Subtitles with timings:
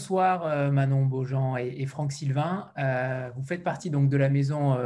[0.00, 2.72] bonsoir Manon Beaujean et, Franck Sylvain.
[3.36, 4.78] vous faites partie donc de la maison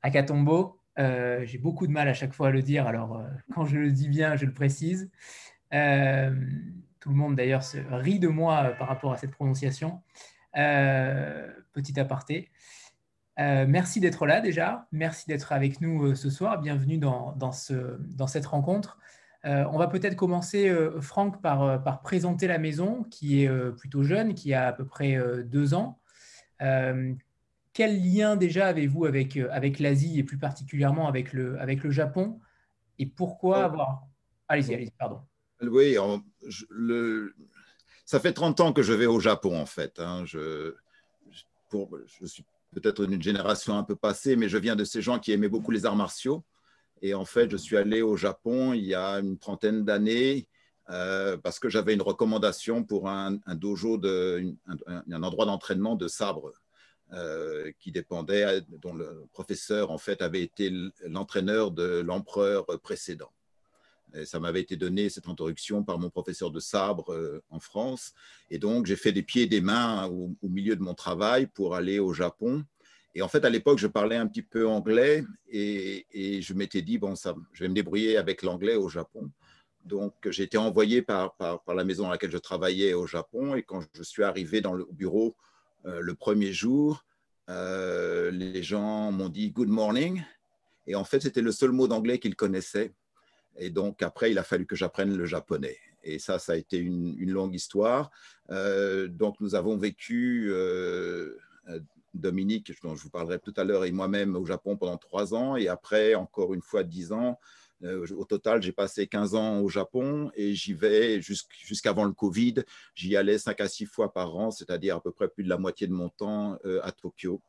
[0.00, 0.80] Akatombo.
[0.96, 3.22] J'ai beaucoup de mal à chaque fois à le dire, alors
[3.54, 5.10] quand je le dis bien, je le précise.
[5.70, 5.76] tout
[7.10, 10.00] le monde d'ailleurs se rit de moi par rapport à cette prononciation.
[10.54, 12.50] petit aparté.
[13.36, 14.88] merci d'être là déjà.
[14.92, 16.58] Merci d'être avec nous ce soir.
[16.58, 18.98] Bienvenue dans cette rencontre.
[19.46, 24.02] Euh, on va peut-être commencer, euh, Franck, euh, par, présenter la maison, qui est plutôt
[24.02, 26.00] jeune, qui a à peu près deux ans.
[27.72, 32.40] quel lien déjà avez-vous avec, avec l'Asie et plus particulièrement avec le, avec le Japon?
[32.98, 34.02] Et pourquoi avoir...
[34.48, 35.20] Allez-y, allez-y, pardon.
[35.60, 35.96] Oui,
[38.04, 39.98] ça fait 30 ans que je vais au Japon, en fait.
[39.98, 40.24] Hein.
[40.24, 40.74] Je,
[41.72, 45.32] je suis peut-être d'une génération un peu passée, mais je viens de ces gens qui
[45.32, 46.42] aimaient beaucoup les arts martiaux.
[47.02, 50.48] Et en fait, je suis allé au Japon il y a une trentaine d'années
[50.90, 56.52] euh, parce que j'avais une recommandation pour un, dojo, un, endroit d'entraînement de sabre
[57.12, 60.72] euh, qui dépendait, dont le professeur en fait avait été
[61.04, 63.32] l'entraîneur de l'empereur précédent.
[64.14, 68.14] Et ça m'avait été donné cette introduction par mon professeur de sabre euh, en France.
[68.50, 71.74] Et donc, j'ai fait des pieds et des mains au, milieu de mon travail pour
[71.74, 72.64] aller au Japon.
[73.16, 76.04] Et en fait, à l'époque, je parlais un petit peu anglais et,
[76.42, 79.30] je m'étais dit, bon, ça, je vais me débrouiller avec l'anglais au Japon.
[79.86, 81.34] Donc, j'ai été envoyé par,
[81.66, 83.54] la maison dans laquelle je travaillais au Japon.
[83.54, 85.34] Et quand je suis arrivé dans le bureau
[85.86, 87.06] euh, le premier jour,
[87.48, 90.22] euh, les gens m'ont dit Good morning.
[90.86, 92.92] Et en fait, c'était le seul mot d'anglais qu'ils connaissaient.
[93.56, 95.78] Et donc, après, il a fallu que j'apprenne le japonais.
[96.02, 98.10] Et ça, ça a été une, longue histoire.
[98.50, 100.52] Euh, donc, nous avons vécu
[102.18, 105.56] Dominique, dont je vous parlerai tout à l'heure, et moi-même au Japon pendant trois ans,
[105.56, 107.38] et après encore une fois dix ans.
[107.82, 112.54] Euh, au total, j'ai passé 15 ans au Japon et j'y vais jusqu'avant le Covid.
[112.94, 115.58] J'y allais cinq à six fois par an, c'est-à-dire à peu près plus de la
[115.58, 117.42] moitié de mon temps euh, à Tokyo.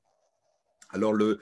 [0.89, 1.39] Alors, le,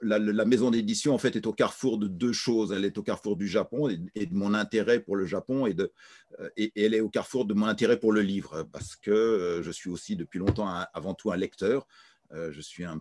[0.00, 2.70] la, maison d'édition, en fait, est au carrefour de deux choses.
[2.70, 5.92] Elle est au carrefour du Japon et, de mon intérêt pour le Japon, et, de,
[6.38, 9.70] euh, et, elle est au carrefour de mon intérêt pour le livre, parce que je
[9.72, 11.88] suis aussi depuis longtemps avant tout un lecteur.
[12.32, 13.00] Euh, je suis un,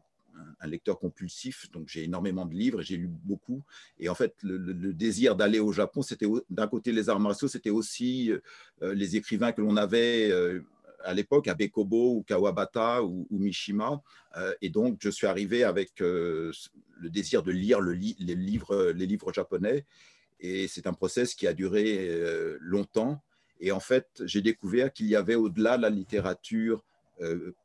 [0.66, 3.62] lecteur compulsif, donc j'ai énormément de livres et j'ai lu beaucoup.
[4.00, 7.69] Et en fait, le, désir d'aller au Japon, c'était d'un côté les arts martiaux, c'était
[7.69, 8.31] aussi
[8.81, 10.62] euh, les écrivains que l'on avait euh,
[11.03, 14.01] à l'époque, à Bekobo ou Kawabata ou, Mishima.
[14.62, 16.51] et donc, je suis arrivé avec le
[17.01, 19.85] désir de lire les, livres, japonais.
[20.40, 22.09] Et c'est un process qui a duré
[22.59, 23.22] longtemps.
[23.61, 26.88] Et en fait, j'ai découvert qu'il y avait au-delà de la littérature euh,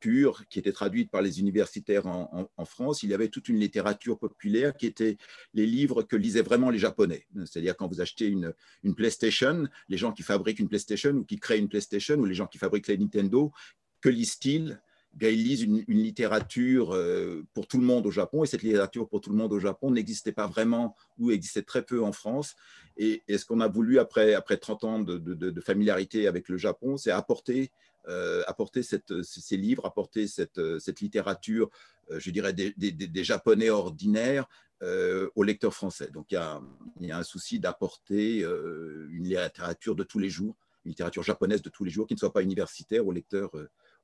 [0.00, 4.18] pure qui était traduite par les universitaires en, France, il y avait toute une littérature
[4.18, 5.16] populaire qui était
[5.52, 7.26] les livres que lisaient vraiment les Japonais.
[7.44, 11.38] C'est-à-dire quand vous achetez une, une, PlayStation, les gens qui fabriquent une PlayStation ou qui
[11.38, 13.52] créent une PlayStation ou les gens qui fabriquent les Nintendo,
[14.00, 14.80] que lisent-ils?
[15.20, 19.08] Eh ils lisent une, littérature euh, pour tout le monde au Japon, et cette littérature
[19.08, 22.56] pour tout le monde au Japon n'existait pas vraiment ou existait très peu en France.
[22.96, 27.10] Et, ce qu'on a voulu, après, après 30 ans de familiarité avec le Japon, c'est
[27.10, 27.70] apporter
[28.08, 30.58] euh, apporter ces livres, apporter cette,
[31.00, 31.70] littérature,
[32.10, 34.46] euh, je dirais, des, Japonais ordinaires
[34.82, 36.10] euh, aux lecteurs français.
[36.12, 41.22] Donc il y a, un souci d'apporter une littérature de tous les jours, une littérature
[41.22, 43.52] japonaise de tous les jours qui ne soit pas universitaire aux lecteurs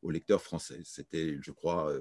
[0.02, 0.80] aux lecteurs français.
[0.84, 1.92] C'était, je crois,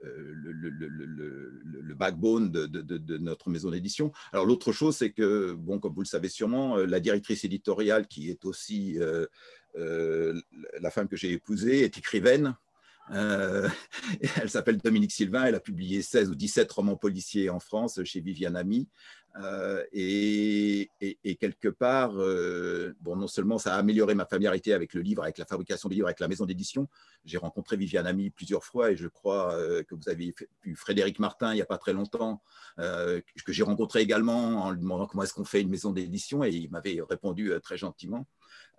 [0.00, 4.12] le, backbone de, notre maison d'édition.
[4.32, 8.30] Alors l'autre chose, c'est que, bon, comme vous le savez sûrement, la directrice éditoriale, qui
[8.30, 8.98] est aussi
[9.76, 10.38] euh,
[10.80, 12.54] la femme que j'ai épousée est écrivaine.
[13.10, 13.68] Euh,
[14.40, 15.44] elle s'appelle Dominique Sylvain.
[15.44, 18.88] Elle a publié 16 ou 17 romans policiers en France chez Viviane Ami.
[19.36, 20.90] Euh, et,
[21.40, 22.12] quelque part,
[23.00, 25.96] bon, non seulement ça a amélioré ma familiarité avec le livre, avec la fabrication des
[25.96, 26.88] livres, avec la maison d'édition.
[27.24, 29.56] J'ai rencontré Viviane Ami plusieurs fois et je crois
[29.88, 30.34] que vous avez
[30.64, 32.42] vu Frédéric Martin il n'y a pas très longtemps,
[32.76, 36.50] que j'ai rencontré également en lui demandant comment est-ce qu'on fait une maison d'édition et
[36.50, 38.26] il m'avait répondu très gentiment.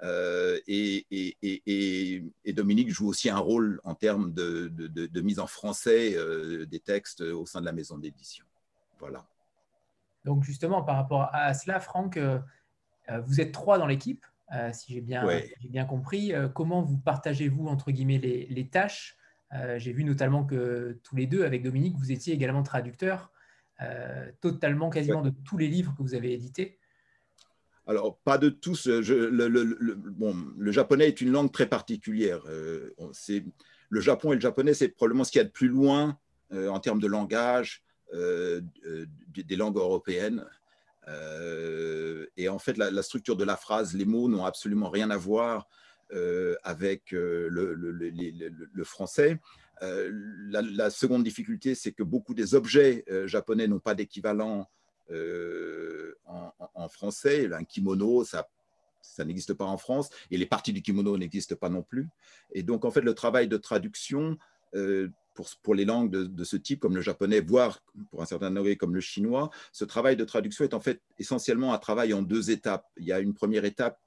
[0.03, 6.79] Euh, et, Dominique joue aussi un rôle en termes de, mise en français euh, des
[6.79, 8.45] textes au sein de la maison d'édition.
[8.99, 9.25] Voilà.
[10.25, 12.39] Donc justement, par rapport à cela, Franck, euh,
[13.25, 14.25] vous êtes trois dans l'équipe,
[14.71, 15.25] si j'ai bien,
[15.61, 16.31] bien, compris.
[16.53, 19.17] comment vous partagez-vous, entre guillemets, les, tâches?
[19.77, 23.31] J'ai vu notamment que tous les deux, avec Dominique, vous étiez également traducteurs,
[24.41, 26.79] totalement, quasiment de tous les livres que vous avez édités.
[27.85, 28.87] Alors, pas de tous.
[28.87, 32.41] le, bon, le, japonais est une langue très particulière.
[32.47, 32.95] Euh,
[33.89, 36.17] le Japon et le japonais, c'est probablement ce qu'il y a de plus loin
[36.53, 40.45] euh, en termes de langage euh, des langues européennes.
[42.37, 45.67] et en fait, la, structure de la phrase, les mots n'ont absolument rien à voir.
[46.63, 49.39] avec le, français.
[49.81, 54.69] La, seconde difficulté, c'est que beaucoup des objets japonais n'ont pas d'équivalent
[55.11, 57.51] en, en, français.
[57.51, 58.47] Un kimono, ça
[59.03, 62.07] ça n'existe pas en France, et les parties du kimono n'existent pas non plus.
[62.53, 64.37] Et donc, en fait, le travail de traduction
[64.75, 67.81] euh, pour, les langues de, ce type, comme le japonais, voire
[68.11, 71.73] pour un certain degré comme le chinois, ce travail de traduction est en fait essentiellement
[71.73, 72.85] un travail en deux étapes.
[72.97, 73.99] Il y a une première étape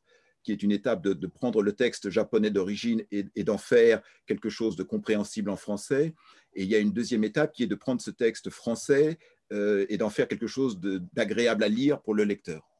[0.42, 4.76] qui est une étape de, prendre le texte japonais d'origine et, d'en faire quelque chose
[4.76, 6.14] de compréhensible en français.
[6.54, 9.18] Et il y a une deuxième étape qui est de prendre ce texte français
[9.52, 10.78] euh, et d'en faire quelque chose
[11.12, 12.75] d'agréable à lire pour le lecteur.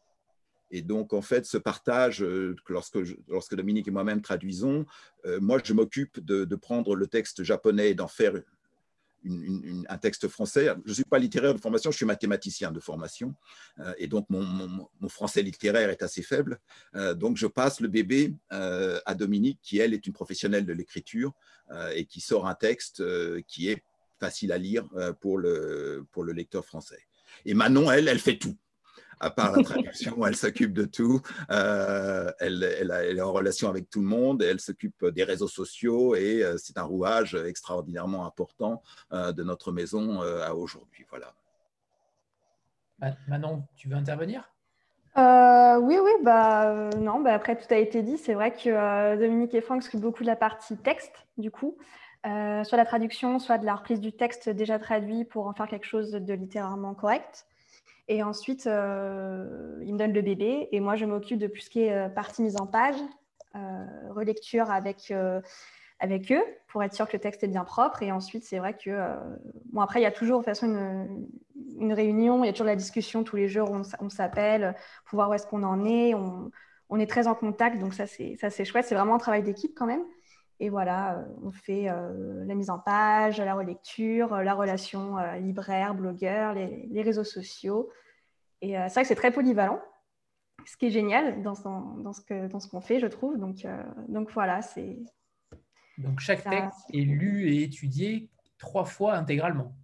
[0.71, 2.99] Et donc, en fait, ce partage, euh, lorsque,
[3.29, 4.85] lorsque Dominique et moi-même traduisons,
[5.25, 8.35] euh, moi, je m'occupe de, prendre le texte japonais et d'en faire
[9.89, 10.69] un texte français.
[10.85, 13.35] Je ne suis pas littéraire de formation, je suis mathématicien de formation.
[13.81, 16.59] Euh, et donc, mon, français littéraire est assez faible.
[17.15, 21.33] donc, je passe le bébé à Dominique, qui, elle, est une professionnelle de l'écriture
[21.95, 23.03] et qui sort un texte
[23.47, 23.83] qui est
[24.19, 24.89] facile à lire
[25.21, 27.01] pour le, pour le lecteur français.
[27.45, 28.57] Et Manon, elle, elle fait tout
[29.21, 31.21] à part la traduction, elle s'occupe de tout.
[31.51, 34.43] Euh, elle, est en relation avec tout le monde.
[34.43, 38.83] Elle s'occupe des réseaux sociaux et euh, c'est un rouage extraordinairement important
[39.13, 41.07] euh, de notre maison à aujourd'hui.
[41.11, 41.33] Voilà.
[43.29, 44.51] Manon, tu veux intervenir?
[45.17, 48.19] Oui, oui, bah non, bah, après tout a été dit.
[48.19, 51.77] C'est vrai que Dominique et Franck s'occupent beaucoup de la partie texte, du coup,
[52.23, 55.87] soit la traduction, soit de la reprise du texte déjà traduit pour en faire quelque
[55.87, 57.47] chose de littéralement correct.
[58.09, 61.71] Et ensuite, euh, il me donne le bébé et moi, je m'occupe de plus ce
[61.71, 62.97] qui est euh, partie mise en page,
[63.57, 65.13] euh, relecture avec,
[65.99, 68.03] avec eux pour être sûr que le texte est bien propre.
[68.03, 68.91] Et ensuite, c'est vrai que,
[69.73, 71.27] bon, après, il y a toujours de toute façon une,
[71.81, 74.77] une, réunion, il y a toujours la discussion tous les jours, on, on s'appelle
[75.07, 76.15] pour voir où est-ce qu'on en est.
[76.15, 76.51] On,
[76.91, 78.85] on, est très en contact, donc ça, c'est chouette.
[78.87, 80.05] C'est vraiment un travail d'équipe quand même.
[80.59, 86.89] Et voilà, on fait la mise en page, la relecture, la relation libraire, blogueur, les,
[86.91, 87.91] les, réseaux sociaux.
[88.63, 89.83] Et c'est vrai que c'est très polyvalent,
[90.65, 91.53] ce qui est génial dans,
[91.99, 93.39] dans ce qu'on dans ce fait, je trouve.
[93.39, 93.67] Donc,
[94.09, 94.99] donc voilà, c'est.
[95.99, 99.77] Donc chaque texte est lu et étudié trois fois intégralement.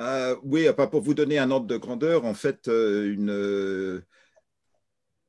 [0.00, 4.02] Euh, oui, pour vous donner un ordre de grandeur, en fait, une,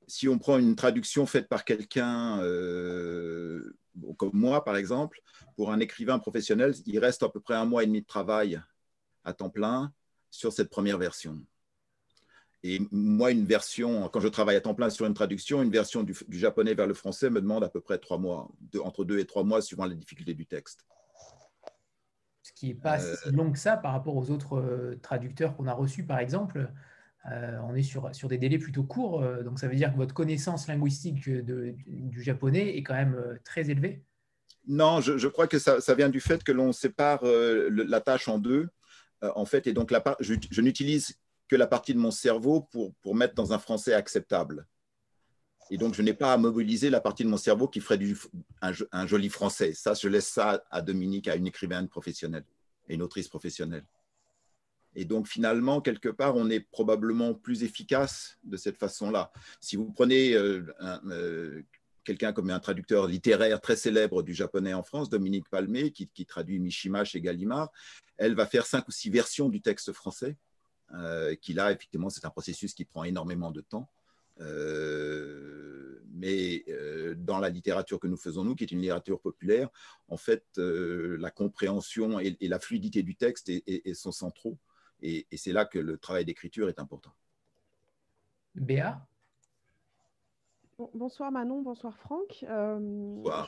[0.10, 3.78] si on prend une traduction faite par quelqu'un euh,
[4.18, 5.22] comme moi, par exemple,
[5.56, 8.62] pour un écrivain professionnel, il reste à peu près un mois et demi de travail
[9.24, 9.94] à temps plein
[10.30, 11.40] sur cette première version.
[12.62, 16.04] Et moi, une version, quand je travaille à temps plein sur une traduction, une version
[16.04, 18.50] du, japonais vers le français me demande à peu près trois mois,
[18.84, 20.86] entre deux et trois mois, suivant les difficultés du texte.
[22.42, 25.56] Ce qui n'est pas euh, si long que ça par rapport aux autres euh, traducteurs
[25.56, 26.70] qu'on a reçus, par exemple.
[27.26, 29.98] Euh, on est sur, sur des délais plutôt courts, euh, donc ça veut dire que
[29.98, 34.04] votre connaissance linguistique du japonais est quand même euh, très élevée
[34.68, 38.70] Non, je, crois que ça, vient du fait que l'on sépare la tâche en deux,
[39.22, 41.20] en fait, et donc je n'utilise
[41.50, 44.66] que la partie de mon cerveau pour, pour mettre dans un français acceptable.
[45.72, 48.18] Et donc, je n'ai pas à mobiliser la partie de mon cerveau qui ferait du,
[48.62, 49.74] un, un, joli français.
[49.74, 52.46] Ça, je laisse ça à Dominique, à une écrivaine professionnelle
[52.88, 53.86] et une autrice professionnelle.
[54.96, 59.32] Et donc, finalement, quelque part, on est probablement plus efficace de cette façon-là.
[59.62, 60.66] Si vous prenez euh,
[61.06, 61.62] euh,
[62.04, 66.60] quelqu'un comme un traducteur littéraire très célèbre du japonais en France, Dominique Palmé, qui, traduit
[66.60, 67.72] Mishima chez Gallimard,
[68.18, 70.38] elle va faire cinq ou six versions du texte français,
[70.96, 73.90] euh, qui là, effectivement, c'est un processus qui prend énormément de temps.
[76.14, 76.66] mais
[77.18, 79.70] dans la littérature que nous faisons, nous, qui est une littérature populaire,
[80.08, 83.52] en fait, la compréhension et, la fluidité du texte
[83.94, 84.58] sont centraux.
[85.02, 87.12] Et, c'est là que le travail d'écriture est important.
[88.56, 89.06] Béa?
[90.94, 92.46] Bonsoir Manon, bonsoir Franck.
[92.48, 92.80] Euh,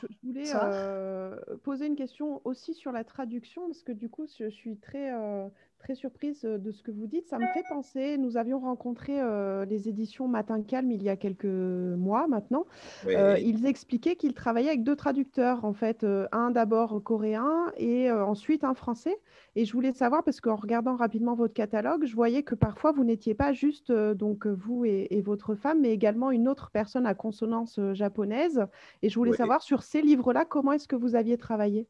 [0.02, 4.50] je, voulais euh, poser une question aussi sur la traduction, parce que du coup, je
[4.50, 5.48] suis très, euh,
[5.82, 7.26] très surprise de ce que vous dites.
[7.28, 11.16] Ça me fait penser, nous avions rencontré euh, les éditions Matin Calme il y a
[11.16, 12.66] quelques mois maintenant.
[13.08, 18.10] Euh, ils expliquaient qu'ils travaillaient avec deux traducteurs, en fait, euh, un d'abord coréen et
[18.10, 19.18] ensuite un français.
[19.56, 23.04] Et je voulais savoir, parce qu'en regardant rapidement votre catalogue, je voyais que parfois vous
[23.04, 27.80] n'étiez pas juste donc vous et, votre femme, mais également une autre personne à consonance
[27.92, 28.66] japonaise.
[29.02, 31.88] Et je voulais savoir sur ces livres-là, comment est-ce que vous aviez travaillé?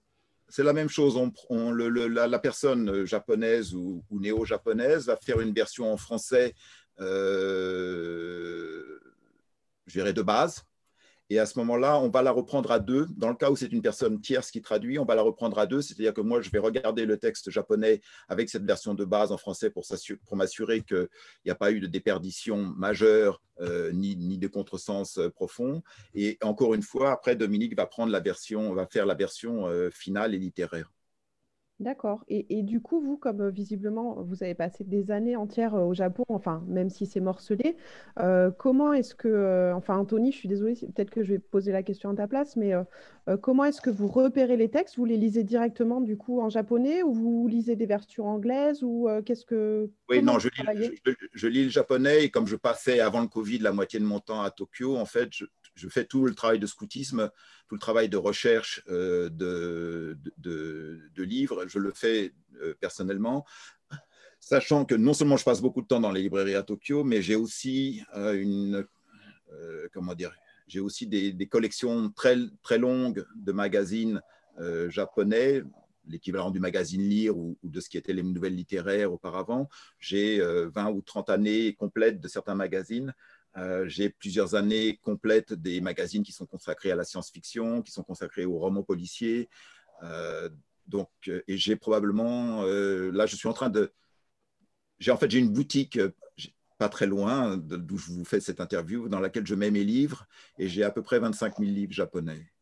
[0.52, 1.18] C'est la même chose.
[1.48, 6.54] On, la, personne japonaise ou, néo-japonaise va faire une version en français,
[7.00, 9.00] euh,
[9.86, 10.62] je dirais de base,
[11.32, 13.06] Et à ce moment-là, on va la reprendre à deux.
[13.16, 15.64] Dans le cas où c'est une personne tierce qui traduit, on va la reprendre à
[15.64, 15.80] deux.
[15.80, 19.38] C'est-à-dire que moi, je vais regarder le texte japonais avec cette version de base en
[19.38, 19.86] français pour,
[20.36, 21.08] m'assurer qu'il
[21.46, 25.82] n'y a pas eu de déperdition majeure euh, ni, ni, de contresens euh, profond.
[26.14, 29.88] Et encore une fois, après, Dominique va prendre la version, va faire la version euh,
[29.90, 30.92] finale et littéraire.
[31.82, 32.24] D'accord.
[32.28, 35.94] Et, du coup, vous, comme euh, visiblement, vous avez passé des années entières euh, au
[35.94, 37.76] Japon, enfin, même si c'est morcelé,
[38.20, 41.82] euh, comment est-ce que, enfin, Anthony, je suis désolée, peut-être que je vais poser la
[41.82, 42.72] question à ta place, mais
[43.40, 44.96] comment est-ce que vous repérez les textes?
[44.96, 49.08] Vous les lisez directement, du coup, en japonais ou vous lisez des versions anglaises ou
[49.24, 49.90] qu'est-ce que...
[50.08, 51.00] Oui, non, je lis,
[51.32, 54.20] je lis, le japonais et comme je passais avant le Covid la moitié de mon
[54.20, 57.30] temps à Tokyo, en fait, je, je fais tout le travail de scoutisme,
[57.68, 60.16] tout le travail de recherche euh, de,
[61.16, 63.44] livres, je le fais euh, personnellement,
[64.40, 67.22] sachant que non seulement je passe beaucoup de temps dans les librairies à Tokyo, mais
[67.22, 68.86] j'ai aussi euh, une,
[69.92, 70.32] comment dire,
[70.66, 74.20] j'ai aussi des, collections très, très longues de magazines
[74.88, 75.62] japonais,
[76.06, 79.68] l'équivalent du magazine Lire ou, de ce qui était les nouvelles littéraires auparavant.
[79.98, 83.14] J'ai 20 ou 30 années complètes de certains magazines.
[83.56, 88.02] Euh, j'ai plusieurs années complètes des magazines qui sont consacrés à la science-fiction, qui sont
[88.02, 89.48] consacrés aux romans policiers.
[90.02, 90.48] Euh,
[90.86, 93.92] donc, euh, et j'ai probablement, là, je suis en train de,
[94.98, 95.98] j'ai en fait j'ai une boutique
[96.78, 100.26] pas très loin d'où je vous fais cette interview, dans laquelle je mets mes livres,
[100.58, 102.52] et j'ai à peu près 25 000 livres japonais.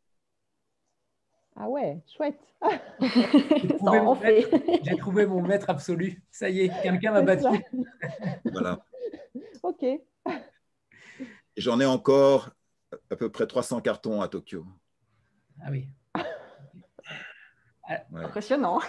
[1.57, 2.41] Ah ouais, chouette.
[4.83, 6.23] J'ai trouvé, mon maître absolu.
[6.31, 7.47] Ça y est, quelqu'un m'a battu.
[8.53, 8.79] voilà.
[9.63, 9.85] Ok.
[11.61, 12.51] J'en ai encore
[13.11, 14.65] à peu près 300 cartons à Tokyo.
[15.63, 15.89] Ah oui.
[18.15, 18.81] Impressionnant.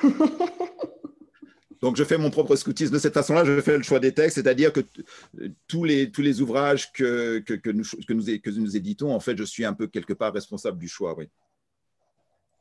[1.82, 3.44] Donc, je fais mon propre scoutisme de cette façon-là.
[3.44, 4.82] Je fais le choix des textes, c'est-à-dire que
[5.68, 9.36] tous les, tous les ouvrages que, que, nous, que, nous, que nous éditons, en fait,
[9.36, 11.16] je suis un peu quelque part responsable du choix.
[11.18, 11.28] Oui.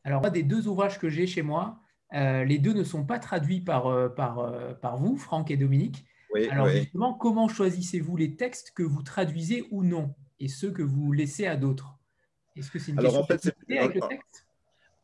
[0.05, 1.79] Alors, des deux ouvrages que j'ai chez moi,
[2.14, 5.57] euh, les deux ne sont pas traduits par, euh, par, euh, par vous, Franck et
[5.57, 6.05] Dominique.
[6.50, 11.12] Alors justement, comment choisissez-vous les textes que vous traduisez ou non et ceux que vous
[11.12, 11.99] laissez à d'autres?
[12.56, 14.46] Est-ce que c'est une Alors, question en fait, avec le texte?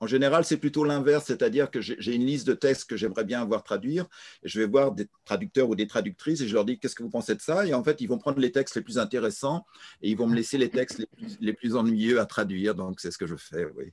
[0.01, 3.41] en général, c'est plutôt l'inverse, c'est-à-dire que j'ai une liste de textes que j'aimerais bien
[3.41, 4.07] avoir traduire,
[4.43, 7.03] et je vais voir des traducteurs ou des traductrices et je leur dis qu'est-ce que
[7.03, 9.65] vous pensez de ça, et en fait, ils vont prendre les textes les plus intéressants
[10.03, 13.01] et ils vont me laisser les textes les plus, les plus ennuyeux à traduire, donc
[13.01, 13.93] c'est ce que je fais, oui.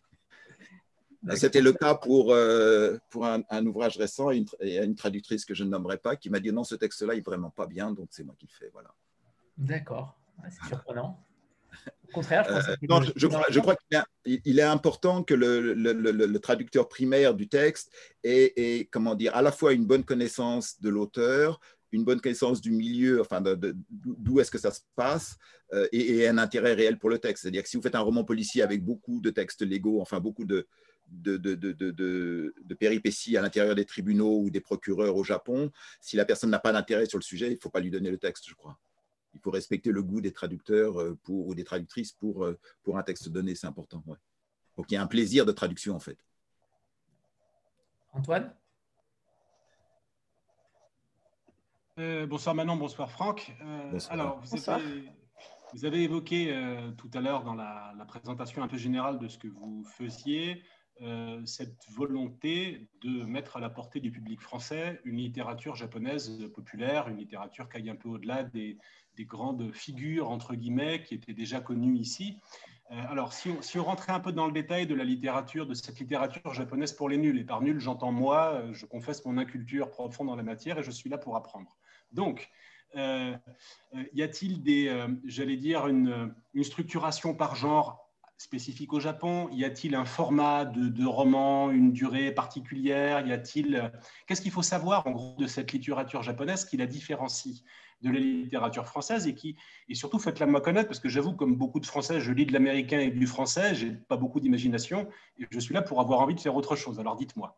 [1.36, 5.70] C'était le cas pour, euh, pour un, ouvrage récent et une, traductrice que je ne
[5.70, 8.24] nommerai pas qui m'a dit non, ce texte-là, il n'est vraiment pas bien, donc c'est
[8.24, 8.70] moi qui le fais.
[8.74, 8.94] Voilà.
[9.58, 10.18] D'accord,
[10.50, 11.24] c'est surprenant.
[12.10, 13.76] Au contraire, je, euh, non, je, crois, je crois
[14.26, 17.92] qu'il est, important que le, le, le, traducteur primaire du texte
[18.24, 21.60] ait, comment dire, à la fois une bonne connaissance de l'auteur,
[21.92, 25.38] une bonne connaissance du milieu, enfin d'où est-ce que ça se passe,
[25.74, 27.44] euh, et, et, un intérêt réel pour le texte.
[27.44, 30.46] C'est-à-dire que si vous faites un roman policier avec beaucoup de textes légaux, enfin beaucoup
[30.46, 30.68] de,
[31.08, 36.26] de, de, de, péripéties à l'intérieur des tribunaux ou des procureurs au Japon, si la
[36.26, 38.46] personne n'a pas d'intérêt sur le sujet, il ne faut pas lui donner le texte,
[38.48, 38.80] je crois.
[39.34, 42.98] Il faut respecter le goût des traducteurs euh, pour, ou des traductrices pour, euh, pour
[42.98, 44.04] un texte donné, c'est important.
[44.06, 44.18] Ouais.
[44.78, 46.18] Donc il y a un plaisir de traduction en fait.
[48.12, 48.54] Antoine?
[52.00, 53.56] Euh, Bonsoir Manon, bonsoir Franck.
[54.10, 55.12] Alors, vous avez,
[55.74, 56.56] vous avez, évoqué
[56.98, 60.64] tout à l'heure dans la, la, présentation un peu générale de ce que vous faisiez,
[61.02, 67.08] euh, cette volonté de mettre à la portée du public français une littérature japonaise populaire,
[67.08, 68.78] une littérature qui aille un peu au-delà des,
[69.22, 72.38] grandes figures, entre guillemets, qui étaient déjà connues ici.
[72.92, 76.00] Euh, alors, si on, rentrait un peu dans le détail de la littérature, de cette
[76.00, 79.90] littérature japonaise pour les nuls, et par nul, j'entends moi, euh, je confesse mon inculture
[79.90, 81.76] profonde dans la matière et je suis là pour apprendre.
[82.12, 82.52] Donc,
[82.96, 88.03] y a-t-il des, j'allais dire, une, une, structuration par genre
[88.38, 89.50] spécifique au Japon?
[89.52, 93.26] Y a-t-il un format de, roman, une durée particulière?
[93.26, 93.92] Y a-t-il
[94.28, 97.64] Qu'est-ce qu'il faut savoir en gros de cette littérature japonaise qui la différencie
[98.04, 99.56] de la littérature française et qui
[99.88, 102.54] et surtout faites-la moi connaître parce que j'avoue comme beaucoup de Français, je lis de
[102.54, 105.08] l'américain et du français, j'ai pas beaucoup d'imagination
[105.40, 107.00] et je suis là pour avoir envie de faire autre chose.
[107.00, 107.58] Alors dites-moi.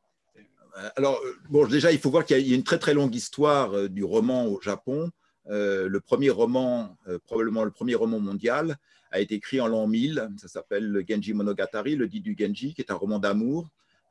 [0.77, 3.15] Euh, alors euh, bon, déjà il faut voir qu'il y a une très très longue
[3.15, 5.09] histoire euh, du roman au Japon.
[5.47, 8.77] le premier roman, probablement le premier roman mondial,
[9.15, 10.29] a été écrit en l'an 1000.
[10.37, 13.69] Ça s'appelle le Genji Monogatari, le dit du Genji, qui est un roman d'amour.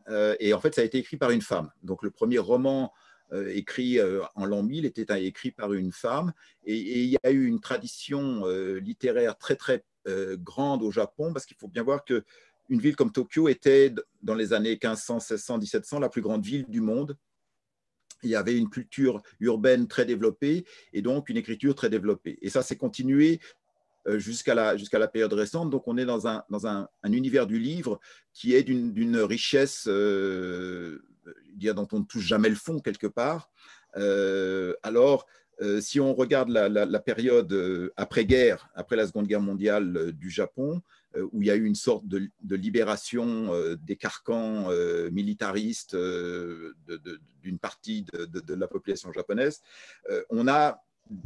[0.09, 1.71] Euh, et en fait, ça a été écrit par une femme.
[1.83, 2.93] Donc, le premier roman
[3.33, 6.33] euh, écrit euh, en l'an 1000 était écrit par une femme.
[6.65, 8.45] Et, il y a eu une tradition
[8.81, 9.85] littéraire très, très
[10.37, 12.25] grande au Japon, parce qu'il faut bien voir que
[12.71, 16.65] une ville comme Tokyo était, dans les années 1500, 1600, 1700, la plus grande ville
[16.69, 17.17] du monde.
[18.23, 22.39] Il y avait une culture urbaine très développée et donc une écriture très développée.
[22.41, 23.39] Et ça s'est continué
[24.17, 25.71] jusqu'à la, jusqu'à la période récente.
[25.71, 28.01] Donc, on est dans un, dans un, un univers du livre
[28.33, 29.93] qui est d'une richesse dont
[31.93, 33.51] on ne touche jamais le fond quelque part.
[34.83, 35.27] alors,
[35.81, 40.83] si on regarde la, la période après-guerre, après la Seconde Guerre mondiale du Japon,
[41.17, 45.97] euh, où il y a eu une sorte de, libération euh, des carcans euh, militaristes
[45.97, 49.61] d'une partie de, la population japonaise,
[50.31, 50.83] on a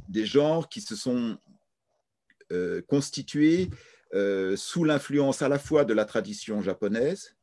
[0.08, 1.38] des genres qui se sont
[2.87, 3.69] constitués
[4.57, 7.37] sous l'influence à la fois de la tradition japonaise,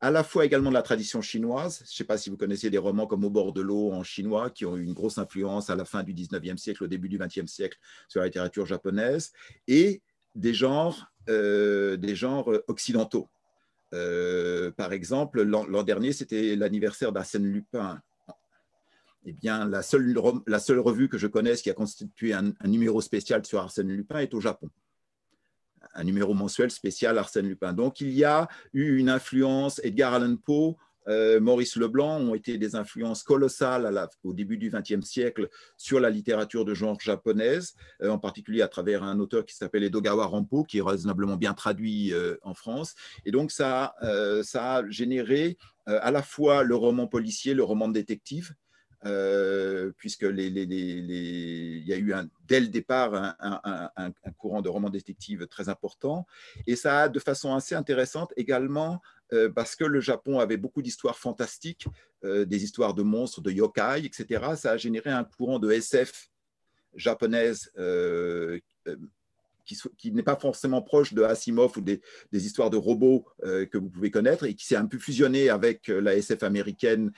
[0.00, 1.78] à la fois également de la tradition chinoise.
[1.78, 4.02] Je ne sais pas si vous connaissez des romans comme Au bord de l'eau en
[4.02, 7.08] chinois, qui ont eu une grosse influence à la fin du 19e siècle, au début
[7.08, 7.78] du 20e siècle
[8.08, 9.32] sur la littérature japonaise,
[9.68, 10.02] et
[10.34, 13.28] des genres euh, des genres occidentaux.
[13.92, 18.00] Euh, par exemple, l'an dernier, c'était l'anniversaire d'Arsène Lupin.
[19.26, 23.60] Eh bien, la seule, revue que je connaisse qui a constitué un, numéro spécial sur
[23.60, 24.70] Arsène Lupin est au Japon.
[25.94, 27.72] Un numéro mensuel spécial Arsène Lupin.
[27.72, 29.80] Donc, il y a eu une influence.
[29.84, 30.76] Edgar Allan Poe
[31.08, 36.10] euh, Maurice Leblanc ont été des influences colossales au début du XXe siècle sur la
[36.10, 40.62] littérature de genre japonaise, euh, en particulier à travers un auteur qui s'appelle Edogawa Rampo,
[40.62, 42.94] qui est raisonnablement bien traduit euh, en France.
[43.24, 43.94] Et donc, ça,
[44.42, 48.54] ça a généré à la fois le roman policier, le roman détective,
[49.96, 54.90] puisque les, il y a eu un, dès le départ un, un, courant de romans
[54.90, 56.26] détectives très important.
[56.66, 59.00] Et ça a, de façon assez intéressante, également
[59.32, 61.86] euh, parce que le Japon avait beaucoup d'histoires fantastiques,
[62.24, 64.54] euh, des histoires de monstres, de yokai, etc.
[64.56, 66.28] Ça a généré un courant de SF
[66.94, 67.70] japonaise
[69.74, 72.00] euh, qui, n'est pas forcément proche de Asimov ou des,
[72.32, 76.14] histoires de robots que vous pouvez connaître et qui s'est un peu fusionné avec la
[76.14, 77.12] SF américaine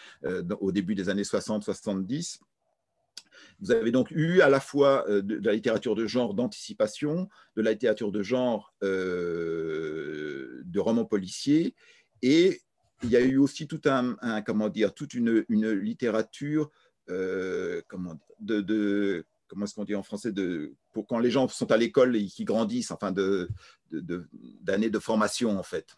[0.61, 2.39] au début des années 60-70.
[3.61, 7.73] Vous avez donc eu à la fois de, la littérature de genre d'anticipation, de la
[7.73, 11.75] littérature de genre de romans policiers
[12.23, 12.61] et
[13.03, 16.71] il y a eu aussi toute une, littérature,
[17.09, 21.48] euh, comment, de, de, comment est-ce qu'on dit en français, de, pour quand les gens
[21.48, 23.48] sont à l'école et qui grandissent, enfin de,
[23.90, 25.96] d'années de, formation en fait.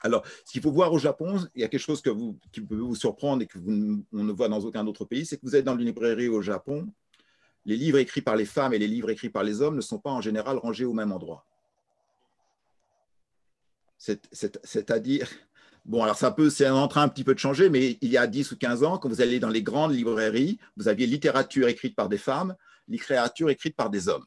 [0.00, 2.60] Alors, ce qu'il faut voir au Japon, il y a quelque chose que vous, qui
[2.60, 5.42] peut vous surprendre et que vous, on ne voit dans aucun autre pays, c'est que
[5.44, 6.88] vous êtes dans une librairie au Japon,
[7.64, 9.98] les livres écrits par les femmes et les livres écrits par les hommes ne sont
[9.98, 11.46] pas en général rangés au même endroit.
[13.98, 15.28] C'est-à-dire,
[15.84, 18.16] bon, alors ça peut, c'est en train un petit peu de changer, mais il y
[18.16, 21.68] a 10 ou 15 ans, quand vous allez dans les grandes librairies, vous aviez littérature
[21.68, 22.56] écrite par des femmes,
[22.88, 24.24] littérature écrite par des hommes.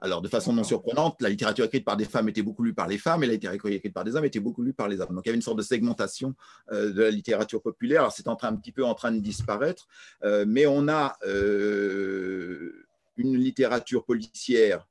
[0.00, 2.86] Alors, de façon non surprenante, la littérature écrite par des femmes était beaucoup lue par
[2.86, 5.14] les femmes et la littérature écrite par des hommes était beaucoup lue par les hommes.
[5.14, 6.34] Donc, il y avait une sorte de segmentation
[6.70, 8.02] euh, de la littérature populaire.
[8.02, 9.88] Alors, c'est en train, un petit peu en train de disparaître,
[10.22, 14.86] euh, mais on a euh, une littérature policière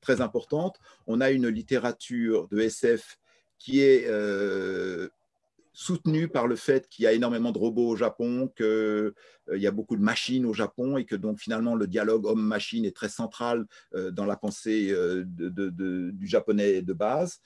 [0.00, 0.78] très importante.
[1.06, 3.18] On a une littérature de SF
[3.58, 4.08] qui est
[5.74, 9.12] euh, soutenue par le fait qu'il y a énormément de robots au Japon, qu'il euh,
[9.52, 12.96] y a beaucoup de machines au Japon et que donc finalement le dialogue homme-machine est
[12.96, 13.66] très central
[14.12, 17.40] dans la pensée du japonais de base.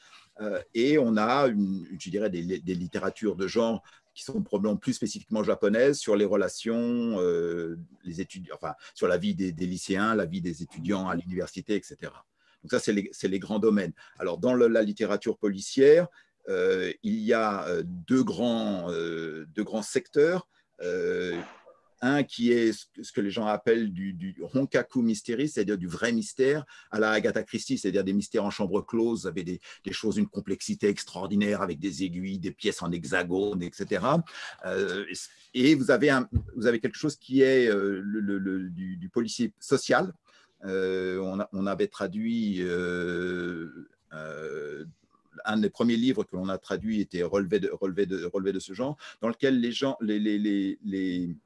[0.75, 3.83] et on a, je dirais, des, littératures de genre
[4.19, 9.17] qui sont probablement plus spécifiquement japonaises sur les relations, euh, les étudiants, enfin, sur la
[9.17, 12.11] vie des, lycéens, la vie des étudiants à l'université, etc.
[12.65, 13.93] Donc ça, c'est les, grands domaines.
[14.19, 16.09] Alors, dans la littérature policière,
[16.49, 20.49] euh, il y a euh, deux grands, deux grands secteurs.
[22.01, 26.13] Un qui est ce que les gens appellent du, du honkaku mystery, c'est-à-dire du vrai
[26.13, 30.17] mystère, à la Agatha Christie, c'est-à-dire des mystères en chambre close, avec des, des, choses,
[30.17, 34.05] une complexité extraordinaire, avec des aiguilles, des pièces en hexagone, etc.
[34.65, 35.05] Euh,
[35.55, 36.17] et vous avez,
[36.55, 40.13] vous avez quelque chose qui est euh, le, du, policier social.
[40.65, 41.19] Euh,
[41.53, 42.63] on, avait traduit
[45.45, 48.61] un des premiers livres que l'on a traduit était relevé de, relevé de, relevé de
[48.61, 50.39] ce genre, dans lequel les gens, les, les,
[50.83, 51.37] les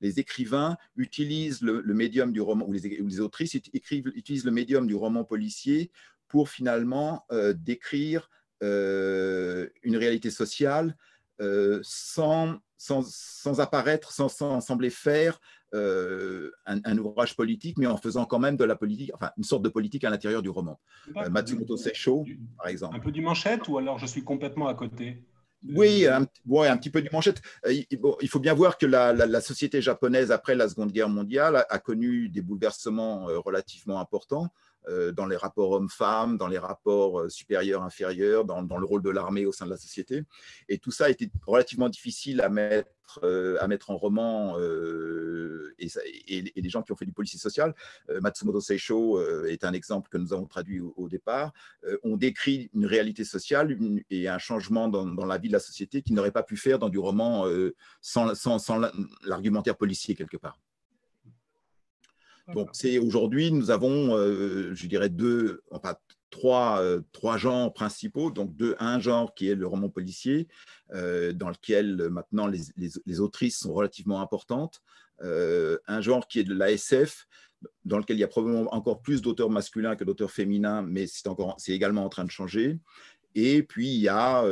[0.00, 5.24] les écrivains utilisent le, médium du roman, ou les, autrices utilisent le médium du roman
[5.24, 5.90] policier
[6.28, 8.30] pour finalement euh, décrire
[8.62, 10.96] euh, une réalité sociale
[11.40, 15.40] euh, sans, sans, apparaître, sans, sembler faire
[15.72, 19.68] un, ouvrage politique, mais en faisant quand même de la politique, enfin une sorte de
[19.68, 20.80] politique à l'intérieur du roman.
[21.30, 22.24] Matsumoto Seisho,
[22.56, 22.96] par exemple.
[22.96, 25.22] Un peu du manchette ou alors je suis complètement à côté
[25.74, 27.40] oui, un, un, petit peu du manchette.
[27.66, 31.78] Euh, il faut bien voir que la, société japonaise, après la Seconde Guerre mondiale, a,
[31.78, 34.48] connu des bouleversements euh, relativement importants.
[35.14, 39.52] Dans les rapports hommes-femmes, dans les rapports supérieurs-inférieurs, dans, dans, le rôle de l'armée au
[39.52, 40.22] sein de la société.
[40.68, 42.90] Et tout ça été relativement difficile à mettre
[43.22, 47.74] euh, à mettre en roman euh, et, les gens qui ont fait du policier social,
[48.10, 51.52] euh, Matsumoto Seisho est un exemple que nous avons traduit au, départ,
[52.02, 53.78] on décrit une réalité sociale
[54.10, 56.88] et un changement dans, la vie de la société qui n'aurait pas pu faire dans
[56.88, 57.46] du roman
[58.00, 58.80] sans, sans
[59.24, 60.58] l'argumentaire policier quelque part.
[62.54, 65.96] Donc, c'est aujourd'hui, nous avons, je dirais, deux, enfin,
[66.30, 68.30] trois, euh, trois genres principaux.
[68.30, 70.48] Donc, deux, un genre qui est le roman policier,
[70.92, 74.82] euh, dans lequel euh, maintenant les, les, autrices sont relativement importantes.
[75.20, 77.26] un genre qui est de l'ASF,
[77.84, 81.72] dans lequel il y a probablement encore plus d'auteurs masculins que d'auteurs féminins, mais c'est
[81.72, 82.78] également en train de changer.
[83.34, 84.44] Et puis, il y a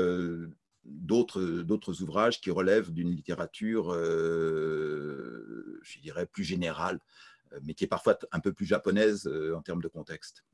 [0.85, 6.99] d'autres ouvrages qui relèvent d'une littérature, je dirais, plus générale,
[7.63, 10.45] mais qui est parfois un peu plus japonaise en termes de contexte.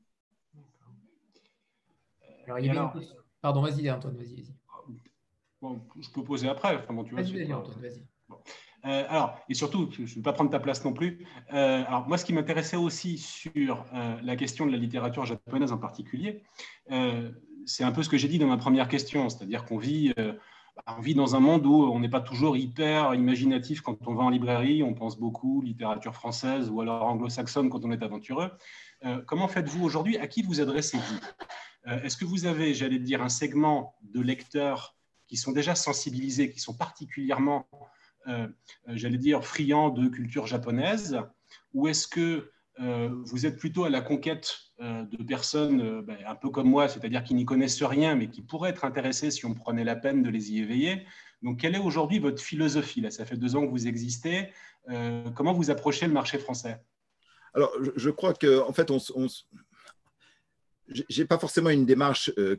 [3.41, 4.45] Pardon, vas-y, Antoine, vas-y.
[5.61, 6.75] Bon, je peux poser après.
[6.75, 8.05] Enfin, bon, tu vas-y, vas-y, Antoine, vas-y.
[8.85, 11.25] Euh, alors, et surtout, je ne vais pas prendre ta place non plus.
[11.53, 15.71] Euh, alors, moi, ce qui m'intéressait aussi sur euh, la question de la littérature japonaise
[15.71, 16.43] en particulier,
[17.65, 20.13] c'est un peu ce que j'ai dit dans ma première question, c'est-à-dire qu'on vit,
[20.87, 24.23] on vit dans un monde où on n'est pas toujours hyper imaginatif quand on va
[24.23, 28.51] en librairie, on pense beaucoup littérature française ou alors anglo-saxonne quand on est aventureux.
[29.25, 30.17] comment faites-vous aujourd'hui?
[30.17, 31.19] À qui vous adressez-vous?
[31.87, 34.95] Euh, est-ce que vous avez, j'allais dire, un segment de lecteurs
[35.27, 37.67] qui sont déjà sensibilisés, qui sont particulièrement,
[38.27, 38.47] euh,
[38.87, 41.19] euh, j'allais dire, friands de culture japonaise?
[41.73, 46.69] Ou est-ce que vous êtes plutôt à la conquête de personnes ben, un peu comme
[46.69, 49.95] moi, c'est-à-dire qui n'y connaissent rien, mais qui pourraient être intéressées si on prenait la
[49.95, 51.05] peine de les y éveiller
[51.43, 54.49] Donc, quelle est aujourd'hui votre philosophie Là, ça fait deux ans que vous existez.
[55.35, 56.79] comment vous approchez le marché français?
[57.53, 58.99] Alors, je, crois qu'en en fait, on,
[61.09, 62.57] j'ai pas forcément une démarche euh,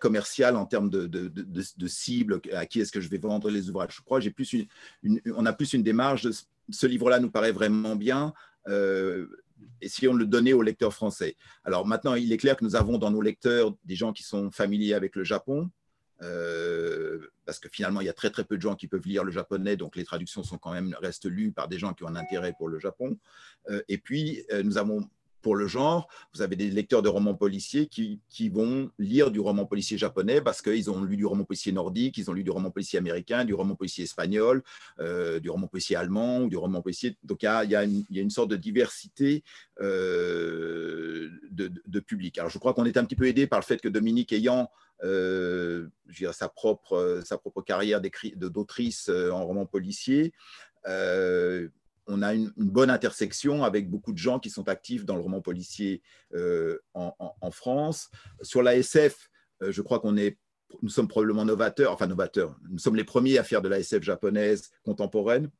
[0.00, 3.68] commerciale en termes de, de, de, cible, à qui est-ce que je vais vendre les
[3.68, 3.96] ouvrages.
[3.96, 4.52] Je crois j'ai plus
[5.02, 6.26] une, on a plus une démarche
[6.70, 8.34] ce livre-là nous paraît vraiment bien.
[8.68, 9.26] Euh,
[9.80, 11.36] essayons de le donner aux lecteurs français.
[11.64, 14.50] Alors maintenant, il est clair que nous avons dans nos lecteurs des gens qui sont
[14.50, 15.70] familiers avec le Japon,
[16.22, 19.24] euh, parce que finalement, il y a très très peu de gens qui peuvent lire
[19.24, 22.08] le japonais, donc les traductions sont quand même restent lues par des gens qui ont
[22.08, 23.18] un intérêt pour le Japon.
[23.70, 25.08] Euh, et puis, nous avons
[25.42, 26.08] pour le genre.
[26.34, 30.62] Vous avez des lecteurs de romans policiers qui, vont lire du roman policier japonais parce
[30.62, 33.54] qu'ils ont lu du roman policier nordique, ils ont lu du roman policier américain, du
[33.54, 34.62] roman policier espagnol,
[35.00, 37.16] euh, du roman policier allemand ou du roman policier.
[37.24, 39.44] Donc il y a, une, sorte de diversité
[39.80, 42.38] euh, de, public.
[42.38, 44.70] Alors je crois qu'on est un petit peu aidé par le fait que Dominique ayant
[45.04, 45.88] euh,
[46.32, 48.00] sa, propre, sa propre carrière
[48.36, 50.32] d'autrice en roman policier,
[52.08, 55.40] on a une, bonne intersection avec beaucoup de gens qui sont actifs dans le roman
[55.40, 56.02] policier
[56.34, 58.10] euh, en, France.
[58.42, 59.30] Sur la SF,
[59.62, 60.38] euh, je crois qu'on est,
[60.82, 64.02] nous sommes probablement novateurs, enfin novateurs, nous sommes les premiers à faire de la SF
[64.02, 65.50] japonaise contemporaine.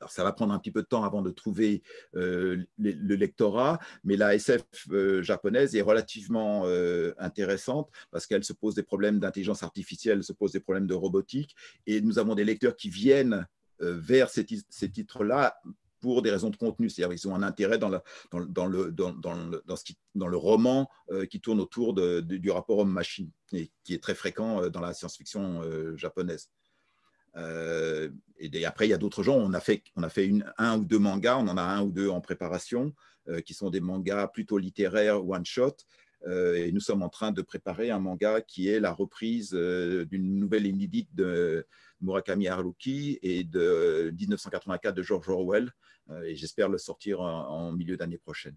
[0.00, 1.82] Alors, ça va prendre un petit peu de temps avant de trouver
[2.16, 4.62] euh, le, lectorat, mais la SF
[5.22, 6.66] japonaise est relativement
[7.18, 11.56] intéressante parce qu'elle se pose des problèmes d'intelligence artificielle, se pose des problèmes de robotique,
[11.86, 13.46] et nous avons des lecteurs qui viennent
[13.80, 15.58] vers ces, titres-là
[16.00, 21.40] pour des raisons de contenu, c'est-à-dire qu'ils ont un intérêt dans, le, roman euh, qui
[21.40, 25.62] tourne autour du rapport homme-machine, et qui est très fréquent euh, dans la science-fiction
[25.96, 26.50] japonaise.
[27.36, 30.78] et, après, il y a d'autres gens, on a fait, on a fait une, un
[30.78, 32.94] ou deux mangas, on en a un ou deux en préparation,
[33.44, 35.76] qui sont des mangas plutôt littéraires, one-shot,
[36.26, 40.66] et nous sommes en train de préparer un manga qui est la reprise d'une nouvelle
[40.66, 41.66] inédite de
[42.00, 45.72] Murakami Haruki et de 1984 de George Orwell.
[46.10, 48.56] Euh, et j'espère le sortir en, milieu d'année prochaine.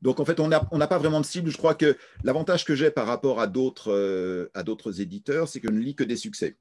[0.00, 1.50] Donc en fait, on n'a pas vraiment de cible.
[1.50, 5.72] Je crois que l'avantage que j'ai par rapport à d'autres euh, éditeurs, c'est que je
[5.72, 6.56] ne lis que des succès.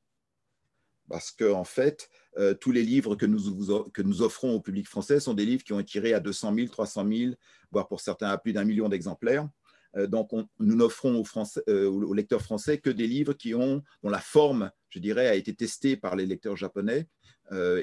[1.11, 4.87] Parce que en fait, euh, tous les livres que nous, que nous offrons au public
[4.87, 7.33] français sont des livres qui ont été tirés à 200 000, 300 000,
[7.69, 9.49] voire pour certains à plus d'un million d'exemplaires.
[9.97, 11.21] Euh, donc, nous n'offrons
[11.67, 15.35] euh, aux, lecteurs français que des livres qui ont, dont la forme, je dirais, a
[15.35, 17.07] été testée par les lecteurs japonais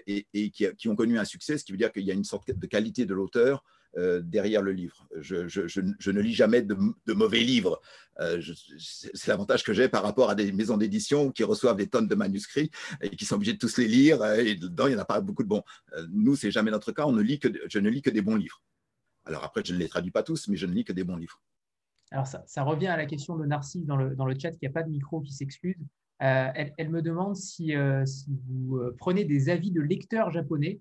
[0.07, 2.51] et, qui, ont connu un succès, ce qui veut dire qu'il y a une sorte
[2.51, 3.63] de qualité de l'auteur
[3.97, 5.09] derrière le livre.
[5.17, 6.77] Je, ne lis jamais de,
[7.15, 7.81] mauvais livres.
[8.79, 12.15] c'est l'avantage que j'ai par rapport à des maisons d'édition qui reçoivent des tonnes de
[12.15, 12.71] manuscrits
[13.01, 14.25] et qui sont obligés de tous les lire.
[14.35, 15.63] Et dedans, il n'y en a pas beaucoup de bons.
[16.11, 17.07] nous, c'est jamais notre cas.
[17.07, 18.63] On ne lit que, je ne lis que des bons livres.
[19.29, 21.17] Alors après, je ne les traduis pas tous, mais je ne lis que des bons
[21.17, 21.41] livres.
[22.11, 24.83] Alors, ça, revient à la question de Narcisse dans le, chat, il n'y a pas
[24.83, 25.77] de micro qui s'excuse.
[26.23, 28.05] Euh, elle, me demande si, euh,
[28.49, 30.81] vous euh, prenez des avis de lecteurs japonais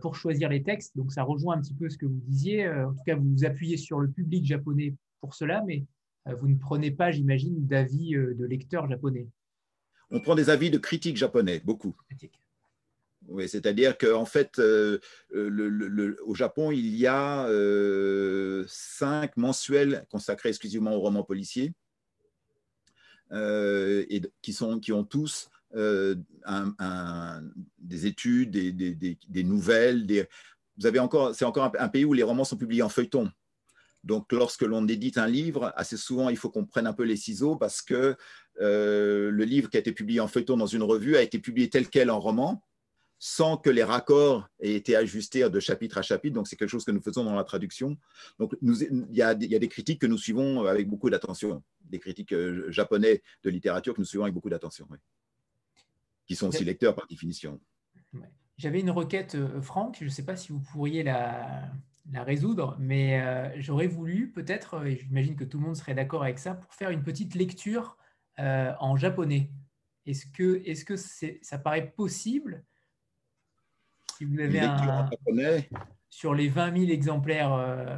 [0.00, 0.96] pour choisir les textes.
[0.96, 2.68] Donc, ça rejoint un petit peu ce que vous disiez.
[2.68, 5.84] en tout cas, vous vous appuyez sur le public japonais pour cela, mais
[6.26, 9.26] vous ne prenez pas, j'imagine, d'avis de lecteurs japonais.
[10.10, 11.96] On prend des avis de critiques japonais, beaucoup.
[13.28, 14.98] Oui, c'est-à-dire qu'en fait, euh,
[15.30, 21.72] le, au Japon, il y a euh, cinq mensuels consacrés exclusivement aux romans policiers,
[23.32, 27.42] euh, et qui, sont, qui ont tous un,
[27.78, 30.06] des études, des, nouvelles.
[30.78, 33.30] Vous avez encore, c'est encore un, pays où les romans sont publiés en feuilleton.
[34.02, 37.16] Donc, lorsque l'on édite un livre, assez souvent, il faut qu'on prenne un peu les
[37.16, 38.16] ciseaux parce que
[38.58, 41.88] le livre qui a été publié en feuilleton dans une revue a été publié tel
[41.88, 42.62] quel en roman
[43.26, 46.34] sans que les raccords aient été ajustés de chapitre à chapitre.
[46.34, 47.96] Donc, c'est quelque chose que nous faisons dans la traduction.
[48.38, 52.70] Donc, il, y a, des critiques que nous suivons avec beaucoup d'attention, des critiques euh,
[52.70, 54.86] japonais de littérature que nous suivons avec beaucoup d'attention,
[56.26, 57.60] qui sont aussi lecteurs par définition.
[58.56, 61.70] J'avais une requête, euh, Franck, je ne sais pas si vous pourriez la,
[62.14, 66.38] résoudre, mais euh, j'aurais voulu peut-être, et j'imagine que tout le monde serait d'accord avec
[66.38, 67.96] ça, pour faire une petite lecture
[68.36, 69.50] en japonais.
[70.06, 72.64] Est-ce que, est -ce que ça paraît possible
[74.16, 75.08] si vous avez un,
[76.14, 77.52] sur les 20 000 exemplaires.
[77.52, 77.96] Euh...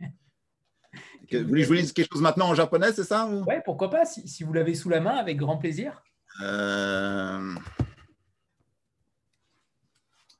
[1.32, 3.90] vous voulez que je vous lise quelque chose maintenant en japonais, c'est ça Oui, pourquoi
[3.90, 6.02] pas, si, vous l'avez sous la main, avec grand plaisir.
[6.42, 7.54] Euh,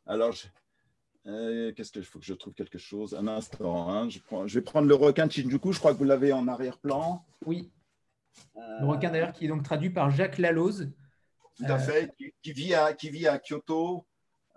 [0.06, 0.34] alors,
[1.26, 3.14] euh, qu'est-ce qu'il faut que je trouve quelque chose?
[3.14, 4.08] Un instant, hein.
[4.08, 7.24] je, je, vais prendre le requin de Shinjuku, je crois que vous l'avez en arrière-plan.
[7.46, 7.70] Oui.
[8.56, 10.90] Le requin d'ailleurs qui est donc traduit par Jacques Laloze.
[11.56, 14.04] Tout à fait, qui, vit à, qui vit à Kyoto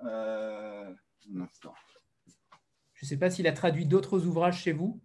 [0.03, 4.99] euh, Je ne sais pas s'il a traduit d'autres ouvrages chez vous.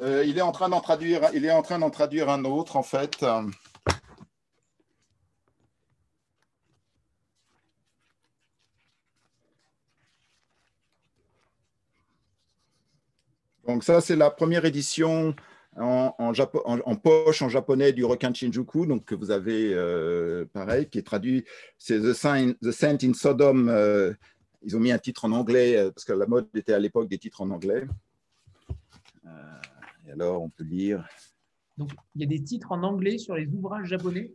[0.00, 1.30] Euh, il est en train d'en traduire.
[1.32, 3.24] Il est en train d'en traduire un autre en fait.
[13.68, 15.36] Donc ça, c'est la première édition
[15.76, 21.02] en, poche en japonais du requin Shinjuku, donc que vous avez euh, pareil, qui est
[21.02, 21.44] traduit,
[21.76, 23.68] c'est The, Saint in Sodom.
[23.68, 24.14] Euh,
[24.62, 27.08] ils ont mis un titre en anglais euh, parce que la mode était à l'époque
[27.08, 27.86] des titres en anglais.
[30.06, 31.06] et alors, on peut lire.
[31.76, 34.32] Donc, il y a des titres en anglais sur les ouvrages japonais?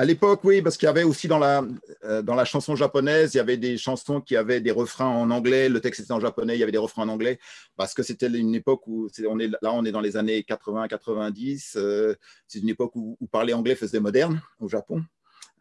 [0.00, 1.62] À l'époque, oui, parce qu'il y avait aussi dans la,
[2.04, 5.30] euh, dans la chanson japonaise, il y avait des chansons qui avaient des refrains en
[5.30, 7.38] anglais, le texte était en japonais, il y avait des refrains en anglais,
[7.76, 11.74] parce que c'était une époque où, on est, là on est dans les années 80-90,
[11.76, 12.14] euh,
[12.48, 15.04] c'est une époque où, parler anglais faisait moderne au Japon.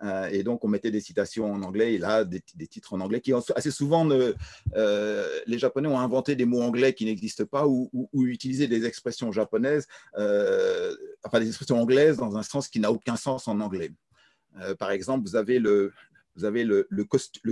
[0.03, 3.19] Euh, et donc, on mettait des citations en anglais, et là, des, titres en anglais
[3.19, 8.25] qui, assez souvent, les Japonais ont inventé des mots anglais qui n'existent pas ou, ou,
[8.25, 13.59] des expressions japonaises, enfin des expressions anglaises dans un sens qui n'a aucun sens en
[13.59, 13.91] anglais.
[14.57, 15.93] Euh, par exemple, vous avez le,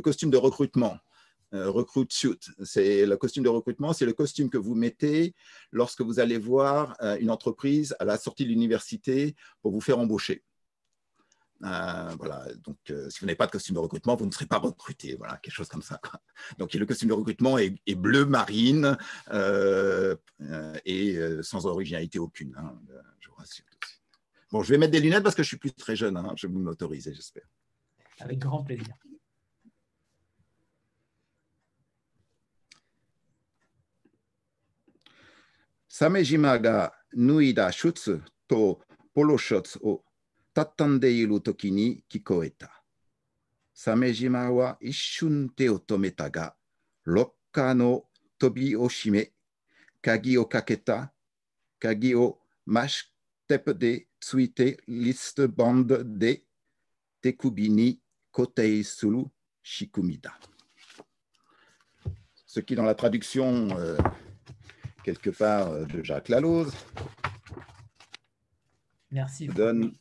[0.01, 0.97] costume de recrutement.
[1.53, 2.37] Euh, recruit suit.
[2.65, 5.33] C'est le costume de recrutement, c'est le costume que vous mettez
[5.71, 9.97] lorsque vous allez voir euh, une entreprise à la sortie de l'université pour vous faire
[9.97, 10.43] embaucher.
[11.61, 15.15] voilà, donc si vous n'avez pas de costume de recrutement, vous ne serez pas recruté,
[15.15, 16.01] voilà, quelque chose comme ça.
[16.57, 18.97] Donc le costume de recrutement est, bleu marine
[20.85, 22.77] et sans originalité aucune, hein,
[23.21, 23.63] je vous rassure.
[24.51, 26.15] Bon, je vais mettre des lunettes parce que je suis plus très jeune.
[26.15, 26.33] Hein.
[26.37, 27.43] Je vais m'autoriser, j'espère.
[28.19, 28.95] Avec grand plaisir.
[35.87, 38.77] Samejima ga nuida shutsu to
[39.13, 40.03] polo shotsu o
[40.53, 42.69] tatande iru toki ni kikoeta.
[43.73, 46.55] Samejima wa ishun te o tometa ga,
[47.05, 49.25] lokka no tobi o shime,
[50.01, 51.09] kagi o kaketa,
[51.79, 53.16] kagi o mashitepe
[53.49, 56.37] de Tsuite liste bande de
[57.21, 57.99] Tekubini
[58.31, 59.23] Kotei Sulu
[59.63, 60.33] Shikumida.
[62.45, 63.97] Ce qui, dans la traduction euh,
[65.03, 66.73] quelque part euh, de Jacques Laloze,
[69.11, 69.47] Merci.
[69.47, 69.93] donne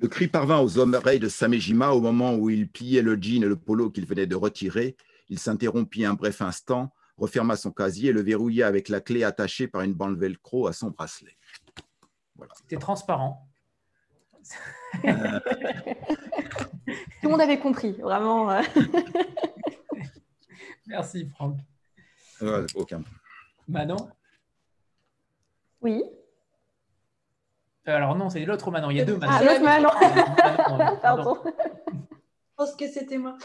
[0.00, 3.48] Le cri parvint aux oreilles de Samejima au moment où il pliait le jean et
[3.48, 4.96] le polo qu'il venait de retirer.
[5.28, 9.68] Il s'interrompit un bref instant referma son casier et le verrouilla avec la clé attachée
[9.68, 11.36] par une bande velcro à son bracelet.
[12.54, 13.48] C'était transparent.
[15.04, 15.40] Euh.
[17.20, 18.50] Tout le monde avait compris, vraiment.
[18.50, 18.62] Euh.
[20.86, 21.58] Merci, Franck.
[22.74, 23.02] aucun.
[23.66, 24.08] Manon?
[25.82, 26.02] Oui.
[27.86, 28.90] Euh, alors non, c'est l'autre Manon.
[28.90, 29.32] Il y a deux Manon.
[29.36, 29.90] Ah, l'autre Manon.
[31.02, 31.42] Pardon.
[32.58, 33.36] Pense que c'était moi.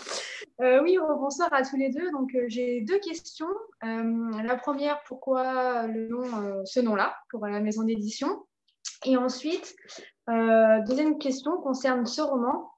[0.59, 2.11] Euh, oui, bonsoir à tous les deux.
[2.11, 3.47] Donc, euh, j'ai deux questions.
[3.83, 8.45] Euh, la première, pourquoi le nom, ce nom-là pour la maison d'édition?
[9.05, 9.75] Et ensuite,
[10.27, 12.71] deuxième question concerne ce roman.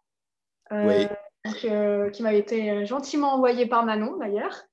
[0.72, 4.64] qui m'avait été gentiment envoyé par Manon d'ailleurs.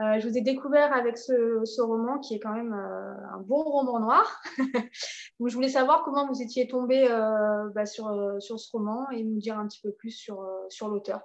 [0.00, 4.42] Je vous ai découvert avec ce, roman qui est quand même un bon roman noir.
[5.46, 7.06] Je voulais savoir comment vous étiez tombé
[7.74, 8.10] bah, sur,
[8.40, 11.20] sur ce roman et nous dire un petit peu plus sur, sur l'auteur.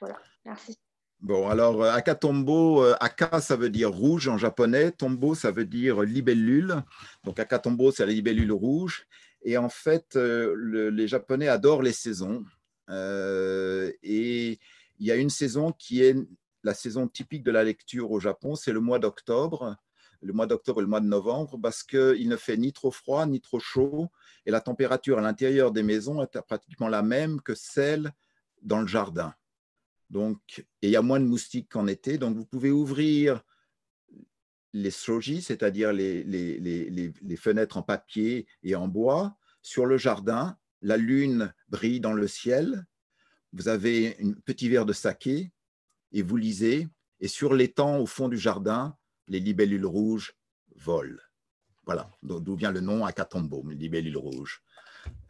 [0.00, 0.76] Voilà, merci.
[1.22, 5.64] Bon, alors euh, Akatombo, euh, Aka ça veut dire rouge en japonais, Tombo ça veut
[5.64, 6.82] dire libellule.
[7.22, 9.06] Donc Akatombo c'est la libellule rouge.
[9.44, 12.44] Et en fait, euh, les Japonais adorent les saisons.
[12.90, 14.58] et
[14.98, 16.16] il y a une saison qui est
[16.62, 19.76] la saison typique de la lecture au Japon, c'est le mois d'octobre,
[20.20, 23.26] le mois d'octobre et le mois de novembre, parce qu'il ne fait ni trop froid
[23.26, 24.08] ni trop chaud,
[24.46, 28.12] et la température à l'intérieur des maisons est pratiquement la même que celle
[28.62, 29.34] dans le jardin.
[30.10, 32.18] Donc, et il y a moins de moustiques qu'en été.
[32.18, 33.42] Donc, vous pouvez ouvrir
[34.74, 40.56] les shoji, c'est-à-dire les, fenêtres en papier et en bois, sur le jardin.
[40.82, 42.84] La lune brille dans le ciel.
[43.52, 45.52] Vous avez un petit verre de saké
[46.12, 46.88] et vous lisez.
[47.20, 48.96] Et sur l'étang au fond du jardin,
[49.28, 50.34] les libellules rouges
[50.76, 51.20] volent.
[51.84, 54.62] Voilà, d'où vient le nom Akatombo, libellule rouge.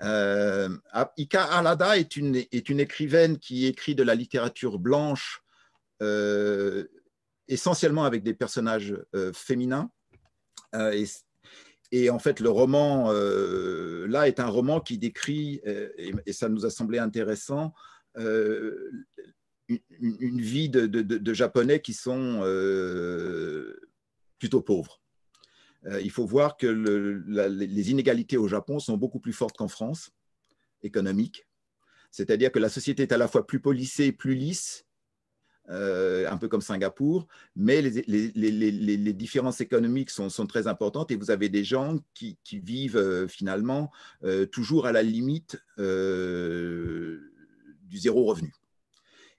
[0.02, 0.68] Euh,
[1.16, 5.42] Ika Alada est une, est une écrivaine qui écrit de la littérature blanche,
[6.02, 6.86] euh,
[7.48, 9.90] essentiellement avec des personnages euh, féminins.
[10.74, 11.04] Et,
[11.90, 16.70] et, en fait, le roman, là, est un roman qui décrit, et, ça nous a
[16.70, 17.74] semblé intéressant,
[20.00, 22.40] une, vie de, Japonais qui sont
[24.38, 25.02] plutôt pauvres.
[25.86, 30.10] Euh, il faut voir que les inégalités au Japon sont beaucoup plus fortes qu'en France,
[30.82, 31.46] économiques.
[32.10, 34.84] C'est-à-dire que la société est à la fois plus policée, plus lisse,
[35.70, 41.48] euh, un peu comme Singapour, mais les, différences économiques sont, très importantes et vous avez
[41.48, 43.90] des gens qui, vivent euh, finalement
[44.50, 47.18] toujours à la limite du
[47.98, 48.52] zéro revenu.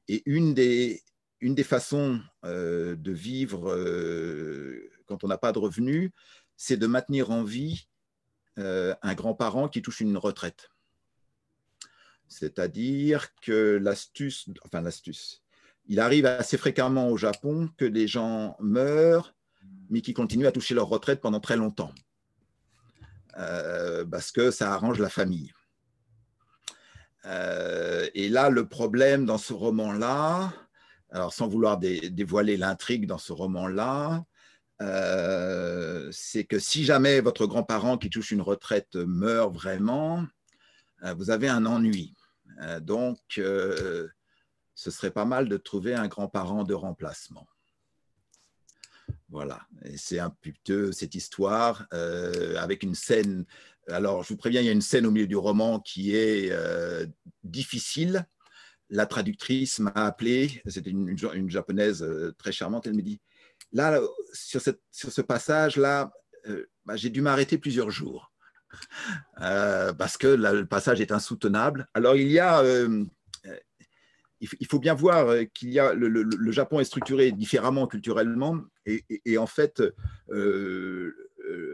[0.07, 1.01] Et une des,
[1.41, 3.73] des façons de vivre
[5.05, 6.11] quand on n'a pas de revenus,
[6.55, 7.87] c'est de maintenir en vie
[8.59, 10.69] euh, un grand-parent qui touche une retraite.
[12.27, 15.43] C'est-à-dire que l'astuce, enfin l'astuce,
[15.87, 19.35] il arrive assez fréquemment au Japon que les gens meurent,
[19.89, 21.93] mais qui continuent à toucher leur retraite pendant très longtemps,
[23.37, 25.51] euh, parce que ça arrange la famille.
[27.25, 30.53] Euh, et là, le problème dans ce roman-là,
[31.11, 34.25] alors sans vouloir dévoiler l'intrigue dans ce roman-là,
[34.81, 40.25] euh, c'est que si jamais votre grand-parent qui touche une retraite meurt vraiment,
[41.03, 42.15] euh, vous avez un ennui.
[42.81, 44.11] Donc, ce
[44.75, 47.47] serait pas mal de trouver un grand-parent de remplacement.
[49.29, 49.61] Voilà,
[49.95, 53.45] c'est un peu cette histoire avec une scène.
[53.87, 56.51] Alors, je vous préviens, il y a une scène au milieu du roman qui est
[57.43, 58.25] difficile.
[58.89, 61.17] La traductrice m'a appelé, c'était une,
[61.49, 62.05] japonaise
[62.37, 63.19] très charmante, elle me dit
[63.73, 63.99] là,
[64.33, 66.11] sur, ce passage-là,
[66.47, 68.31] euh, bah, j'ai dû m'arrêter plusieurs jours
[69.41, 71.87] euh, parce que le passage est insoutenable.
[71.93, 73.03] Alors, il y a, euh,
[74.39, 79.47] il, faut bien voir qu'il y a, le, Japon est structuré différemment culturellement et, en
[79.47, 79.81] fait,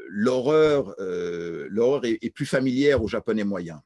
[0.10, 0.96] l'horreur
[2.06, 3.80] est, plus familière aux Japonais moyens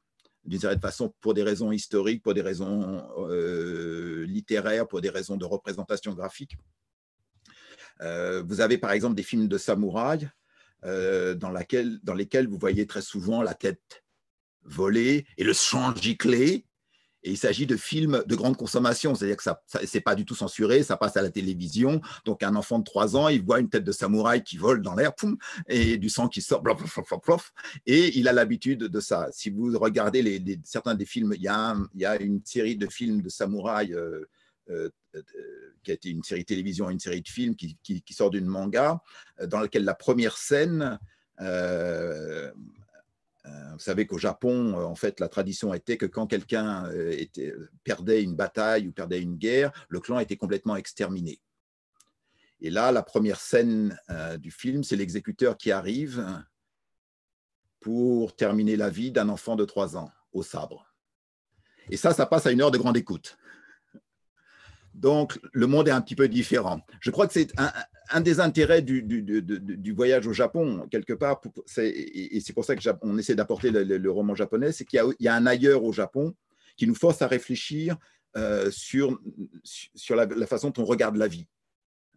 [0.46, 3.02] d'une certaine façon, pour des raisons historiques, pour des raisons
[4.28, 6.58] littéraires, pour des raisons de représentation graphique.
[8.02, 10.30] Euh, vous avez par exemple des films de samouraï
[10.86, 11.54] euh, dans,
[12.04, 14.04] dans lesquels vous voyez très souvent la tête
[14.64, 16.66] volée et le sang giclé.
[17.24, 20.26] Et il s'agit de films de grande consommation, c'est-à-dire que ça, n'est c'est pas du
[20.26, 22.02] tout censuré, ça passe à la télévision.
[22.26, 24.96] Donc un enfant de 3 ans, il voit une tête de samouraï qui vole dans
[24.96, 25.12] l'air,
[25.68, 26.64] et du sang qui sort,
[27.86, 29.30] et il a l'habitude de ça.
[29.32, 33.94] Si vous regardez certains des films, il y, a une série de films de samouraï
[33.94, 34.26] euh,
[34.70, 34.90] euh,
[35.84, 39.02] qui a été une série télévision et une série de films qui, sort d'une manga,
[39.42, 40.98] euh, dans laquelle la première scène,
[41.42, 42.52] euh,
[43.46, 46.90] vous savez qu'au Japon, en fait, la tradition était que quand quelqu'un
[47.84, 51.42] perdait une bataille ou perdait une guerre, le clan était complètement exterminé.
[52.62, 53.98] Et là, la première scène
[54.38, 56.26] du film, c'est l'exécuteur qui arrive
[57.82, 60.88] pour terminer la vie d'un enfant de 3 ans au sabre.
[61.90, 63.38] Et ça, ça passe à une heure de grande écoute.
[64.94, 66.80] Donc, le monde est un petit peu différent.
[67.02, 67.74] Je crois que c'est un,
[68.22, 71.42] des intérêts du, voyage au Japon, quelque part,
[71.78, 75.46] et c'est pour ça qu'on essaie d'apporter le, roman japonais, c'est qu'il y, a un
[75.46, 76.36] ailleurs au Japon
[76.78, 77.98] qui nous force à réfléchir
[78.36, 79.20] euh, sur,
[79.64, 81.48] sur la, façon dont on regarde la vie.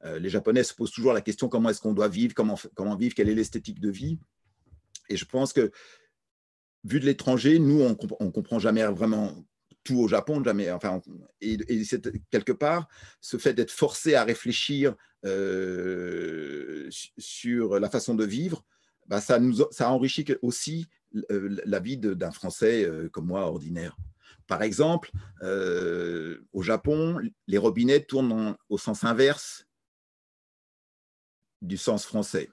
[0.05, 2.97] Euh, les Japonais se posent toujours la question comment est-ce qu'on doit vivre, comment, comment
[2.97, 4.19] vivre, quelle est l'esthétique de vie.
[5.09, 5.71] Et je pense que,
[6.85, 9.35] vu de l'étranger, nous, on ne comprend jamais vraiment
[9.87, 10.71] tout au Japon, jamais.
[10.71, 11.01] Enfin,
[11.41, 11.59] et,
[12.31, 12.89] quelque part,
[13.21, 14.95] ce fait d'être forcé à réfléchir
[17.19, 18.65] sur la façon de vivre,
[19.07, 23.97] bah, ça, nous, ça enrichit aussi la vie d'un Français comme moi, ordinaire.
[24.47, 25.11] Par exemple,
[25.43, 29.67] au Japon, les robinets tournent au sens inverse
[31.63, 32.51] du sens français.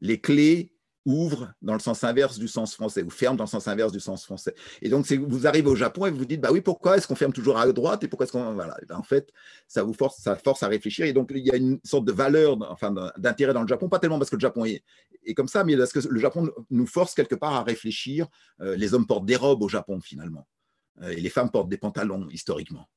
[0.00, 0.73] Les clés
[1.04, 4.00] ouvrent dans le sens inverse du sens français ou ferment dans le sens inverse du
[4.00, 4.54] sens français.
[4.82, 7.14] Et donc, vous arrivez au Japon et vous vous dites, bah oui, pourquoi est-ce qu'on
[7.14, 8.76] ferme toujours à droite et pourquoi est-ce qu'on voilà.
[8.88, 9.30] Ben, en fait,
[9.68, 11.06] ça vous force, ça force à réfléchir.
[11.06, 13.98] Et donc, il y a une sorte de valeur, enfin, d'intérêt dans le Japon, pas
[13.98, 14.82] tellement parce que le Japon est,
[15.24, 18.26] est, comme ça, mais parce que le Japon nous force quelque part à réfléchir.
[18.60, 20.46] Euh, les hommes portent des robes au Japon finalement,
[21.02, 22.88] euh, et les femmes portent des pantalons historiquement.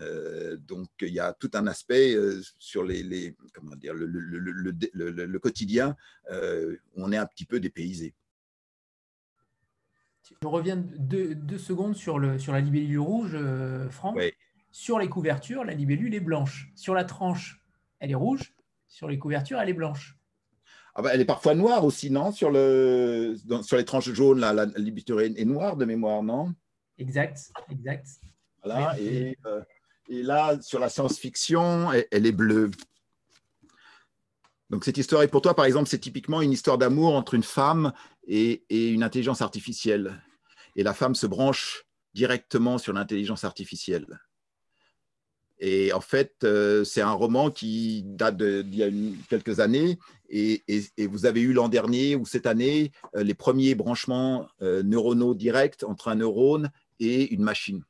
[0.00, 5.38] Euh, donc, il y a tout un aspect euh, sur les, comment dire, le, le,
[5.38, 5.96] quotidien
[6.30, 8.14] euh, on est un petit peu dépaysé.
[10.42, 13.36] Je reviens deux, deux secondes sur, le, sur la libellule rouge,
[13.90, 14.18] Franck.
[14.72, 16.72] Sur les couvertures, la libellule est blanche.
[16.74, 17.62] Sur la tranche,
[18.00, 18.54] elle est rouge.
[18.88, 20.18] Sur les couvertures, elle est blanche.
[20.94, 22.32] Ah bah, elle est parfois noire aussi, non?
[22.32, 26.54] Sur, le, sur les tranches jaunes, la, la libellule est noire de mémoire, non?
[26.98, 28.06] Exact, exact.
[28.62, 29.36] Voilà, et
[30.08, 32.70] et là, sur la science-fiction, elle, est bleue.
[34.70, 37.42] Donc cette histoire est pour toi, par exemple, c'est typiquement une histoire d'amour entre une
[37.42, 37.92] femme
[38.26, 40.22] et, une intelligence artificielle.
[40.76, 44.20] Et la femme se branche directement sur l'intelligence artificielle.
[45.60, 48.90] Et en fait, euh, c'est un roman qui date d'il y a
[49.30, 49.98] quelques années.
[50.28, 50.62] Et,
[50.98, 55.84] vous avez eu l'an dernier ou cette année euh, les premiers branchements euh, neuronaux directs
[55.84, 57.84] entre un neurone et une machine.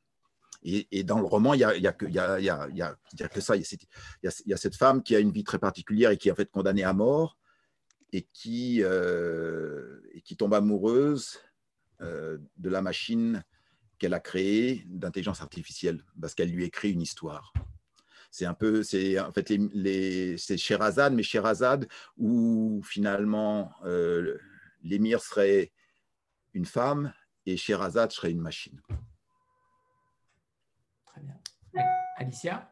[0.65, 2.07] Et, dans le roman, il n'y a, y a, que,
[3.41, 3.55] ça.
[3.55, 3.65] Il
[4.23, 6.51] y, a cette femme qui a une vie très particulière et qui est en fait
[6.51, 7.37] condamnée à mort
[8.13, 10.01] et qui, euh,
[10.39, 11.39] tombe amoureuse
[12.01, 13.45] euh, de la machine
[13.99, 17.53] qu'elle a créée d'intelligence artificielle parce qu'elle lui écrit une histoire.
[18.31, 24.39] C'est un peu, c'est en fait les, c'est Sherazade, mais Sherazade où finalement euh,
[24.83, 25.73] l'émir serait
[26.53, 27.13] une femme
[27.47, 28.81] et Sherazade serait une machine.
[32.17, 32.71] Alicia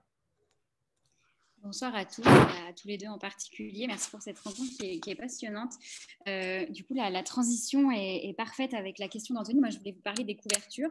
[1.63, 3.87] Bonsoir à tous, à tous les deux en particulier.
[3.87, 5.73] Merci pour cette rencontre qui est, passionnante.
[6.27, 9.61] Euh, du coup, la, transition est, parfaite avec la question d'Anthony.
[9.61, 10.91] Moi, je voulais vous parler des couvertures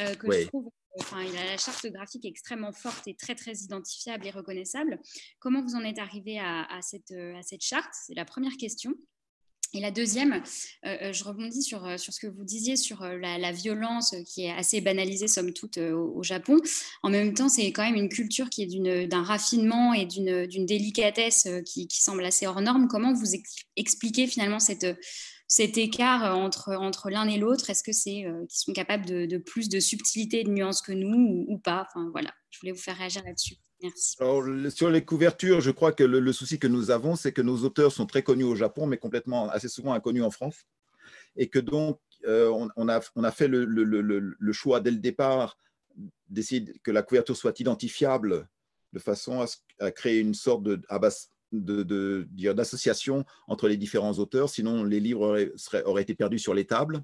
[0.00, 0.70] euh, que je trouve.
[1.00, 5.00] Enfin, il a la charte graphique extrêmement forte et très très identifiable et reconnaissable.
[5.38, 7.94] Comment vous en êtes arrivé à, cette, à cette charte?
[7.94, 8.92] C'est la première question.
[9.74, 10.42] Et la deuxième,
[10.84, 14.44] euh, euh, je rebondis sur, euh, sur ce que vous disiez sur la, violence qui
[14.44, 16.58] est assez banalisée, somme toute, au, Japon.
[17.02, 21.48] En même temps, c'est quand même une culture qui est d'un raffinement et d'une délicatesse
[21.64, 22.86] qui, semble assez hors norme.
[22.88, 23.34] Comment vous
[23.76, 24.86] expliquez finalement cette,
[25.48, 27.70] cet écart entre, entre l'un et l'autre?
[27.70, 31.44] Est-ce que c'est qu'ils sont capables de, plus de subtilité et de nuances que nous
[31.48, 31.86] ou, ou pas?
[31.88, 33.56] Enfin voilà, je voulais vous faire réagir là-dessus
[33.94, 37.92] sur les couvertures, je crois que le, souci que nous avons, c'est que nos auteurs
[37.92, 40.66] sont très connus au Japon, mais complètement, assez souvent inconnus en France.
[41.36, 45.56] Et que donc, euh, on, a, on, a, fait le, choix dès le départ
[46.28, 48.48] d'essayer que la couverture soit identifiable
[48.92, 49.44] de façon
[49.80, 50.80] à, créer une sorte de,
[51.52, 55.50] d'association entre les différents auteurs, sinon les livres
[55.84, 57.02] auraient, été perdus sur les tables.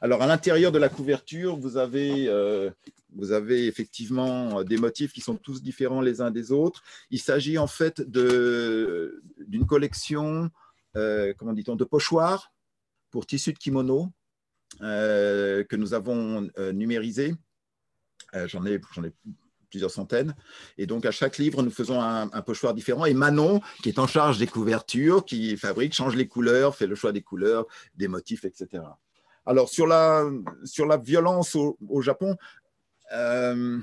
[0.00, 2.70] Alors, à l'intérieur de la couverture, vous avez, euh,
[3.14, 6.82] vous avez effectivement des motifs qui sont tous différents les uns des autres.
[7.10, 10.50] Il s'agit en fait d'une collection,
[10.96, 12.52] euh, comment dit-on, de pochoirs
[13.10, 14.12] pour tissu de kimono
[14.82, 17.34] euh, que nous avons numérisé.
[18.46, 19.12] J'en ai, ai
[19.68, 20.34] plusieurs centaines.
[20.76, 23.04] Et donc, à chaque livre, nous faisons un, pochoir différent.
[23.04, 26.94] Et Manon, qui est en charge des couvertures, qui fabrique, change les couleurs, fait le
[26.94, 28.82] choix des couleurs, des motifs, etc.
[29.46, 30.28] Alors, sur la,
[30.64, 32.36] sur la violence au, Japon,
[33.12, 33.78] euh,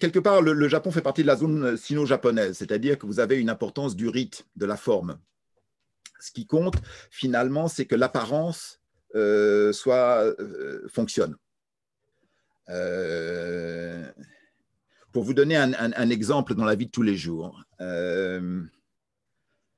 [0.00, 3.50] quelque part, le, Japon fait partie de la zone sino-japonaise, c'est-à-dire que vous avez une
[3.50, 5.18] importance du rite, de la forme.
[6.20, 6.76] Ce qui compte,
[7.10, 8.80] finalement, c'est que l'apparence
[9.14, 11.36] euh, soit, euh, fonctionne.
[12.68, 14.10] Euh,
[15.12, 18.62] pour vous donner un, exemple dans la vie de tous les jours, euh,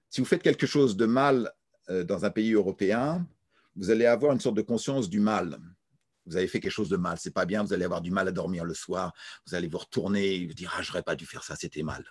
[0.09, 1.53] si vous faites quelque chose de mal
[1.91, 3.27] euh, dans un pays européen,
[3.75, 5.59] vous allez avoir une sorte de conscience du mal.
[6.27, 8.29] Vous avez fait quelque chose de mal, c'est pas bien, vous allez avoir du mal
[8.29, 9.13] à dormir le soir,
[9.47, 12.05] vous allez vous retourner et vous dire Ah, j'aurais pas dû faire ça, c'était mal.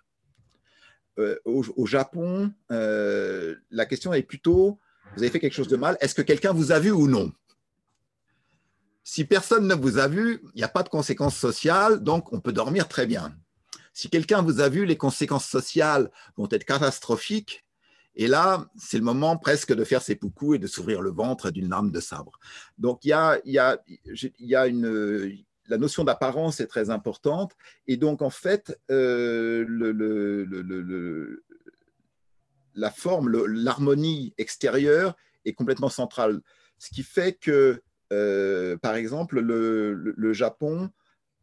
[1.45, 4.79] Au, au, Japon, la question est plutôt
[5.15, 7.31] Vous avez fait quelque chose de mal, est-ce que quelqu'un vous a vu ou non?
[9.03, 12.39] Si personne ne vous a vu, il n'y a pas de conséquences sociales, donc on
[12.39, 13.35] peut dormir très bien.
[13.93, 17.65] Si quelqu'un vous a vu, les conséquences sociales vont être catastrophiques
[18.15, 21.51] Et là, c'est le moment presque de faire ses poucous et de s'ouvrir le ventre
[21.51, 22.39] d'une arme de sabre.
[22.77, 25.37] Donc, il y a, une,
[25.67, 27.53] la notion d'apparence est très importante.
[27.87, 29.65] Et donc, en fait, euh,
[32.75, 36.41] la forme, l'harmonie extérieure est complètement centrale.
[36.77, 37.81] Ce qui fait que,
[38.13, 40.89] euh, par exemple, le, Japon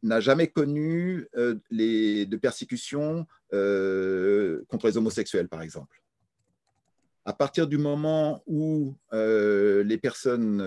[0.02, 6.02] n'a jamais connu euh, de persécutions contre les homosexuels, par exemple.
[7.26, 10.62] À partir du moment où les personnes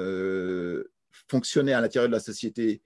[1.27, 2.81] fonctionnaient à l'intérieur de la société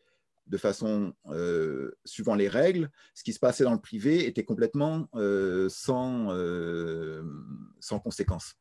[0.50, 5.08] de façon euh, suivant les règles, ce qui se passait dans le privé était complètement
[5.16, 7.24] euh, euh,
[7.80, 8.56] sans conséquence.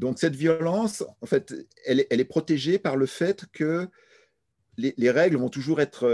[0.00, 3.86] Donc cette violence, en fait, elle, est protégée par le fait que
[4.78, 6.08] les, règles vont toujours être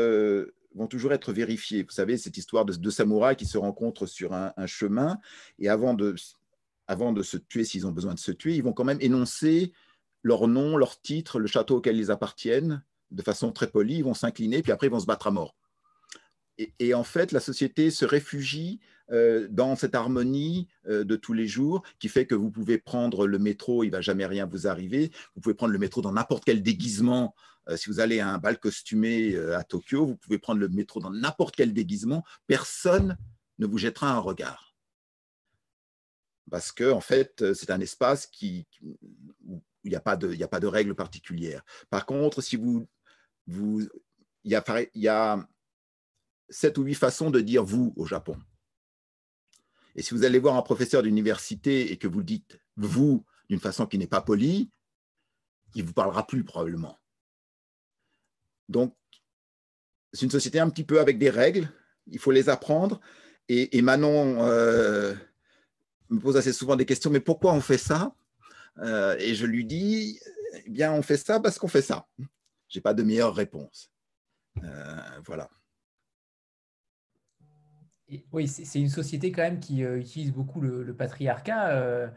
[0.75, 1.85] vont toujours être vérifiées.
[1.85, 5.19] Vous savez, cette histoire de deux samouraïs qui se rencontrent sur un, un chemin
[5.61, 6.17] et avant de,
[6.89, 9.73] avant de se tuer, s'ils ont besoin de se tuer, ils vont quand même énoncer
[10.25, 12.83] leur nom, leur titre, le château auquel ils appartiennent,
[13.13, 15.55] de façon très polie, ils vont s'incliner, puis après ils vont se battre à mort.
[16.59, 18.81] Et, en fait, la société se réfugie
[19.13, 23.27] euh, dans cette harmonie euh, de tous les jours qui fait que vous pouvez prendre
[23.27, 25.11] le métro, il va jamais rien vous arriver.
[25.35, 27.35] Vous pouvez prendre le métro dans n'importe quel déguisement.
[27.69, 31.01] Euh, si vous allez à un bal costumé à Tokyo, vous pouvez prendre le métro
[31.01, 32.25] dans n'importe quel déguisement.
[32.47, 33.19] Personne
[33.59, 34.75] ne vous jettera un regard.
[36.51, 38.67] Parce que, en fait, c'est un espace qui,
[39.45, 41.65] où il n'y a, pas de, règles particulières.
[41.91, 42.89] Par contre, si vous
[44.47, 44.53] il,
[44.95, 45.49] y a,
[46.49, 48.37] sept ou huit façons de dire vous au Japon.
[49.95, 53.87] Et si vous allez voir un professeur d'université et que vous dites vous d'une façon
[53.87, 54.71] qui n'est pas polie,
[55.75, 56.99] il ne vous parlera plus probablement.
[58.69, 58.95] Donc,
[60.13, 61.71] c'est une société un petit peu avec des règles,
[62.07, 63.01] il faut les apprendre.
[63.49, 65.15] Et, Manon euh,
[66.11, 68.15] me pose assez souvent des questions, mais pourquoi on fait ça?
[68.79, 70.19] Euh, Et je lui dis,
[70.65, 72.09] eh bien, on fait ça parce qu'on fait ça
[72.75, 73.91] n'ai pas de meilleure réponse.
[74.63, 75.49] Euh, voilà.
[78.33, 81.71] Oui, c'est une société quand même qui euh, utilise beaucoup le, patriarcat.
[81.71, 82.09] Euh,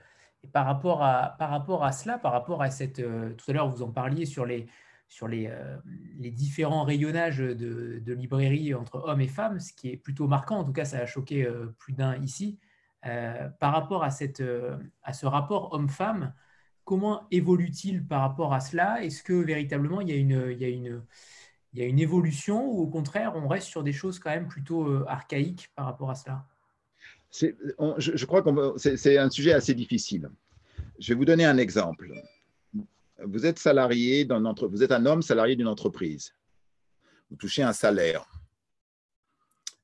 [0.44, 3.02] et par rapport, à, par rapport à cela, par rapport à cette...
[3.02, 4.68] tout à l'heure, vous en parliez sur les,
[5.10, 5.52] sur les,
[6.18, 10.60] les différents rayonnages de, de, librairies entre hommes et femmes, ce qui est plutôt marquant.
[10.60, 11.46] En tout cas, ça a choqué
[11.78, 12.58] plus d'un ici.
[13.02, 14.42] par rapport à, cette,
[15.04, 16.34] à ce rapport homme-femme,
[16.86, 19.04] comment évolue-t-il par rapport à cela?
[19.04, 21.04] Est-ce que véritablement il y, a une, il, une,
[21.74, 24.48] il y a une évolution ou au contraire on reste sur des choses quand même
[24.48, 26.46] plutôt euh, archaïques par rapport à cela?
[27.32, 30.30] Je, crois que c'est un sujet assez difficile.
[30.98, 32.12] Je vais vous donner un exemple.
[33.24, 36.34] Vous êtes salarié vous êtes un homme salarié d'une entreprise.
[37.30, 38.26] Vous touchez un salaire.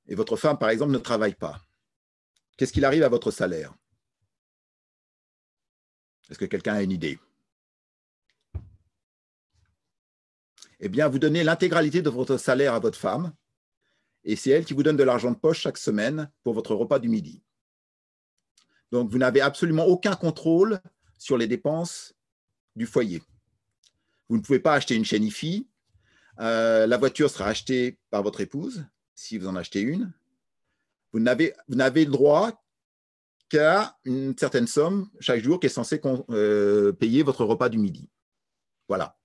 [0.08, 1.62] Et votre femme, par exemple, ne travaille pas.
[2.58, 3.74] Qu'est-ce qu'il arrive à votre salaire?
[6.30, 7.20] Est-ce que quelqu'un a une idée?
[10.80, 13.34] Eh vous donnez l'intégralité de votre salaire à votre femme
[14.26, 17.00] et c'est elle qui vous donne de l'argent de poche chaque semaine pour votre repas
[17.00, 17.44] du midi.
[18.92, 20.82] Donc, vous n'avez absolument aucun contrôle
[21.18, 22.14] sur les dépenses
[22.76, 23.22] du foyer.
[24.28, 25.68] Vous ne pouvez pas acheter une chaîne IFI.
[26.40, 30.12] Euh, la voiture sera achetée par votre épouse, si vous en achetez une.
[31.14, 32.64] Vous n'avez le droit
[33.48, 38.10] qu'à une certaine somme chaque jour qui est censée euh, payer votre repas du midi.
[38.88, 39.18] Voilà.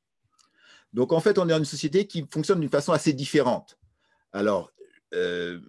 [0.93, 3.79] Donc en fait, on est dans une société qui fonctionne d'une façon assez différente.
[4.33, 4.73] Alors,
[5.15, 5.61] euh,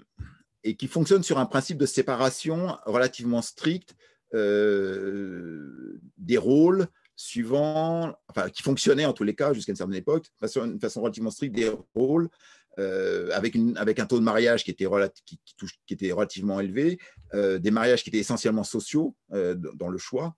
[0.63, 3.95] et qui fonctionne sur un principe de séparation relativement strict
[4.36, 10.26] euh, des rôles suivant, enfin, qui fonctionnait en tous les cas jusqu'à une certaine époque,
[10.26, 12.30] de façon, une façon relativement stricte des rôles
[12.78, 16.99] euh, avec, un taux de mariage qui était, relativement élevé,
[17.34, 20.36] des mariages qui étaient essentiellement sociaux dans le choix,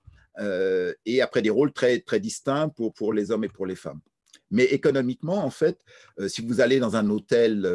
[1.05, 3.99] et après des rôles très, distincts pour les hommes et pour les femmes.
[4.53, 5.83] Mais économiquement, en fait,
[6.27, 7.65] si vous allez dans un hôtel,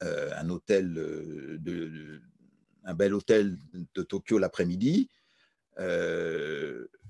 [0.00, 1.60] un hôtel
[2.84, 3.58] un bel hôtel
[3.94, 5.10] de Tokyo l'après-midi,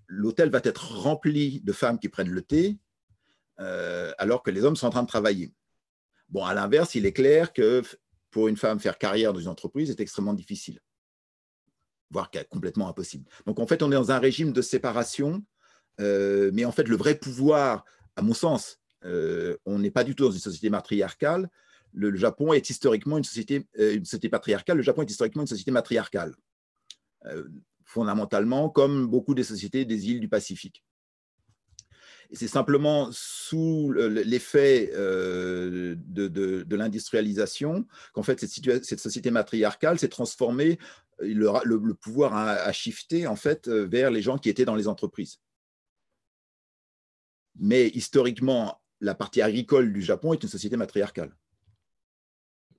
[0.09, 2.77] l'hôtel va être rempli de femmes qui prennent le thé,
[3.57, 5.55] alors que les hommes sont en train de travailler.
[6.29, 7.83] Bon, à l'inverse, il est clair que
[8.31, 10.81] pour une femme, faire carrière dans une entreprise est extrêmement difficile,
[12.11, 13.25] voire complètement impossible.
[13.47, 15.43] Donc, en fait, on est dans un régime de séparation,
[16.01, 17.85] euh, mais en fait, le vrai pouvoir,
[18.19, 21.49] à mon sens, euh, on n'est pas du tout dans une société matriarcale.
[21.93, 24.77] Le, Japon est historiquement une société, euh, patriarcale.
[24.77, 26.35] Le Japon est historiquement une société matriarcale,
[27.85, 30.85] fondamentalement, comme beaucoup des sociétés des îles du Pacifique.
[32.33, 40.79] C'est simplement sous l'effet euh, de, l'industrialisation qu'en fait cette, société matriarcale s'est transformée
[41.21, 45.39] le, pouvoir a, shifté en fait vers les gens qui étaient dans les entreprises.
[47.59, 51.35] Mais historiquement, la partie agricole du Japon est une société matriarcale.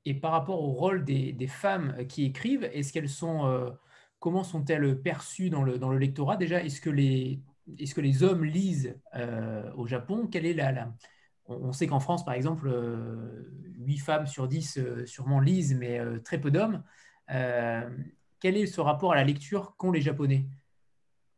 [0.06, 3.76] Et par rapport au rôle des, femmes qui écrivent, est-ce qu'elles sont,
[4.20, 7.42] comment sont-elles perçues dans le, dans le lectorat Déjà, est-ce que les,
[7.78, 8.96] est-ce que les hommes lisent
[9.76, 10.28] au Japon?
[10.28, 10.94] Quelle est la,
[11.48, 12.72] on, sait qu'en France, par exemple,
[13.78, 16.84] 8 femmes sur 10 sûrement lisent, mais très peu d'hommes.
[17.28, 20.48] Quel est ce rapport à la lecture qu'ont les Japonais?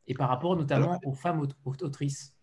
[0.08, 2.36] Et par rapport notamment aux femmes autrices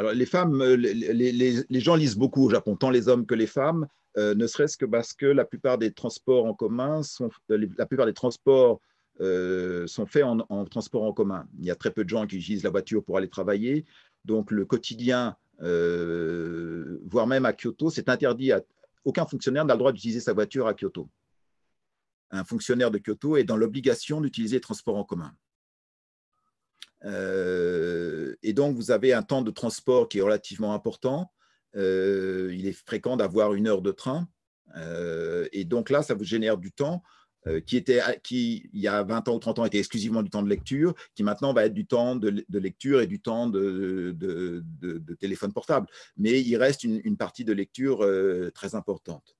[0.00, 3.46] Alors, les femmes, euh, les, gens lisent beaucoup au Japon, tant les hommes que les
[3.46, 3.86] femmes,
[4.16, 7.66] euh, ne serait-ce que parce que la plupart des transports en commun sont, euh,
[10.06, 11.46] faits en, transport en commun.
[11.58, 13.84] Il y a très peu de gens qui utilisent la voiture pour aller travailler.
[14.24, 18.62] Donc, le quotidien, voire même à Kyoto, c'est interdit à
[19.04, 21.10] aucun fonctionnaire n'a le droit d'utiliser sa voiture à Kyoto
[22.30, 25.32] un fonctionnaire de Kyoto est dans l'obligation d'utiliser les transports en commun.
[27.04, 31.32] Euh, et donc, vous avez un temps de transport qui est relativement important.
[31.76, 34.28] Euh, il est fréquent d'avoir une heure de train.
[34.76, 37.02] Euh, et donc là, ça vous génère du temps
[37.64, 40.42] qui, était, qui, il y a 20 ans ou 30 ans, était exclusivement du temps
[40.42, 44.14] de lecture, qui maintenant va être du temps de, lecture et du temps de,
[45.18, 45.86] téléphone portable.
[46.18, 48.06] Mais il reste une partie de lecture
[48.52, 49.38] très importante.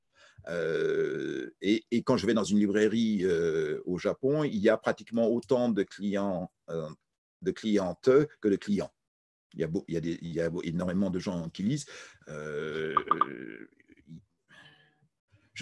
[0.48, 3.26] Et, quand je vais dans une librairie
[3.84, 6.50] au Japon, il y a pratiquement autant de clients,
[7.42, 8.10] de clientes
[8.40, 8.92] que de clients.
[9.54, 11.86] Il y, a a il y, a énormément de gens qui lisent.
[12.28, 12.84] je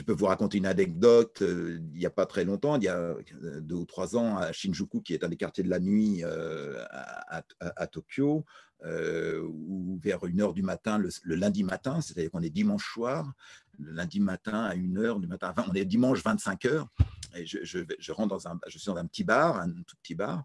[0.03, 1.39] peux vous raconter une anecdote.
[1.41, 3.15] Il n'y a pas très longtemps, il y a
[3.61, 7.87] deux ou trois ans, à Shinjuku, qui est un des quartiers de la nuit à,
[7.87, 8.45] Tokyo,
[8.85, 13.33] où vers une heure du matin, le, lundi matin, c'est-à-dire qu'on est dimanche soir,
[13.79, 15.51] le lundi matin à 1h du matin.
[15.57, 16.87] Enfin, on est dimanche 25 h
[17.35, 20.15] et je, je, rentre dans un, je suis dans un petit bar, un tout petit
[20.15, 20.45] bar.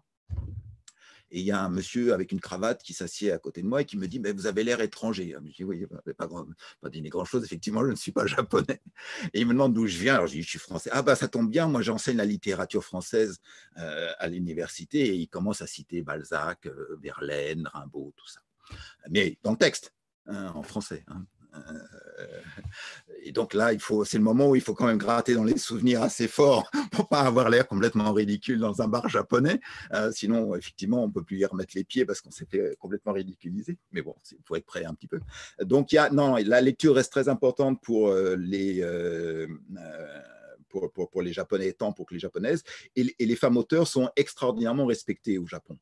[1.34, 3.82] Et il y a un monsieur avec une cravate qui s'assied à côté de moi
[3.82, 5.34] et qui me dit mais Vous avez l'air étranger.
[5.44, 5.84] Je dis Oui,
[6.16, 6.46] pas, grand,
[6.80, 7.44] pas dit grand-chose.
[7.44, 8.80] Effectivement, je ne suis pas japonais.
[9.32, 10.14] Et il me demande d'où je viens.
[10.14, 10.90] Alors je dis Je suis français.
[10.92, 11.66] Ah, bah ça tombe bien.
[11.66, 13.40] Moi, j'enseigne la littérature française
[13.78, 15.00] euh, à l'université.
[15.00, 18.38] Et il commence à citer Balzac, euh, Verlaine, Rimbaud, tout ça.
[19.10, 19.92] Mais dans le texte,
[20.26, 21.04] hein, en français.
[21.08, 21.26] Hein.
[21.54, 22.40] Euh,
[23.22, 23.70] et donc là,
[24.04, 27.08] c'est le moment où il faut quand même gratter dans les souvenirs assez forts pour
[27.08, 29.60] pas avoir l'air complètement ridicule dans un bar japonais.
[29.92, 32.46] Euh, sinon, effectivement, on peut plus y remettre les pieds parce qu'on s'est
[32.78, 33.78] complètement ridiculiser.
[33.92, 35.20] Mais bon, il faut être prêt un petit peu.
[35.60, 38.84] Donc, non, la lecture reste très importante pour euh, les.
[40.68, 42.62] pour, les Japonais, tant pour que les Japonaises.
[42.96, 45.78] Et, les femmes auteurs sont extraordinairement respectées au Japon.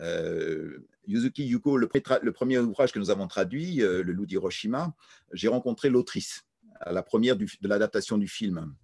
[0.00, 1.86] Euh, Yuzuki Yuko, le,
[2.32, 4.94] premier ouvrage que nous avons traduit, euh, Le loup d'Hiroshima,
[5.32, 6.44] j'ai rencontré l'autrice
[6.80, 8.74] à la première de l'adaptation du film.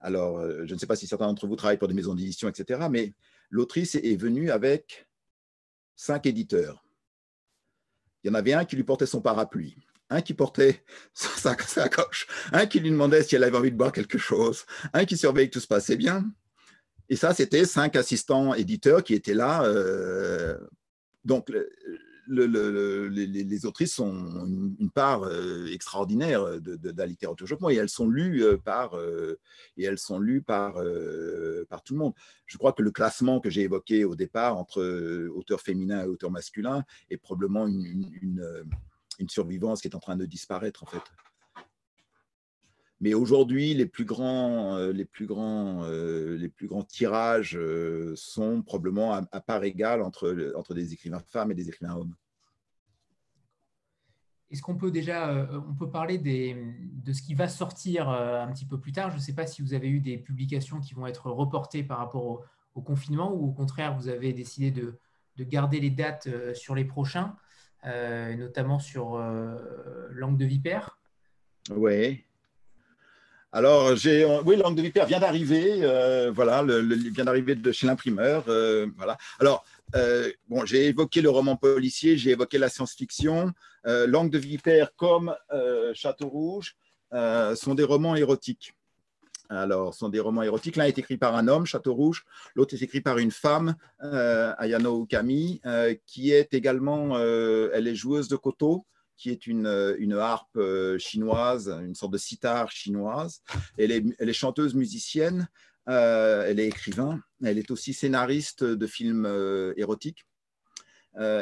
[0.00, 2.48] Alors, euh, je ne sais pas si certains d'entre vous travaillent pour des maisons d'édition,
[2.48, 3.14] etc., mais
[3.50, 5.08] l'autrice est venue avec
[5.96, 6.84] cinq éditeurs.
[8.22, 9.76] Il y en avait un qui lui portait son parapluie,
[10.10, 10.84] un qui portait
[11.14, 15.04] sa sacoche, un qui lui demandait si elle avait envie de boire quelque chose, un
[15.04, 16.30] qui surveillait que tout se passait bien,
[17.08, 19.64] et ça, c'était cinq assistants éditeurs qui étaient là.
[19.64, 20.56] Euh,
[21.24, 21.50] donc,
[22.26, 24.46] les, autrices sont
[24.78, 28.98] une, part euh, extraordinaire de, la littérature japonaise et elles sont lues euh, par
[29.76, 30.74] et elles sont lues par
[31.84, 32.14] tout le monde.
[32.46, 34.82] Je crois que le classement que j'ai évoqué au départ entre
[35.28, 40.26] auteurs féminins et auteurs masculins est probablement une, une, survivance qui est en train de
[40.26, 41.02] disparaître en fait.
[43.00, 48.14] Mais aujourd'hui, les plus grands, euh, les plus grands, euh, les plus grands tirages euh,
[48.16, 52.14] sont probablement à, part égale entre, entre des écrivains femmes et des écrivains hommes.
[54.50, 58.66] Est-ce qu'on peut déjà, on peut parler des, de ce qui va sortir un petit
[58.66, 59.10] peu plus tard?
[59.10, 61.98] Je ne sais pas si vous avez eu des publications qui vont être reportées par
[61.98, 64.98] rapport au, confinement ou au contraire, vous avez décidé de,
[65.36, 67.34] de garder les dates sur les prochains,
[67.84, 69.18] notamment sur
[70.10, 71.00] Langue de Vipère.
[71.70, 72.24] Oui.
[73.54, 77.70] Alors, j'ai, euh, oui, Langue de Vipère vient d'arriver, euh, voilà, le, vient d'arriver de
[77.70, 79.16] chez l'imprimeur, euh, voilà.
[79.38, 79.64] Alors,
[80.64, 83.52] j'ai évoqué le roman policier, j'ai évoqué la science-fiction.
[83.84, 85.36] Langue de Vipère comme
[85.92, 86.74] Château Rouge
[87.12, 88.74] sont des romans érotiques.
[89.48, 90.74] Alors, sont des romans érotiques.
[90.74, 92.24] L'un est écrit par un homme, Château Rouge.
[92.56, 95.60] L'autre est écrit par une femme, Ayano Ukami,
[96.06, 98.84] qui est également, elle est joueuse de koto
[99.16, 103.42] qui est une, une, harpe euh, chinoise, une sorte de sitar chinoise.
[103.78, 105.48] Elle est, est chanteuse musicienne,
[105.88, 110.26] euh, elle est écrivain, elle est aussi scénariste de films euh, érotiques.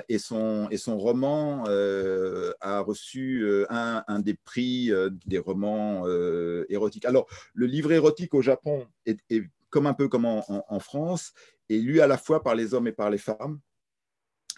[0.08, 1.64] et, son, et son roman
[2.60, 4.90] a reçu un, des prix
[5.24, 6.06] des romans
[6.68, 7.06] érotiques.
[7.06, 11.32] Alors, le livre érotique au Japon est, est comme un peu comme en, France,
[11.70, 13.58] et lu à la fois par les hommes et par les femmes,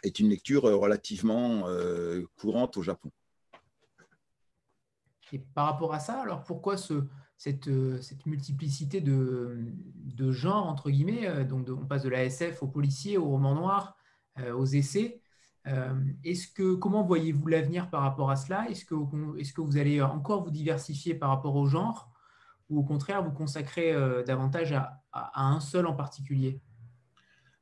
[0.04, 1.64] est une lecture relativement
[2.36, 3.10] courante au Japon.
[5.32, 7.04] Et par rapport à ça, alors pourquoi ce,
[7.36, 7.68] cette,
[8.26, 13.54] multiplicité de, genres, entre guillemets donc On passe de la SF au policier, au roman
[13.54, 13.96] noir,
[14.54, 15.20] aux essais.
[15.66, 15.94] Euh,
[16.24, 18.68] est-ce que, comment voyez-vous l'avenir par rapport à cela?
[18.68, 18.94] Est-ce que,
[19.38, 22.10] est que, vous allez encore vous diversifier par rapport au genre?
[22.70, 25.02] Ou au contraire vous consacrer euh, davantage à,
[25.34, 26.60] un seul en particulier?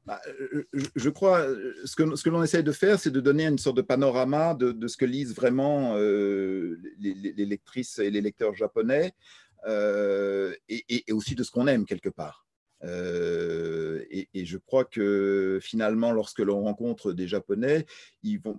[0.05, 0.21] Bah,
[0.97, 1.47] je crois,
[1.85, 4.55] ce que, ce que l'on essaie de faire, c'est de donner une sorte de panorama
[4.55, 9.13] de, ce que lisent vraiment euh, les, lectrices et les lecteurs japonais,
[9.69, 12.43] et, aussi de ce qu'on aime quelque part.
[12.85, 17.87] Euh, et, je crois que finalement, lorsque l'on rencontre des Japonais,
[18.23, 18.59] ils vont,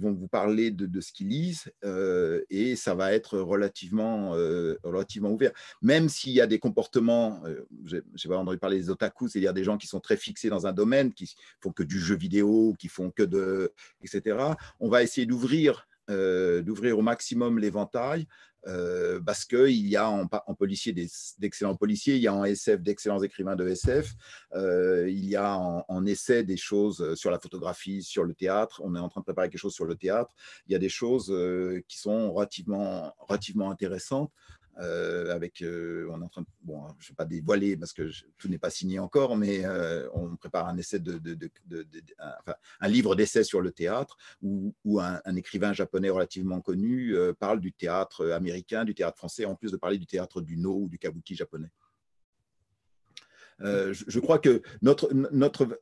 [0.00, 5.30] vont vous parler de, ce qu'ils lisent euh, et ça va être relativement, euh, relativement
[5.30, 5.52] ouvert.
[5.82, 7.42] Même s'il y a des comportements,
[7.84, 10.72] j'ai pas entendu parler des otaku, c'est-à-dire des gens qui sont très fixés dans un
[10.72, 13.72] domaine, qui font que du jeu vidéo, qui font que de,
[14.02, 14.38] etc.
[14.80, 18.26] On va essayer d'ouvrir d'ouvrir au maximum l'éventail
[18.66, 20.92] euh, parce qu'il y a en, policier
[21.38, 24.12] d'excellents policiers, il y a en SF d'excellents écrivains de SF,
[24.54, 28.80] euh, il y a en, essai des choses sur la photographie, sur le théâtre.
[28.84, 30.34] On est en train de préparer quelque chose sur le théâtre.
[30.66, 34.30] Il y a des choses euh, qui sont relativement, relativement intéressantes.
[34.78, 38.10] Euh, avec, euh, on est en train bon, je ne vais pas dévoiler parce que
[38.38, 41.20] tout n'est pas signé encore, mais euh, on prépare un essai de,
[42.80, 48.30] un, livre d'essai sur le théâtre où, un, écrivain japonais relativement connu parle du théâtre
[48.30, 51.36] américain, du théâtre français, en plus de parler du théâtre du no ou du kabuki
[51.36, 51.70] japonais.
[53.60, 55.80] je, je, crois que notre, notre,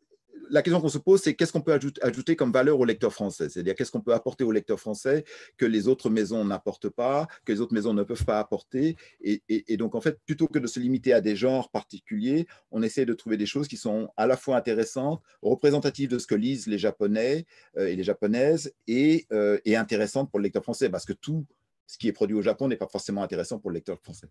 [0.53, 3.49] la question qu'on se pose, c'est qu'est-ce qu'on peut ajouter, comme valeur au lecteur français?
[3.49, 5.25] C'est-à-dire qu'est-ce qu'on peut apporter au lecteur français
[5.57, 8.97] que les autres maisons n'apportent pas, que les autres maisons ne peuvent pas apporter?
[9.23, 13.07] Et, donc, en fait, plutôt que de se limiter à des genres particuliers, on essaie
[13.07, 16.67] de trouver des choses qui sont à la fois intéressantes, représentatives de ce que lisent
[16.67, 17.47] les Japonais
[17.79, 21.47] euh, et les Japonaises, euh, et intéressantes pour le lecteur français, parce que tout
[21.87, 24.29] ce qui est produit au Japon n'est pas forcément intéressant pour le lecteur français.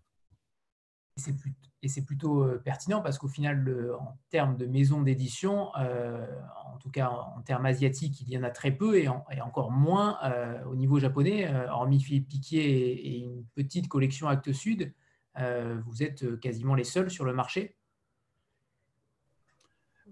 [1.84, 6.26] Et c'est plutôt euh, pertinent parce qu'au final, en termes de maisons d'édition, euh,
[6.72, 10.18] en tout cas en termes asiatiques, il y en a très peu et, encore moins
[10.24, 11.52] euh, au niveau japonais.
[11.70, 14.92] hormis Philippe Piquier et, une petite collection Actes Sud,
[15.36, 17.76] vous êtes quasiment les seuls sur le marché.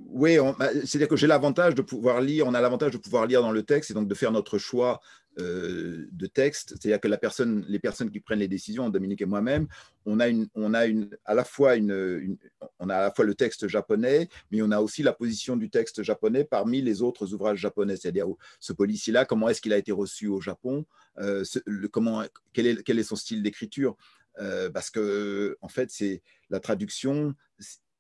[0.07, 3.43] Oui, bah, c'est-à-dire que j'ai l'avantage de pouvoir lire, on a l'avantage de pouvoir lire
[3.43, 5.01] dans le texte et donc de faire notre choix
[5.39, 6.71] euh, de texte.
[6.71, 9.69] C'est-à-dire que la personne, les personnes qui prennent les décisions, Dominique et moi-même,
[10.07, 12.39] on a, une, on une, à la fois une,
[12.79, 15.71] on a à la fois le texte japonais, mais on a aussi la position du
[15.71, 17.97] texte japonais parmi les autres ouvrages japonais.
[17.97, 18.27] C'est-à-dire
[18.59, 20.85] ce policier-là, comment est-ce qu'il a été reçu au Japon,
[21.19, 21.45] euh,
[21.93, 23.97] comment, quel est, quel est son style d'écriture.
[24.41, 27.35] Euh, parce que en fait, c'est la traduction,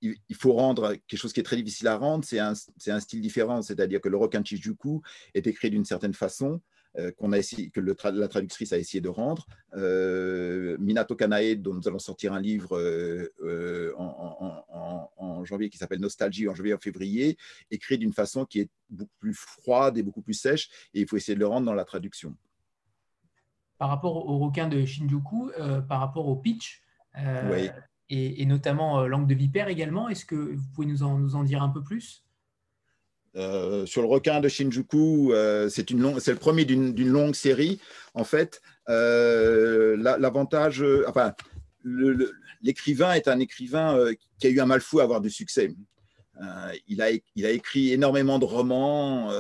[0.02, 2.54] il faut rendre quelque chose qui est très difficile à rendre, c'est un,
[2.86, 5.02] un, style différent, c'est-à-dire que le Rokan Chijuku
[5.34, 6.60] est écrit d'une certaine façon,
[6.98, 9.46] euh, qu'on a essayé, que le la traductrice a essayé de rendre.
[9.74, 16.48] Euh, Minato Kanae, dont nous allons sortir un livre euh, en, janvier qui s'appelle Nostalgie,
[16.48, 17.38] en janvier en février,
[17.70, 21.16] écrit d'une façon qui est beaucoup plus froide et beaucoup plus sèche, et il faut
[21.16, 22.36] essayer de le rendre dans la traduction.
[23.78, 25.52] Par rapport au requin de Shinjuku,
[25.88, 26.82] par rapport au pitch,
[27.14, 27.70] oui
[28.10, 30.08] et, notamment euh, Langue de Vipère également.
[30.08, 32.24] Est-ce que vous pouvez nous en, nous en dire un peu plus?
[33.36, 37.80] Euh, sur le requin de Shinjuku, euh, c'est le premier d'une longue série.
[38.14, 41.34] En fait, l'avantage, enfin,
[42.60, 43.96] l'écrivain est un écrivain
[44.38, 45.72] qui a eu un mal fou à avoir du succès.
[46.88, 49.30] il, a, il a écrit énormément de romans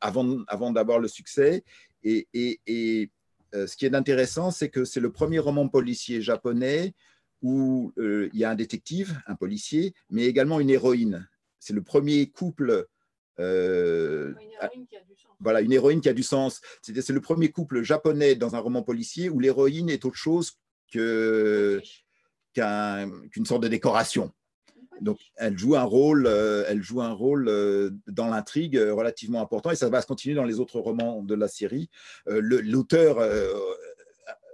[0.00, 1.64] avant, avant d'avoir le succès.
[2.04, 3.10] Et, et, et
[3.52, 6.94] ce qui est intéressant, c'est que c'est le premier roman policier japonais
[7.42, 11.28] où euh, il y a un détective, un policier, mais également une héroïne.
[11.58, 12.86] C'est le premier couple.
[13.38, 15.32] Euh, une héroïne qui a du sens.
[15.40, 16.60] Voilà, une héroïne qui a du sens.
[16.82, 20.58] C'est le premier couple japonais dans un roman policier où l'héroïne est autre chose
[20.90, 21.80] qu'une
[23.44, 24.32] sorte de décoration.
[25.00, 27.48] Donc, elle joue un rôle, euh, elle joue un rôle
[28.08, 31.46] dans l'intrigue relativement important et ça va se continuer dans les autres romans de la
[31.46, 31.88] série.
[32.26, 33.20] L'auteur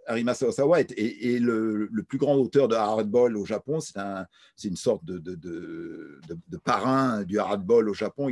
[0.06, 3.80] Arima Sawasawa est, le, plus grand auteur de hardball au Japon.
[3.80, 4.26] C'est un,
[4.62, 8.28] une sorte de, de, parrain du hardball au Japon.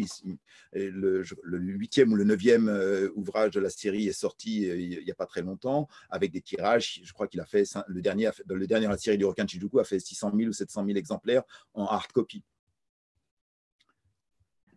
[0.73, 1.25] le,
[1.59, 5.15] huitième ou le neuvième euh, ouvrage de la série est sorti euh, il n'y a
[5.15, 7.01] pas très longtemps, avec des tirages.
[7.05, 9.85] Je crois qu'il a fait le dernier, le dernier la série du Rokan Shijuku a
[9.85, 11.43] fait 600 000 ou 700 000 exemplaires
[11.75, 12.43] en hard copy.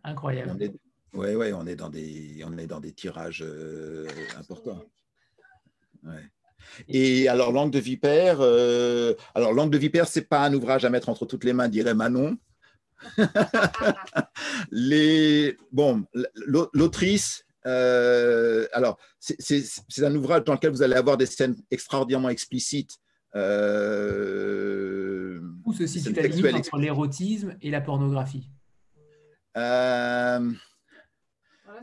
[0.04, 0.78] Incroyable.
[1.12, 4.06] Oui, ouais, on est dans des, on est dans des tirages euh,
[4.38, 4.84] importants.
[6.02, 6.30] Ouais.
[6.88, 10.90] Et alors, Langue de Vipère, euh, alors Langue de Vipère, c'est pas un ouvrage à
[10.90, 12.36] mettre entre toutes les mains, dirait Manon.
[14.70, 16.04] les, bon,
[16.72, 22.98] l'autrice, euh, alors, c'est un ouvrage dans lequel vous allez avoir des scènes extraordinairement explicites.
[23.34, 28.48] Euh, Où se situe la limite entre l'érotisme et la pornographie?
[29.56, 30.52] Euh,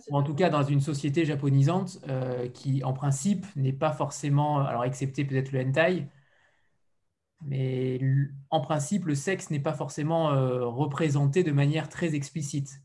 [0.09, 4.59] Ou en tout cas dans une société japonisante euh, qui, en principe, n'est pas forcément,
[4.59, 6.07] alors excepté peut-être le hentai,
[7.45, 7.99] mais
[8.49, 10.29] en principe, le sexe n'est pas forcément
[10.71, 12.81] représenté de manière très explicite.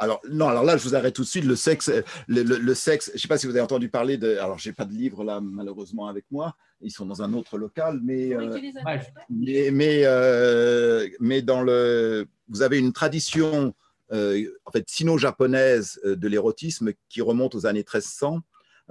[0.00, 1.44] Alors, non, alors là, je vous arrête tout de suite.
[1.44, 1.92] Le sexe,
[2.26, 4.38] le, sexe je ne sais pas si vous avez entendu parler de.
[4.38, 6.56] Alors, je n'ai pas de livre là, malheureusement, avec moi.
[6.80, 8.34] Ils sont dans un autre local, mais.
[8.34, 8.58] Euh,
[9.28, 12.26] mais, mais, euh, mais, dans le.
[12.48, 13.72] Vous avez une tradition, euh,
[14.12, 18.40] en fait, sino-japonaise de l'érotisme qui remonte aux années 1300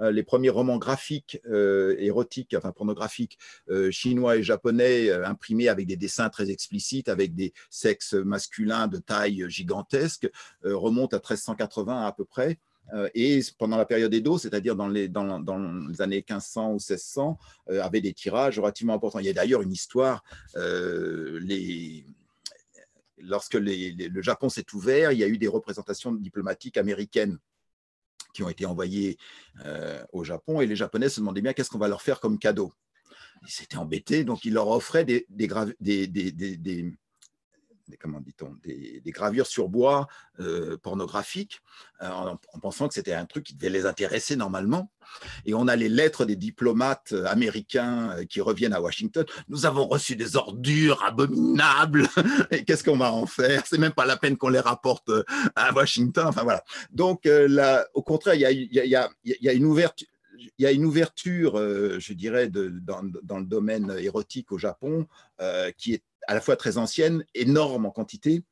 [0.00, 5.86] euh, les premiers romans graphiques euh, érotiques, enfin pornographiques, euh, chinois et japonais, imprimés avec
[5.86, 10.30] des dessins très explicites, avec des sexes masculins de taille gigantesque,
[10.62, 12.58] remontent à 1380 à peu près.
[13.14, 15.38] et pendant la période Edo, c'est-à-dire dans les, dans,
[15.88, 19.20] les, années 1500 ou 1600, avait des tirages relativement importants.
[19.20, 20.24] Il y a d'ailleurs une histoire,
[20.56, 22.04] les,
[23.22, 27.38] lorsque le Japon s'est ouvert, il y a eu des représentations diplomatiques américaines
[28.32, 29.18] qui ont été envoyés
[29.64, 32.38] euh, au Japon et les Japonais se demandaient bien qu'est-ce qu'on va leur faire comme
[32.38, 32.72] cadeau.
[33.42, 36.92] Ils s'étaient embêtés, donc ils leur offraient des, des, des,
[37.98, 41.60] comment dit-on, des, gravures sur bois euh, pornographiques,
[42.02, 44.90] euh, en, pensant que c'était un truc qui devait les intéresser normalement.
[45.44, 49.24] Et on a les lettres des diplomates américains euh, qui reviennent à Washington.
[49.48, 52.06] Nous avons reçu des ordures abominables.
[52.50, 53.64] Et qu'est-ce qu'on va en faire?
[53.66, 55.10] C'est même pas la peine qu'on les rapporte
[55.56, 56.26] à Washington.
[56.28, 56.62] Enfin voilà.
[56.90, 60.06] Donc là, au contraire, il y a, y, a, y a, une ouverture
[60.58, 65.06] il y a une ouverture, je dirais, dans, dans, le domaine érotique au Japon
[65.76, 68.44] qui est à la fois très ancienne, énorme en quantité,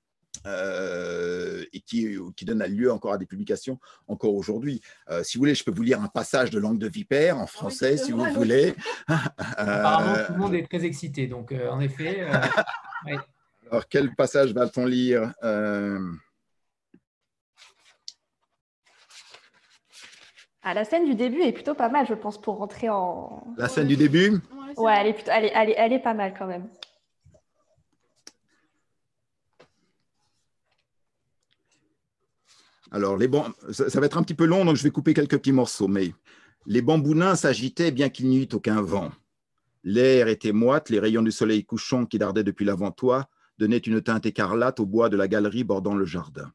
[0.47, 4.81] euh, et qui, qui, donne lieu encore à des publications encore aujourd'hui.
[5.11, 7.47] Euh, si vous voulez, je peux vous lire un passage de Langue de Vipère en
[7.47, 8.75] français, si vous voulez.
[9.07, 12.27] Apparemment, tout le monde est très excité, donc euh, en effet.
[13.71, 15.33] Alors, quel passage va-t-on lire
[20.63, 23.47] ah, La scène du début est plutôt pas mal, je pense, pour rentrer en...
[23.57, 24.41] La scène du début?
[24.77, 26.69] Ouais, elle est, plutôt, elle, est, elle, est, elle est pas mal quand même.
[32.91, 33.19] Alors,
[33.71, 36.15] ça, va être un petit peu long, donc je vais couper quelques petits morceaux, mais
[36.67, 39.11] les bambounins s'agitaient bien qu'il n'y eût aucun vent.
[39.85, 43.29] L'air était moite, les rayons du soleil couchant qui dardaient depuis l'avant-toit
[43.59, 46.53] donnaient une teinte écarlate au bois de la galerie bordant le jardin.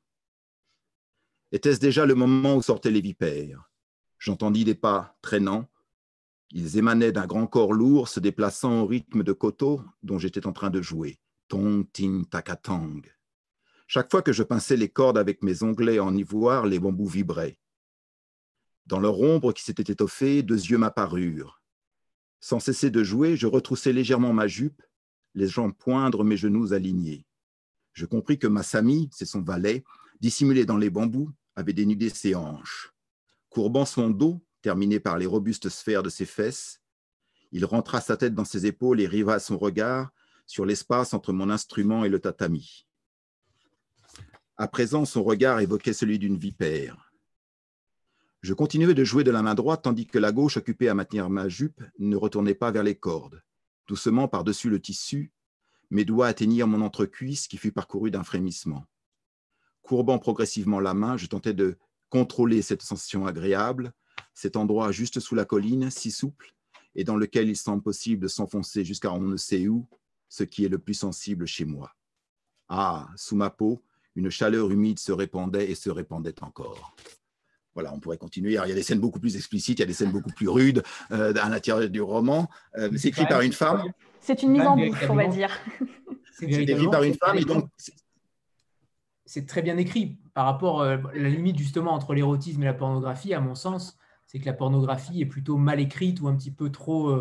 [1.51, 3.69] Était-ce déjà le moment où sortaient les vipères?
[4.17, 5.69] J'entendis des pas traînants.
[6.51, 10.53] Ils émanaient d'un grand corps lourd se déplaçant au rythme de koto dont j'étais en
[10.53, 11.19] train de jouer.
[11.47, 13.01] Tong, ting, takatang.
[13.87, 17.59] Chaque fois que je pinçais les cordes avec mes onglets en ivoire, les bambous vibraient.
[18.85, 21.61] Dans leur ombre qui s'était étoffée, deux yeux m'apparurent.
[22.39, 24.81] Sans cesser de jouer, je retroussai légèrement ma jupe,
[25.35, 27.25] les jambes poindre mes genoux alignés.
[27.93, 29.83] Je compris que ma Sami, c'est son valet,
[30.19, 32.93] dissimulé dans les bambous, avait dénudé ses hanches.
[33.49, 36.81] Courbant son dos, terminé par les robustes sphères de ses fesses,
[37.51, 40.09] il rentra sa tête dans ses épaules et riva son regard
[40.47, 42.87] sur l'espace entre mon instrument et le tatami.
[44.55, 47.11] À présent, son regard évoquait celui d'une vipère.
[48.41, 51.29] Je continuais de jouer de la main droite tandis que la gauche, occupée à maintenir
[51.29, 53.41] ma jupe, ne retournait pas vers les cordes.
[53.87, 55.31] Doucement par-dessus le tissu,
[55.89, 58.85] mes doigts atteignirent mon entrecuisse qui fut parcouru d'un frémissement.
[59.81, 61.77] Courbant progressivement la main, je tentais de
[62.09, 63.91] contrôler cette sensation agréable,
[64.35, 66.53] cet endroit juste sous la colline, si souple,
[66.95, 69.87] et dans lequel il semble possible de s'enfoncer jusqu'à on ne sait où,
[70.29, 71.91] ce qui est le plus sensible chez moi.
[72.69, 73.83] Ah, sous ma peau,
[74.15, 76.95] une chaleur humide se répandait et se répandait encore.
[77.73, 78.51] Voilà, on pourrait continuer.
[78.51, 80.47] il y a des scènes beaucoup plus explicites, il y a des scènes beaucoup plus
[80.47, 82.47] rudes euh, à l'intérieur du roman.
[82.77, 83.83] Euh, c'est écrit par une femme.
[84.19, 85.49] C'est une mise en bouche, on va dire.
[86.31, 87.69] C'est écrit par une femme et donc.
[89.25, 92.73] C'est très bien écrit par rapport à euh, la limite justement entre l'érotisme et la
[92.73, 93.97] pornographie, à mon sens,
[94.27, 97.11] c'est que la pornographie est plutôt mal écrite ou un petit peu trop,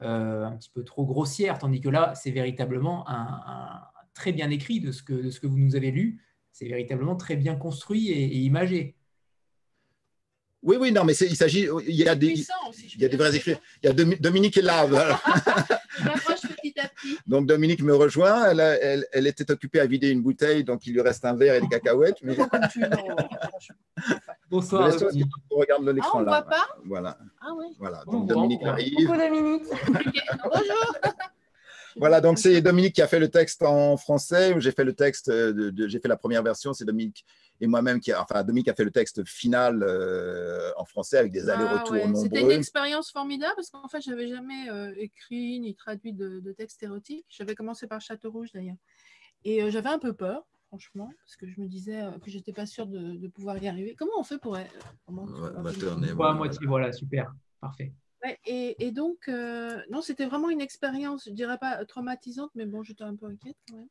[0.00, 3.80] un petit peu trop grossière, tandis que là, c'est véritablement un,
[4.14, 6.25] très bien écrit de ce que, de ce que vous nous avez lu
[6.58, 8.96] c'est véritablement très bien construit et, imagé.
[10.62, 11.68] Oui, oui, non, mais il s'agit.
[11.86, 12.32] Il y a des,
[12.94, 13.56] il y a des vrais écrits.
[13.82, 14.86] Il y a Dominique est là.
[14.86, 17.18] petit à petit.
[17.26, 18.50] Donc Dominique me rejoint.
[18.50, 21.60] Elle, elle, était occupée à vider une bouteille, donc il lui reste un verre et
[21.60, 22.22] des cacahuètes.
[22.22, 22.36] Mais...
[24.50, 24.90] Bonsoir.
[25.50, 26.30] On regarde l'écran ah, on là.
[26.30, 26.66] voit pas?
[26.86, 27.18] Voilà.
[27.42, 27.66] Ah oui.
[27.78, 28.02] Voilà.
[28.06, 28.94] Donc Dominique arrive.
[28.96, 29.64] Coucou Dominique.
[30.42, 30.96] Bonjour.
[31.98, 34.54] Voilà, donc c'est Dominique qui a fait le texte en français.
[34.58, 36.72] J'ai fait le texte, de, j'ai fait la première version.
[36.72, 37.24] C'est Dominique
[37.60, 41.32] et moi-même qui, a, enfin Dominique a fait le texte final euh, en français avec
[41.32, 42.22] des ah allers-retours nombreux.
[42.22, 46.52] C'était une expérience formidable parce qu'en fait, j'avais jamais euh, écrit ni traduit de, de
[46.52, 47.26] texte érotique.
[47.28, 48.76] J'avais commencé par Château Rouge d'ailleurs,
[49.44, 52.66] et euh, j'avais un peu peur franchement, parce que je me disais que j'étais pas
[52.66, 53.94] sûre de, pouvoir y arriver.
[53.96, 54.58] Comment on fait pour.
[55.06, 57.92] Comment, à moitié, voilà, super, parfait.
[58.44, 63.14] Et, donc, non, c'était vraiment une expérience, je dirais pas traumatisante, mais bon, j'étais un
[63.14, 63.88] peu inquiète quand même.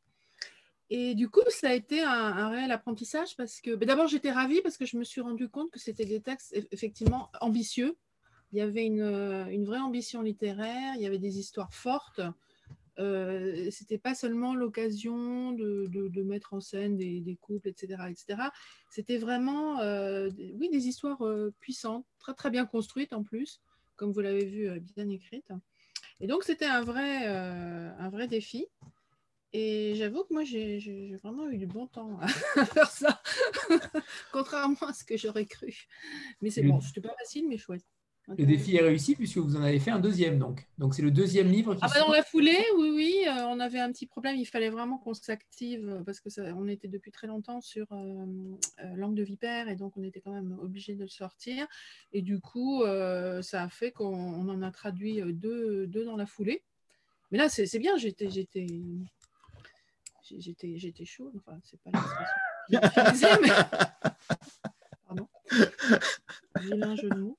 [0.92, 4.78] Et du coup, ça a été un, réel apprentissage parce que d'abord, j'étais ravie parce
[4.78, 7.98] que je me suis rendu compte que c'était des textes effectivement ambitieux.
[8.52, 12.22] Il y avait une, une, vraie ambition littéraire, il y avait des histoires fortes.
[12.98, 18.04] Euh, c'était pas seulement l'occasion de, mettre en scène des, couples, etc.
[18.10, 18.50] etc.
[18.90, 23.62] C'était vraiment euh, oui, des histoires euh, puissantes, très, très bien construites en plus,
[23.96, 25.52] comme vous l'avez vu, euh, bien écrites.
[26.20, 28.68] Et donc, c'était un vrai, un vrai défi.
[29.58, 32.28] Et j'avoue que moi, j'ai vraiment eu du bon temps à
[32.66, 33.22] faire ça,
[34.32, 35.74] contrairement à ce que j'aurais cru.
[36.42, 37.86] Mais c'est bon, c'était pas facile, mais chouette.
[38.28, 40.68] Le défi est réussi puisque vous en avez fait un deuxième, donc.
[40.80, 41.82] Donc c'est le deuxième livre qui.
[41.84, 44.36] Ah bah dans la foulée, oui, oui, euh, on avait un petit problème.
[44.36, 47.86] Il fallait vraiment qu'on s'active euh, parce que ça, on était depuis très longtemps sur
[47.92, 48.26] euh,
[48.96, 51.68] Langue de vipère et donc on était quand même obligé de le sortir.
[52.14, 52.84] Et du coup,
[53.42, 56.64] ça a fait qu'on en a traduit deux, deux, dans la foulée.
[57.32, 57.96] Mais là, c'est bien.
[57.98, 58.66] J'étais, j'étais,
[60.24, 61.32] j'étais, j'étais chaud.
[61.38, 61.92] Enfin, c'est pas
[62.70, 63.28] l'expression.
[63.44, 63.50] mais...
[65.06, 65.28] Pardon.
[66.56, 67.38] un jeu de mots.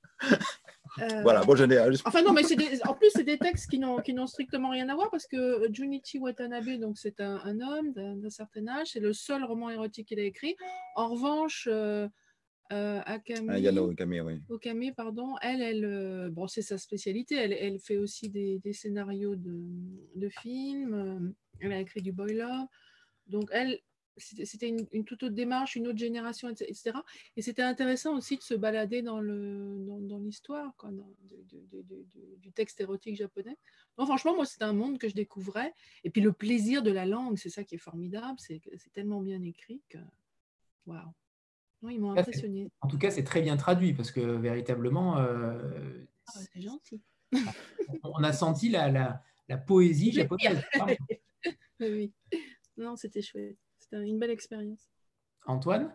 [1.01, 2.43] Euh, voilà, bon, je n'ai Enfin, non, mais
[2.87, 6.81] en plus, c'est des textes qui n'ont strictement rien à voir parce que Junichi Watanabe,
[6.81, 10.57] donc c'est un, homme d'un certain âge, c'est le seul roman érotique qu'il a écrit.
[10.95, 12.09] En revanche, euh,
[12.73, 14.41] euh Akami, ah, Yano Okami, oui.
[14.49, 17.37] Okami, pardon, elle, elle euh, bon, c'est sa spécialité.
[17.37, 19.61] Elle, elle, fait aussi des, des scénarios de,
[20.15, 21.35] de, films.
[21.61, 22.65] Elle a écrit du boiler.
[23.27, 23.79] Donc, elle,
[24.17, 26.99] c'était une, toute autre démarche, une autre génération, etc.
[27.37, 31.05] Et c'était intéressant aussi de se balader dans l'histoire dans, dans
[32.39, 33.57] du texte érotique japonais.
[33.99, 35.75] Non, franchement, moi, c'est un monde que je découvrais.
[36.05, 38.39] Et puis le plaisir de la langue, c'est ça qui est formidable.
[38.39, 38.61] C'est
[38.93, 39.99] tellement bien écrit que.
[40.87, 41.13] Waouh!
[41.89, 42.69] ils m'ont impressionné.
[42.81, 45.19] En tout cas, c'est très bien traduit parce que véritablement.
[45.19, 47.03] Euh, ah, c'est gentil.
[48.03, 50.63] on a senti la, la, la poésie japonaise.
[51.81, 52.13] oui.
[52.77, 53.57] Non, c'était chouette.
[53.91, 54.89] C'était une belle expérience.
[55.47, 55.95] Antoine?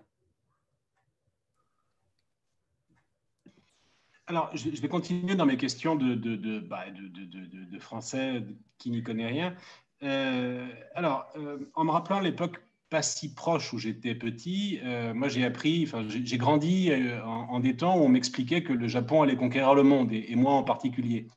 [4.28, 8.46] Alors, je vais continuer dans mes questions de, de, de, bah, de français
[8.78, 9.56] qui n'y connaît rien.
[10.04, 15.30] Euh, alors, euh, en me rappelant l'époque pas si proche où j'étais petit, euh, moi
[15.30, 16.92] j'ai appris, enfin j'ai grandi
[17.24, 20.36] en, des temps où on m'expliquait que le Japon allait conquérir le monde, et, et
[20.36, 21.28] moi en particulier.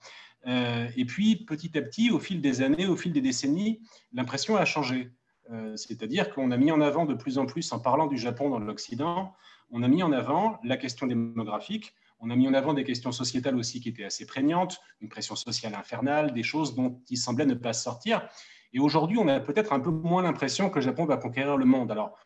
[0.47, 3.81] et puis, petit à petit, au fil des années, au fil des décennies,
[4.13, 5.11] l'impression a changé.
[5.51, 8.51] Euh, c'est-à-dire qu'on a mis en avant de plus en plus, en parlant du Japon
[8.51, 9.35] dans l'Occident,
[9.71, 13.13] on a mis en avant la question démographique, on a mis en avant des questions
[13.13, 17.47] sociétales aussi qui étaient assez prégnantes, une pression sociale infernale, des choses dont il semblait
[17.47, 18.27] ne pas sortir.
[18.73, 21.65] Et aujourd'hui, on a peut-être un peu moins l'impression que le Japon va conquérir le
[21.65, 21.91] monde.
[21.91, 22.17] Alors,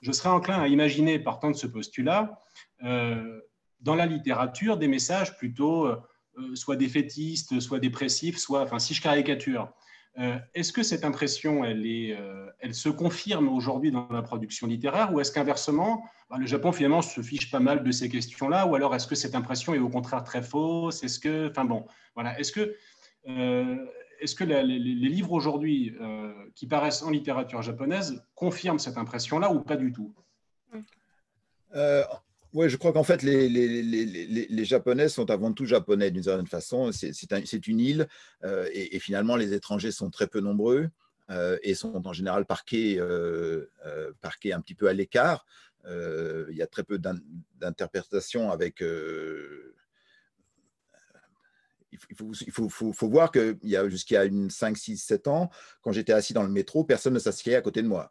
[0.00, 2.40] je serais enclin à imaginer, partant de ce postulat,
[2.84, 3.40] euh,
[3.80, 5.96] dans la littérature, des messages plutôt euh,
[6.54, 9.72] soit défaitistes, soit dépressifs, soit, enfin, si je caricature,
[10.18, 15.20] euh, est-ce que cette impression, euh, elle se confirme aujourd'hui dans la production littéraire ou
[15.20, 18.94] est-ce qu'inversement, bah, le Japon finalement se fiche pas mal de ces questions-là ou alors
[18.96, 21.04] est-ce que cette impression est au contraire très fausse?
[21.04, 22.74] Est-ce que, enfin bon, voilà, est-ce que,
[23.28, 23.76] euh,
[24.20, 25.94] est-ce que les, livres aujourd'hui
[26.56, 30.12] qui paraissent en littérature japonaise confirment cette impression-là ou pas du tout?
[32.54, 36.22] Oui, je crois qu'en fait, les, les, les, les, Japonais sont avant tout japonais d'une
[36.22, 36.90] certaine façon.
[36.92, 38.08] C'est une île
[38.44, 40.88] euh, et, finalement, les étrangers sont très peu nombreux
[41.30, 43.66] euh, et sont en général parqués, euh,
[44.22, 45.44] parqués un petit peu à l'écart.
[45.86, 48.80] il y a très peu d'interprétations avec.
[48.80, 48.88] il
[52.16, 55.50] faut, il faut, faut, faut voir qu'il y a jusqu'à 5, 6, 7 ans,
[55.82, 58.10] quand j'étais assis dans le métro, personne ne s'assied à côté de moi.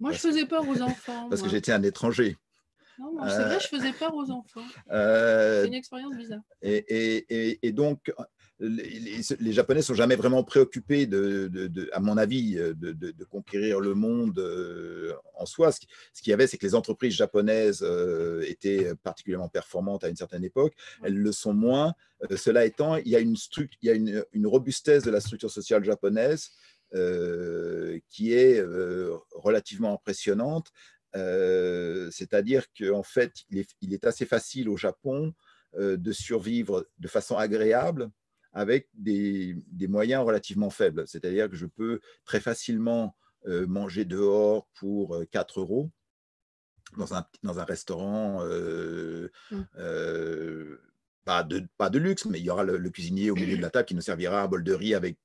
[0.00, 1.28] Moi, je faisais peur aux enfants.
[1.28, 2.36] Parce que j'étais un étranger.
[2.98, 4.64] Non, c'est vrai, je faisais peur aux enfants.
[4.90, 6.42] Euh, c'est une expérience bizarre.
[6.62, 8.12] Et, et, et donc,
[8.60, 13.94] les, les, Japonais sont jamais vraiment préoccupés, de, de, à mon avis, de, conquérir le
[13.94, 15.72] monde euh, en soi.
[15.72, 15.80] Ce
[16.22, 20.44] qu'il y avait, c'est que les entreprises japonaises euh, étaient particulièrement performantes à une certaine
[20.44, 20.74] époque.
[21.02, 21.94] Elles le sont moins.
[22.36, 23.36] cela étant, il y a, une,
[23.82, 26.50] il y a une, une, robustesse de la structure sociale japonaise
[28.08, 28.64] qui est
[29.32, 30.70] relativement impressionnante
[31.14, 35.34] C'est-à-dire qu'en fait, il est, assez facile au Japon
[35.78, 38.10] de survivre de façon agréable
[38.52, 39.56] avec des,
[39.88, 41.06] moyens relativement faibles.
[41.06, 45.90] C'est-à-dire que je peux très facilement manger dehors pour 4 euros
[46.96, 49.56] dans un, dans un restaurant, mmh.
[51.24, 53.70] pas, de, pas de luxe, mais il y aura le, cuisinier au milieu de la
[53.70, 55.18] table qui nous servira un bol de riz avec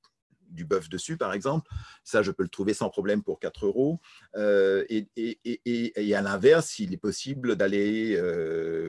[0.50, 1.70] du bœuf dessus, par exemple.
[2.04, 4.00] Ça, je peux le trouver sans problème pour 4 euros.
[4.36, 8.20] et, et, à l'inverse, il est possible d'aller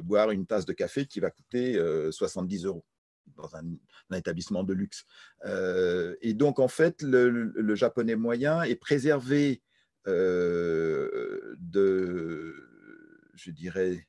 [0.03, 1.79] boire une tasse de café qui va coûter
[2.11, 2.85] 70 euros
[3.37, 3.63] dans un,
[4.15, 5.05] établissement de luxe.
[6.21, 9.61] et donc, en fait, le, japonais moyen est préservé
[10.05, 11.57] de,
[13.35, 14.07] je dirais,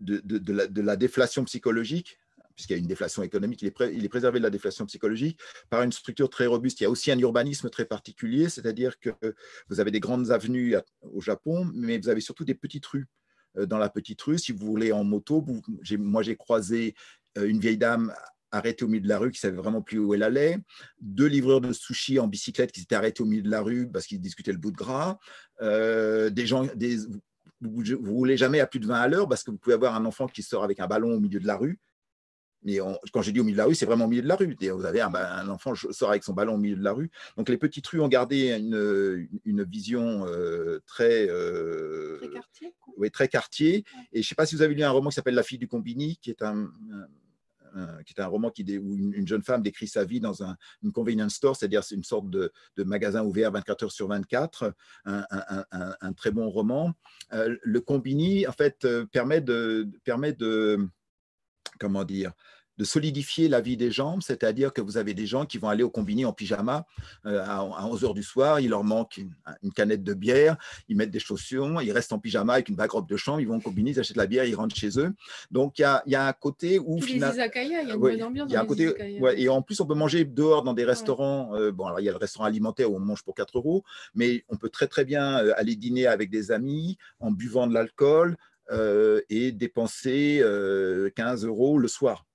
[0.00, 2.18] de, la, déflation psychologique,
[2.58, 5.38] puisqu'il y a une déflation économique, il est, il est, préservé de la déflation psychologique
[5.70, 6.80] par une structure très robuste.
[6.80, 9.10] Il y a aussi un urbanisme très particulier, c'est-à-dire que
[9.68, 13.06] vous avez des grandes avenues au Japon, mais vous avez surtout des petites rues.
[13.54, 15.44] Dans la petite rue, si vous voulez en moto,
[15.98, 16.94] moi j'ai croisé
[17.36, 18.12] une vieille dame
[18.50, 20.58] arrêtée au milieu de la rue qui savait vraiment plus où elle allait,
[21.00, 24.06] deux livreurs de sushi en bicyclette qui s'étaient arrêtés au milieu de la rue parce
[24.06, 25.18] qu'ils discutaient le bout de gras,
[25.60, 26.66] des gens,
[27.60, 29.94] vous ne roulez jamais à plus de 20 à l'heure parce que vous pouvez avoir
[29.94, 31.78] un enfant qui sort avec un ballon au milieu de la rue.
[32.62, 32.78] Mais
[33.12, 34.56] quand j'ai dit au milieu de la rue, c'est vraiment au milieu de la rue.
[34.60, 37.10] Vous avez un, enfant qui sort avec son ballon au milieu de la rue.
[37.36, 42.74] Donc les petites rues ont gardé une, une vision euh, très, euh, très quartier.
[42.96, 43.84] Oui, très quartier.
[44.12, 45.58] Et je ne sais pas si vous avez lu un roman qui s'appelle La fille
[45.58, 46.68] du Combini, qui est un,
[48.04, 50.90] qui est un roman qui, où une, jeune femme décrit sa vie dans un, une
[50.90, 56.32] convenience store, c'est-à-dire c'est une sorte de, magasin ouvert 24 heures sur 24, un, très
[56.32, 56.92] bon roman.
[57.34, 60.88] Euh, le Combini, en fait, permet de, permet de
[61.78, 62.32] comment dire,
[62.78, 65.82] de solidifier la vie des gens, c'est-à-dire que vous avez des gens qui vont aller
[65.82, 66.86] au combini en pyjama
[67.26, 69.18] euh, à, 11 h du soir, il leur manque
[69.62, 70.56] une, canette de bière,
[70.88, 73.48] ils mettent des chaussures, ils restent en pyjama avec une bague robe de chambre, ils
[73.48, 75.12] vont au combini, ils achètent la bière, ils rentrent chez eux.
[75.50, 76.98] Donc il y a, un côté où...
[76.98, 77.24] il y
[77.90, 78.54] a une bonne ambiance.
[78.54, 78.94] un côté,
[79.36, 81.54] et en plus, on peut manger dehors dans des restaurants.
[81.54, 83.82] Euh, bon, alors il y a le restaurant alimentaire où on mange pour 4 euros,
[84.14, 87.74] mais on peut très très bien euh, aller dîner avec des amis en buvant de
[87.74, 88.36] l'alcool.
[88.70, 90.42] Et dépenser
[91.16, 92.27] 15 euros le soir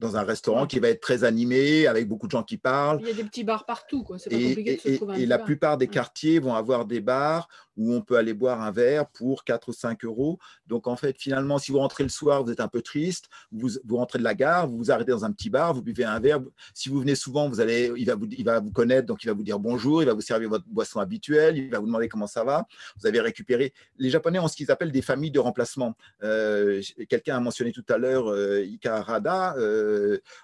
[0.00, 2.98] dans un restaurant qui va être très animé, avec beaucoup de gens qui parlent.
[3.02, 4.16] Il y a des petits bars partout, quoi.
[4.16, 7.00] Pas et, compliqué de se trouver un et la plupart des quartiers vont avoir des
[7.00, 10.38] bars où on peut aller boire un verre pour 4 ou 5 euros.
[10.66, 13.70] Donc, en fait, finalement, si vous rentrez le soir, vous êtes un peu triste, vous,
[13.84, 16.18] vous rentrez de la gare, vous vous arrêtez dans un petit bar, vous buvez un
[16.18, 16.40] verre.
[16.74, 19.28] Si vous venez souvent, vous allez, il, va vous, il va vous connaître, donc il
[19.28, 22.08] va vous dire bonjour, il va vous servir votre boisson habituelle, il va vous demander
[22.08, 22.66] comment ça va.
[22.98, 23.72] Vous avez récupéré.
[23.98, 25.94] Les Japonais ont ce qu'ils appellent des familles de remplacement.
[26.22, 29.54] Euh, quelqu'un a mentionné tout à l'heure euh, Ika Harada.
[29.56, 29.89] Euh,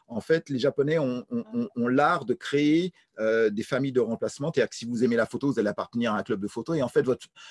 [0.09, 1.25] en fait, les Japonais ont,
[1.77, 4.53] l'art de créer euh, des familles de remplacement.
[4.53, 6.75] C'est-à-dire que si vous aimez la photo, vous allez appartenir à un club de photo.
[6.75, 7.05] Et en fait,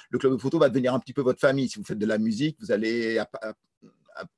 [0.09, 1.69] le club de photo va devenir un petit peu votre famille.
[1.69, 3.19] Si vous faites de la musique, vous allez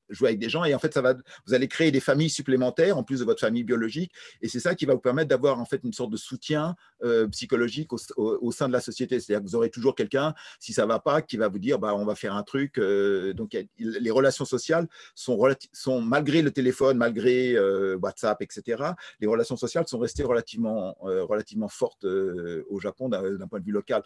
[0.09, 0.63] jouer avec des gens.
[0.63, 1.13] Et en fait ça va
[1.45, 4.11] vous allez créer des familles supplémentaires en plus de votre famille biologique.
[4.41, 7.27] Et c'est ça qui va vous permettre d'avoir en fait une sorte de soutien euh,
[7.27, 9.19] psychologique au, sein de la société.
[9.19, 11.95] C'est-à-dire que vous aurez toujours quelqu'un si ça va pas qui va vous dire bah
[11.95, 15.37] on va faire un truc euh, donc les relations sociales sont
[15.71, 18.83] sont malgré le téléphone malgré euh, WhatsApp etc
[19.19, 24.03] les relations sociales sont restées relativement relativement fortes au Japon d'un point de vue local.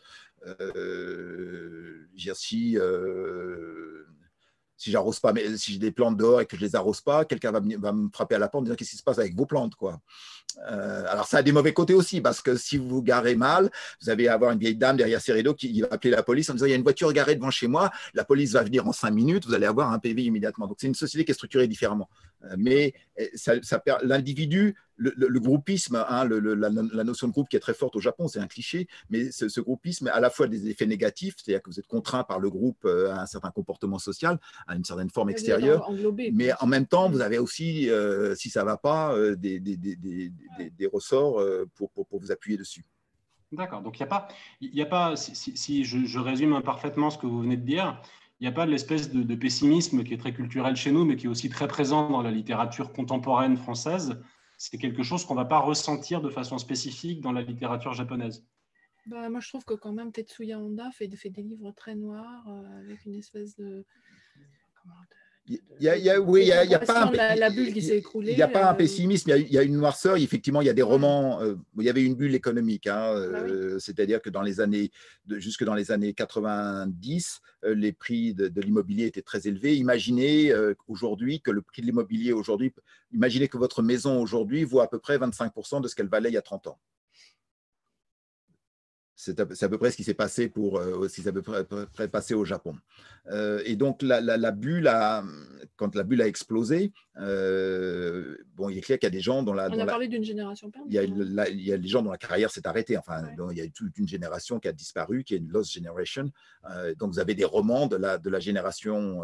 [0.48, 2.78] Euh, si
[4.82, 7.24] si j'arrose pas, mais si j'ai des plantes dehors et que je les arrose pas,
[7.24, 9.46] quelqu'un va, me frapper à la porte en disant qu'est-ce qui se passe avec vos
[9.46, 10.02] plantes, quoi?
[10.70, 13.70] Euh, alors ça a des mauvais côtés aussi parce que si vous vous garez mal,
[14.02, 16.54] vous allez avoir une vieille dame derrière ses rideaux qui va appeler la police en
[16.54, 18.92] disant il y a une voiture garée devant chez moi, la police va venir en
[18.92, 20.66] cinq minutes, vous allez avoir un PV immédiatement.
[20.66, 22.10] Donc c'est une société qui est structurée différemment.
[22.46, 27.62] Euh, mais euh, ça, ça l'individu le, groupisme, hein, la, notion de groupe qui est
[27.62, 30.70] très forte au Japon, c'est un cliché, mais ce, groupisme a à la fois des
[30.70, 34.00] effets négatifs, c'est-à-dire que vous êtes contraint par le groupe euh, à un certain comportement
[34.00, 35.90] social, à une certaine forme extérieure,
[36.34, 39.60] mais en même temps, vous avez aussi, euh, si ça ne va pas, euh, des,
[39.60, 41.42] des, ressorts
[41.76, 42.86] pour, pour, vous appuyer dessus.
[43.52, 44.28] D'accord, donc il n'y a pas,
[44.62, 48.02] y a pas si, je, résume parfaitement ce que vous venez de dire,
[48.42, 51.06] il n'y a pas de l'espèce de, de, pessimisme qui est très culturel chez nous,
[51.06, 54.20] mais qui est aussi très présent dans la littérature contemporaine française,
[54.58, 58.44] c'est quelque chose qu'on ne va pas ressentir de façon spécifique dans la littérature japonaise.
[59.06, 62.80] Bah, moi, je trouve que quand même Tetsuya Honda fait, des livres très noirs euh,
[62.80, 63.86] avec une espèce de.
[65.48, 68.32] Il y a, oui, il n'y a, pas un, la, bulle qui s'est écroulée.
[68.32, 70.16] Il n'y a pas un euh, pessimisme, il y, a, une noirceur.
[70.18, 71.42] Effectivement, il y a des romans.
[71.42, 73.44] Euh, il y avait une bulle économique, hein, bah
[73.80, 74.92] c'est-à-dire que dans les années,
[75.30, 79.76] jusque dans les années 90, les prix de, de l'immobilier étaient très élevés.
[79.76, 80.54] Imaginez
[80.88, 82.72] aujourd'hui que le prix de l'immobilier aujourd'hui,
[83.12, 86.34] imaginez que votre maison aujourd'hui vaut à peu près 25% de ce qu'elle valait il
[86.34, 86.80] y a 30 ans.
[89.22, 91.44] C'est à, peu près ce qui s'est passé pour euh, ce qui à peu
[91.86, 92.76] près passé au Japon.
[93.28, 95.24] Euh, et donc la, bulle a,
[95.76, 99.44] quand la bulle a explosé, euh, bon, il est clair qu'il y a des gens
[99.44, 99.70] dont la.
[99.70, 100.88] On a parlé d'une génération perdue.
[100.90, 101.04] Il y, a,
[101.50, 102.98] il y a des gens dont la carrière s'est arrêtée.
[102.98, 103.22] Enfin,
[103.52, 106.32] il y a toute une génération qui a disparu, qui est une lost generation.
[106.98, 109.22] donc vous avez des romans de la, de la génération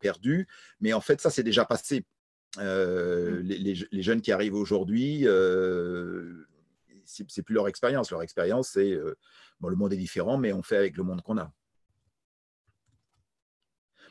[0.00, 0.48] perdue,
[0.80, 2.06] mais en fait ça c'est déjà passé.
[2.56, 3.40] Mm.
[3.42, 5.26] Les, les, jeunes qui arrivent aujourd'hui
[7.06, 8.10] c'est plus leur expérience.
[8.10, 9.16] Leur expérience, c'est euh,
[9.62, 11.52] le monde est différent, mais on fait avec le monde qu'on a.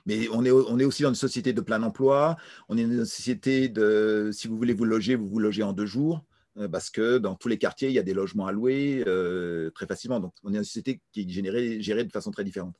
[0.05, 2.35] Mais on est, aussi dans une société de plein emploi.
[2.67, 5.71] On est dans une société de, si vous voulez vous loger, vous vous logez en
[5.71, 6.25] deux jours,
[6.57, 9.69] euh, parce que dans tous les quartiers, il y a des logements à louer euh,
[9.71, 10.19] très facilement.
[10.19, 12.75] Donc, on est une société qui est gérée de façon très différente.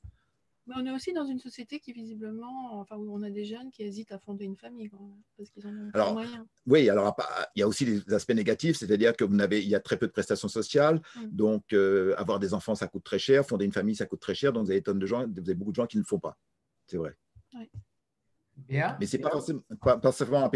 [0.66, 3.70] Mais on est aussi dans une société qui visiblement, enfin où on a des jeunes
[3.70, 4.90] qui hésitent à fonder une famille
[5.38, 6.46] parce qu'ils en ont alors, moyens.
[6.66, 7.16] Oui, alors
[7.56, 9.98] il y a aussi des aspects négatifs, c'est-à-dire que vous n'avez, il y a très
[9.98, 11.28] peu de prestations sociales, mm.
[11.32, 14.36] donc euh, avoir des enfants ça coûte très cher, fonder une famille ça coûte très
[14.36, 16.08] cher, donc vous avez tonnes de gens, vous avez beaucoup de gens qui ne le
[16.08, 16.38] font pas,
[16.88, 17.18] c'est vrai.
[17.56, 17.70] Oui.
[18.56, 18.96] Bien.
[19.00, 20.00] Mais c'est pas forcément, pas,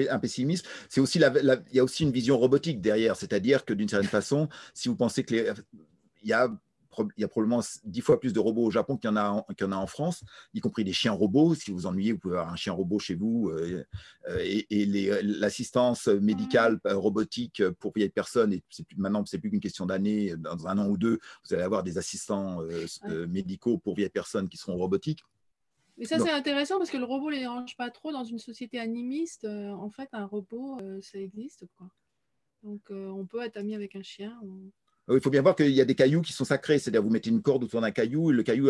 [0.09, 1.33] un, pessimisme, c'est aussi la,
[1.71, 4.95] il y a aussi une vision robotique derrière, c'est-à-dire que d'une certaine façon, si vous
[4.95, 5.51] pensez que les,
[6.21, 6.49] il y a
[7.17, 9.29] il y a probablement dix fois plus de robots au Japon qu'il y, en a
[9.29, 11.55] en, en a en France, y compris des chiens robots.
[11.55, 13.49] Si vous vous ennuyez, vous pouvez avoir un chien robot chez vous.
[13.49, 13.83] Euh,
[14.29, 14.85] euh, et,
[15.23, 18.63] l'assistance médicale euh, robotique pour vieilles personnes, et
[18.95, 21.83] maintenant, ce n'est plus qu'une question d'année, dans un an ou deux, vous allez avoir
[21.83, 22.61] des assistants
[23.27, 25.23] médicaux pour vieilles personnes qui seront robotiques.
[25.97, 28.37] Mais ça, c'est intéressant parce que le robot ne les dérange pas trop dans une
[28.37, 29.45] société animiste.
[29.45, 31.65] en fait, un robot, ça existe.
[31.77, 31.89] Quoi.
[32.63, 34.39] Donc, on peut être ami avec un chien.
[35.09, 37.29] Il faut bien voir qu'il y a des cailloux qui sont sacrés, c'est-à-dire vous mettez
[37.29, 38.69] une corde autour d'un caillou, le caillou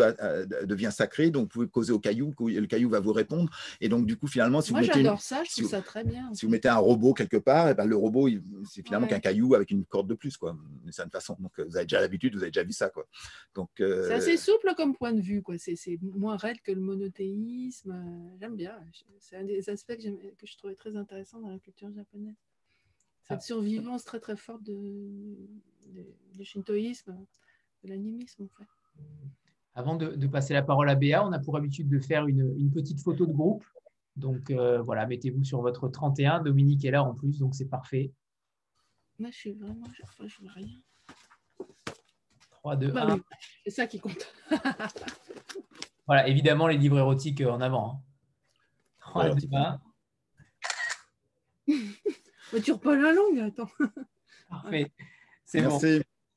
[0.64, 3.50] devient sacré, donc vous pouvez causer au caillou, le caillou va vous répondre.
[3.80, 5.04] Et donc, du coup, finalement, si vous mettez.
[5.18, 6.32] ça, je trouve ça très bien.
[6.34, 8.28] Si vous mettez un robot quelque part, et eh ben, le robot,
[8.70, 11.36] c'est finalement qu'un caillou avec une corde de plus, quoi, d'une certaine façon.
[11.40, 13.06] Donc, vous avez déjà l'habitude, vous avez déjà vu ça, quoi.
[13.54, 15.56] Donc, euh, C'est assez souple comme point de vue, quoi.
[15.58, 17.94] C'est moins raide que le monothéisme.
[18.40, 18.78] J'aime bien.
[19.18, 22.36] C'est un des aspects que, que je trouvais très intéressant dans la culture japonaise
[23.28, 23.40] cette ah.
[23.40, 25.36] survivance très très forte de,
[26.34, 27.14] du shintoïsme,
[27.84, 28.68] de l'animisme en fait.
[29.74, 33.00] Avant de, passer la parole à Béa, on a pour habitude de faire une, petite
[33.00, 33.64] photo de groupe.
[34.16, 36.40] Donc euh, voilà, mettez-vous sur votre 31.
[36.42, 38.10] Dominique est là en plus, donc c'est parfait.
[39.20, 40.68] Moi, je suis vraiment, je, je vois rien.
[42.50, 43.20] 3, 2, 1.
[43.64, 44.34] C'est ça qui compte.
[46.06, 48.02] voilà, évidemment, les livres érotiques en avant.
[49.00, 49.80] 3, 2, 1.
[52.52, 53.70] Mais tu pas la langue, attends.
[54.48, 54.90] Parfait.
[55.44, 55.78] C'est bon.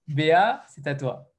[0.08, 1.32] Béa, c'est à toi.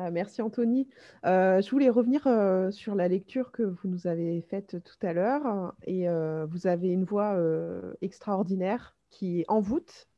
[0.00, 0.88] Ah, merci Anthony.
[1.26, 5.12] Euh, je voulais revenir euh, sur la lecture que vous nous avez faite tout à
[5.12, 5.74] l'heure.
[5.86, 7.36] Et euh, vous avez une voix
[8.00, 10.08] extraordinaire qui envoûte.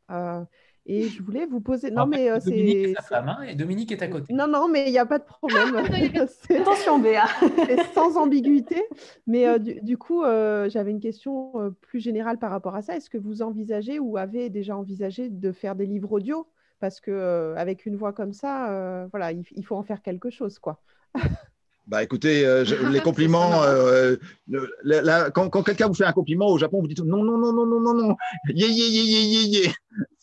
[0.93, 1.93] Et je voulais vous poser.
[1.93, 2.95] Non, mais euh, c'est.
[2.97, 4.35] sa femme, hein, et Dominique est à côté.
[4.35, 5.77] Non, non, mais il n'y a pas de problème.
[6.51, 7.27] Attention, Béa.
[7.65, 8.83] c'est sans ambiguïté.
[9.29, 12.97] Mais euh, du, coup, euh, j'avais une question plus générale par rapport à ça.
[12.97, 16.49] Est-ce que vous envisagez ou avez déjà envisagé de faire des livres audio?
[16.81, 20.83] Parce que avec une voix comme ça, voilà, il, faut en faire quelque chose, quoi.
[21.87, 22.47] Bah écoutez,
[22.93, 23.63] les compliments,
[25.35, 27.81] quand, quelqu'un vous fait un compliment au Japon, vous dites non, non, non, non, non,
[27.81, 28.17] non, non,
[28.49, 29.73] yé, yé, yé, yé, yé,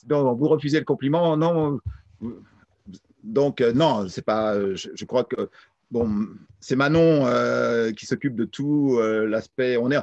[0.09, 1.79] non, vous refusez le compliment, non.
[3.23, 4.55] Donc, euh, non, c'est pas.
[4.55, 5.49] Euh, je, crois que
[5.91, 6.27] bon,
[6.59, 9.77] c'est Manon euh, qui s'occupe de tout l'aspect.
[9.77, 9.97] On est,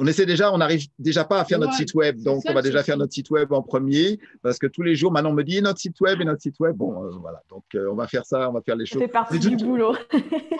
[0.00, 2.62] on essaie déjà, on n'arrive déjà pas à faire notre site web, donc on va
[2.62, 5.60] déjà faire notre site web en premier, parce que tous les jours, Manon me dit
[5.60, 6.74] notre site web et notre site web.
[6.74, 9.02] Bon, voilà, donc on va faire ça, on va faire les choses.
[9.02, 9.94] C'est partie du boulot.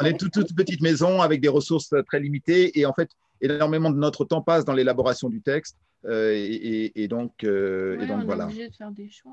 [0.00, 3.10] on est toute, toute petite maison avec des ressources très limitées, et en fait,
[3.40, 5.76] énormément de notre temps passe dans l'élaboration du texte.
[6.06, 8.44] Euh, et, donc, euh, et donc on voilà.
[8.44, 9.32] Est obligé de faire des choix.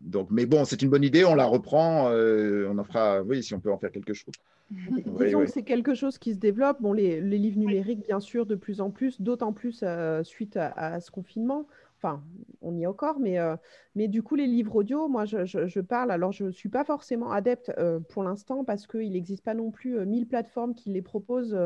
[0.00, 3.42] Donc, mais bon, c'est une bonne idée, on la reprend, euh, on en fera, oui,
[3.42, 4.34] si on peut en faire quelque chose.
[4.70, 6.80] Disons que c'est quelque chose qui se développe.
[6.80, 9.84] Bon, les, les, livres numériques, bien sûr, de plus en plus, d'autant plus
[10.22, 11.66] suite à, ce confinement.
[11.98, 12.22] Enfin,
[12.60, 13.38] on y est encore, mais,
[13.94, 16.10] mais du coup, les livres audio, moi, je, je, parle.
[16.10, 17.72] Alors, je ne suis pas forcément adepte
[18.08, 21.56] pour l'instant parce qu'il n'existe pas non plus mille plateformes qui les proposent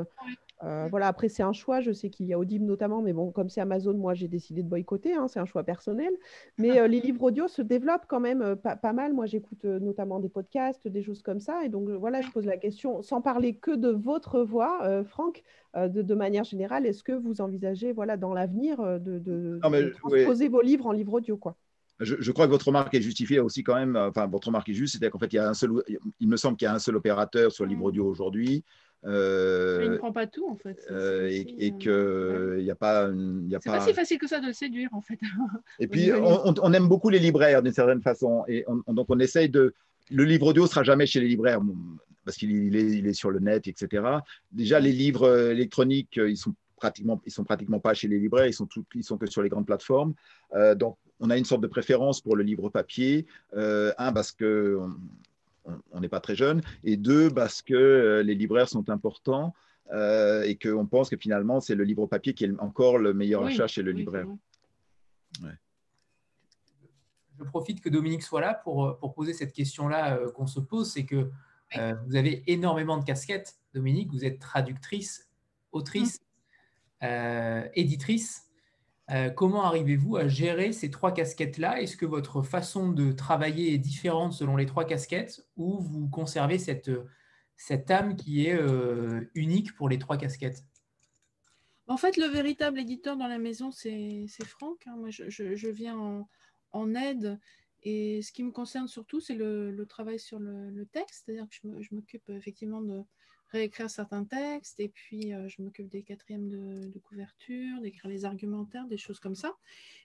[0.65, 1.81] euh, voilà, après, c'est un choix.
[1.81, 4.63] Je sais qu'il y a Audible notamment, mais bon, comme c'est Amazon, moi, j'ai décidé
[4.63, 5.15] de boycotter.
[5.15, 6.13] Hein, c'est un choix personnel.
[6.57, 9.13] Mais euh, les livres audio se développent quand même euh, pas, mal.
[9.13, 11.65] Moi, j'écoute notamment des podcasts, des choses comme ça.
[11.65, 15.43] Et donc, voilà, je pose la question, sans parler que de votre voix, Franck,
[15.77, 19.59] de, manière générale, est-ce que vous envisagez, voilà, dans l'avenir, de, de,
[19.99, 21.57] transposer vos livres en livres audio, quoi?
[22.01, 23.97] Je, crois que votre remarque est justifiée aussi quand même.
[23.97, 25.71] Enfin, votre remarque est juste, c'est-à-dire qu'en fait, il, y a un seul,
[26.21, 28.65] il me semble qu'il y a un seul opérateur sur le livre audio aujourd'hui.
[29.05, 30.85] Euh, il ne prend pas tout en fait.
[30.91, 33.09] Euh, et, et qu'il n'y a pas.
[33.09, 33.79] C'est pas...
[33.79, 35.19] pas si facile que ça de le séduire en fait.
[35.79, 38.45] et puis on, aime beaucoup les libraires d'une certaine façon.
[38.49, 39.75] Et donc on essaye de.
[40.11, 41.61] le livre audio ne sera jamais chez les libraires
[42.25, 44.05] parce qu'il est, il est, sur le net, etc.
[44.53, 48.53] Déjà, les livres électroniques, ils sont pratiquement, ils sont pratiquement pas chez les libraires, ils
[48.53, 50.15] sont, tout, ils sont que sur les grandes plateformes.
[50.77, 53.27] donc, on a une sorte de préférence pour le livre papier.
[53.55, 54.91] un, parce que on
[56.01, 59.55] n'est pas très jeune, et deux, parce que les libraires sont importants.
[59.93, 63.45] Euh, et qu'on pense que finalement, c'est le livre papier qui est encore le meilleur
[63.45, 64.27] achat chez le libraire.
[67.39, 70.61] Je profite que Dominique soit là pour, euh, pour poser cette question-là euh, qu'on se
[70.61, 71.31] pose, c'est que
[72.07, 73.59] vous avez énormément de casquettes.
[73.75, 75.29] Dominique, vous êtes traductrice,
[75.71, 76.21] autrice,
[77.03, 77.69] mm.
[79.09, 79.35] Éditrice.
[79.37, 81.81] comment arrivez-vous à gérer ces trois casquettes-là?
[81.81, 86.59] Est-ce que votre façon de travailler est différente selon les trois casquettes ou vous conservez
[86.59, 86.91] cette,
[87.57, 90.65] cette âme qui est euh, unique pour les trois casquettes?
[91.89, 94.87] En fait, le véritable éditeur dans la maison, c'est Franck.
[94.87, 94.97] Hein.
[94.97, 96.27] Moi, je, viens
[96.73, 97.39] en, aide.
[97.83, 101.25] Et ce qui me concerne surtout, c'est le, travail sur le, texte.
[101.25, 103.03] C'est-à-dire que je m'occupe effectivement de
[103.51, 104.81] réécrire certains textes.
[104.81, 109.35] Et puis, euh, je m'occupe des quatrièmes de, couverture, d'écrire les argumentaires, des choses comme
[109.35, 109.57] ça.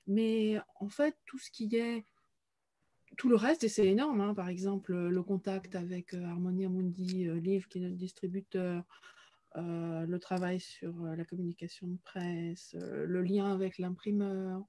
[0.07, 2.05] Mais en fait, tout ce qui est
[3.17, 4.33] tout le reste, et c'est énorme, hein.
[4.33, 8.83] par exemple le contact avec euh, Harmonia Mundi euh, Livre, qui est notre distributeur,
[9.55, 14.63] euh, le travail sur la communication de presse, le lien avec l'imprimeur,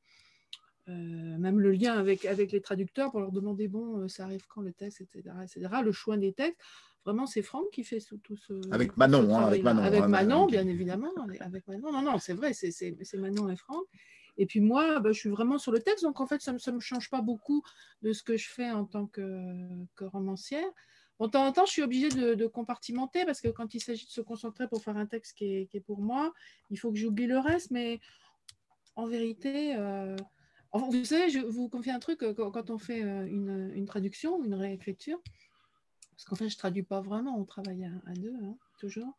[0.87, 4.75] même le lien avec, avec les traducteurs pour leur demander, bon, ça arrive quand le
[4.75, 5.35] texte, etc.
[5.43, 5.77] etc.
[5.83, 6.61] Le choix des textes,
[7.05, 8.55] vraiment, c'est Franck qui fait tout, ce.
[8.73, 9.83] Avec Manon, hein, avec Manon.
[9.83, 11.13] Avec hein, Manon, bien évidemment.
[11.41, 11.93] Avec Manon.
[11.93, 13.85] Non, non, c'est vrai, c'est Manon et Franck.
[14.37, 16.73] Et puis moi, bah, je suis vraiment sur le texte, donc en fait, ça ne
[16.73, 17.63] me, change pas beaucoup
[18.03, 19.23] de ce que je fais en tant que,
[20.01, 20.67] romancière.
[21.21, 24.11] de temps en temps, je suis obligée de, compartimenter parce que quand il s'agit de
[24.11, 26.33] se concentrer pour faire un texte qui est, pour moi,
[26.71, 27.71] il faut que j'oublie le reste.
[27.71, 28.01] Mais
[28.97, 30.17] en vérité, euh,
[30.73, 34.55] vous savez, je vous confie un truc, euh, quand on fait euh, une, traduction, une
[34.55, 35.21] réécriture,
[36.17, 39.19] parce qu'en fait, je traduis pas vraiment, on travaille à, deux, hein, toujours.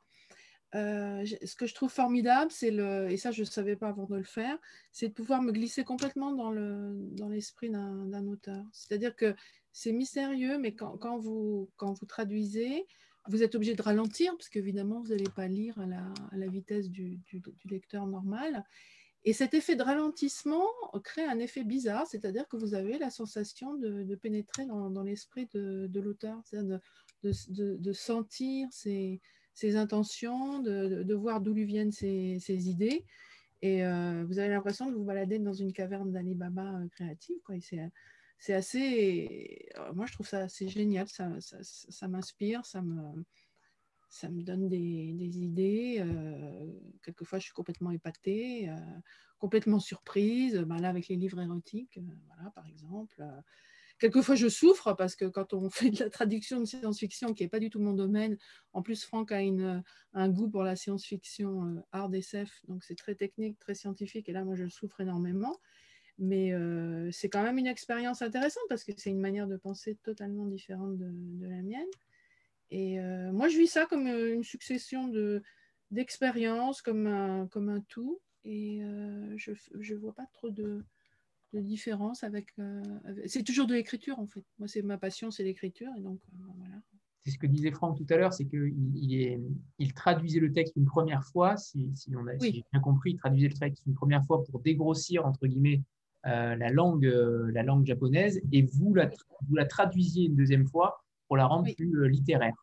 [0.74, 4.06] Euh, ce que je trouve formidable, c'est le, et ça je ne savais pas avant
[4.06, 4.58] de le faire,
[4.92, 8.66] c'est de pouvoir me glisser complètement dans, le, dans l'esprit d'un, auteur.
[8.74, 9.36] C'est-à-dire que
[9.72, 12.86] c'est mystérieux, mais quand, quand, vous, quand vous traduisez,
[13.28, 16.48] vous êtes obligé de ralentir, parce qu'évidemment, vous n'allez pas lire à la, à la
[16.48, 18.66] vitesse du, du, lecteur normal.
[19.28, 20.68] Et cet effet de ralentissement
[21.04, 26.00] crée un effet bizarre, c'est-à-dire que vous avez la sensation de, pénétrer dans, l'esprit de,
[26.00, 26.44] l'auteur,
[27.24, 29.20] de, sentir ses
[29.76, 33.04] intentions, de, voir d'où lui viennent ses, idées.
[33.64, 37.38] Et euh, vous avez l'impression de vous balader dans une caverne d'Ali Baba euh, créative.
[38.38, 39.70] C'est assez.
[39.78, 41.08] Euh, moi, je trouve ça assez génial.
[41.08, 43.24] Ça, m'inspire, ça me,
[44.10, 46.04] ça me donne des, idées.
[47.04, 48.70] quelquefois, je suis complètement épatée,
[49.40, 50.58] complètement surprise.
[50.58, 53.24] Ben là, avec les livres érotiques, voilà, par exemple.
[53.98, 57.50] Quelquefois, je souffre parce que quand on fait de la traduction de science-fiction, qui n'est
[57.50, 58.38] pas du tout mon domaine,
[58.74, 59.40] en plus, Franck a
[60.14, 64.34] un goût pour la science-fiction euh, hard SF, donc c'est très technique, très scientifique, et
[64.34, 65.56] là, moi, je souffre énormément.
[66.18, 69.96] Mais euh, c'est quand même une expérience intéressante parce que c'est une manière de penser
[69.96, 71.88] totalement différente de, la mienne.
[72.72, 75.12] Et euh, moi, je vis ça comme une succession
[75.92, 78.20] d'expériences, comme, un, comme un tout.
[78.44, 78.82] Et
[79.38, 80.84] je ne vois pas trop de,
[81.56, 82.54] de différence euh, avec.
[83.26, 84.44] c'est toujours de l'écriture en fait.
[84.60, 86.76] Moi, c'est ma passion, c'est l'écriture et donc euh, voilà.
[87.24, 89.42] C'est ce que disait Franck tout à l'heure, c'est qu'il il,
[89.80, 93.18] il traduisait le texte une première fois, si, si on a j'ai bien compris, il
[93.18, 95.82] traduisait le texte une première fois pour dégrossir entre guillemets
[96.28, 99.10] euh, la langue, la langue japonaise, et vous la,
[99.48, 102.56] vous la traduisiez une deuxième fois pour la rendre plus littéraire.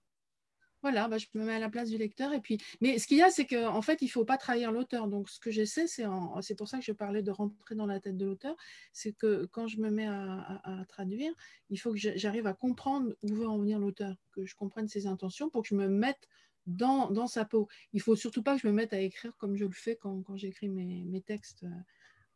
[0.83, 2.33] Voilà, bah, je me mets à la place du lecteur.
[2.33, 4.37] Et puis, mais ce qu'il y a, c'est qu'en en fait, il ne faut pas
[4.37, 5.07] trahir l'auteur.
[5.07, 6.05] Donc, ce que j'essaie, c'est,
[6.41, 8.57] c'est pour ça que je parlais de rentrer dans la tête de l'auteur,
[8.93, 11.33] c'est que quand je me mets à, traduire,
[11.71, 15.07] il faut que j'arrive à comprendre où veut en venir l'auteur, que je comprenne ses
[15.07, 16.29] intentions pour que je me mette
[16.67, 17.69] dans, dans sa peau.
[17.93, 19.95] Il ne faut surtout pas que je me mette à écrire comme je le fais
[19.95, 21.69] quand, quand j'écris mes, mes textes euh,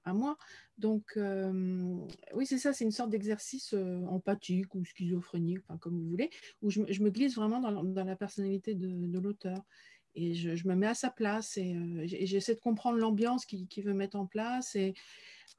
[0.07, 0.39] à moi.
[0.79, 1.99] Donc, euh,
[2.35, 6.31] oui, c'est ça, c'est une sorte d'exercice euh, empathique ou schizophrénique, enfin, comme vous voulez,
[6.63, 9.63] où je, me glisse vraiment dans, la personnalité de, l'auteur.
[10.15, 13.95] Et je, me mets à sa place et, euh, j'essaie de comprendre l'ambiance qu'il veut
[13.95, 14.75] mettre en place.
[14.77, 14.95] Et,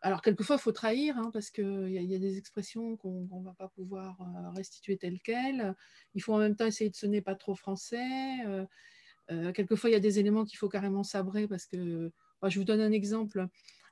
[0.01, 3.43] alors, quelquefois, il faut trahir, hein, parce qu'il y, y, a des expressions qu'on ne
[3.43, 4.17] va pas pouvoir
[4.55, 5.75] restituer telles quelles.
[6.13, 8.37] Il faut en même temps essayer de sonner pas trop français.
[9.55, 12.11] quelquefois, il y a des éléments qu'il faut carrément sabrer, parce que,
[12.43, 13.47] je vous donne un exemple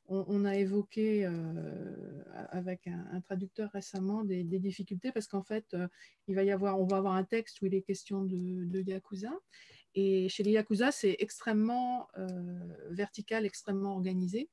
[0.07, 1.31] on, a évoqué euh,
[2.49, 5.87] avec un, traducteur récemment des, difficultés parce qu'en fait, euh,
[6.27, 9.31] il va y avoir, on va avoir un texte où il est question de, Yakuza.
[9.95, 12.29] Et chez les Yakuza, c'est extrêmement euh,
[12.89, 14.49] vertical, extrêmement organisé.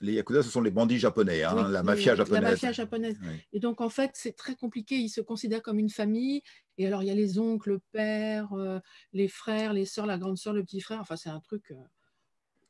[0.00, 2.42] Les Yakuza, ce sont les bandits japonais, hein, la mafia japonaise.
[2.42, 3.16] La mafia japonaise.
[3.52, 4.96] Et donc, en fait, c'est très compliqué.
[4.96, 6.42] Ils se considèrent comme une famille.
[6.76, 8.78] Et alors, il y a les oncles, le père, euh,
[9.14, 11.00] les frères, les sœurs, la grande sœur, le petit frère.
[11.00, 11.76] Enfin, c'est un truc euh,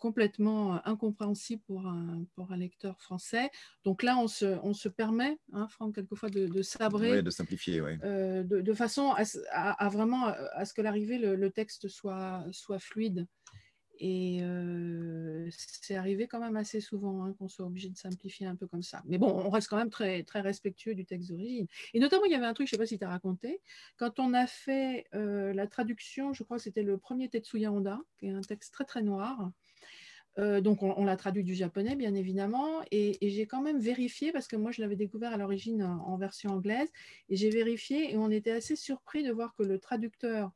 [0.06, 3.50] complètement euh, incompréhensible pour un, pour un lecteur français.
[3.84, 7.22] Donc là, on se, on se permet, hein, Franck, quelquefois de, de sabrer.
[7.22, 7.98] de simplifier, oui.
[7.98, 12.78] de, de, façon à, à, vraiment à ce que l'arrivée, le, le, texte soit, soit
[12.78, 13.26] fluide.
[13.98, 18.56] Et euh, c'est arrivé quand même assez souvent hein, qu'on soit obligé de simplifier un
[18.56, 19.02] peu comme ça.
[19.06, 21.66] Mais bon, on reste quand même très, très respectueux du texte d'origine.
[21.94, 23.60] Et notamment, il y avait un truc, je ne sais pas si tu as raconté,
[23.96, 28.00] quand on a fait euh, la traduction, je crois que c'était le premier Tetsuya Honda,
[28.18, 29.50] qui est un texte très très noir.
[30.38, 34.46] Euh, donc, on, l'a traduit du japonais, bien évidemment, et, j'ai quand même vérifié, parce
[34.48, 36.88] que moi, je l'avais découvert à l'origine en version anglaise,
[37.28, 40.52] et j'ai vérifié, et on était assez surpris de voir que le traducteur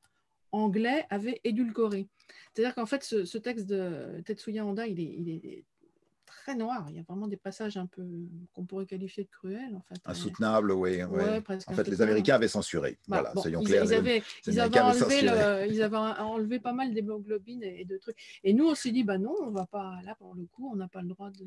[0.52, 2.08] anglais avait édulcoré.
[2.52, 5.64] C'est-à-dire qu'en fait, ce, texte de Tetsuya Honda, il est,
[6.36, 6.86] très noir.
[6.88, 8.02] Il y a vraiment des passages un peu
[8.52, 9.74] qu'on pourrait qualifier de cruels.
[9.74, 10.00] En fait.
[10.04, 11.02] Insoutenables, oui.
[11.02, 12.98] en fait, les Américains avaient censuré.
[13.08, 13.84] Bah, voilà, soyons clairs.
[13.84, 15.18] Ils avaient, ils avaient, enlevé
[15.70, 18.16] ils avaient, enlevé pas mal d'hémoglobine et, de trucs.
[18.44, 20.76] Et nous, on s'est dit, bah non, on va pas, là, pour le coup, on
[20.76, 21.46] n'a pas le droit de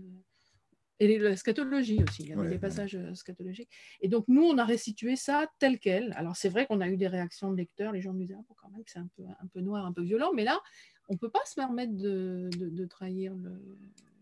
[1.00, 3.70] et la scatologie aussi, il y avait des passages euh, scatologiques.
[4.00, 6.14] Et donc, nous, on a restitué ça tel quel.
[6.16, 8.54] Alors, c'est vrai qu'on a eu des réactions de lecteurs, les gens nous disaient, ah,
[8.56, 10.62] quand même, c'est un peu, un peu noir, un peu violent, mais là,
[11.10, 14.13] on ne peut pas se permettre de, de, trahir l'auteur.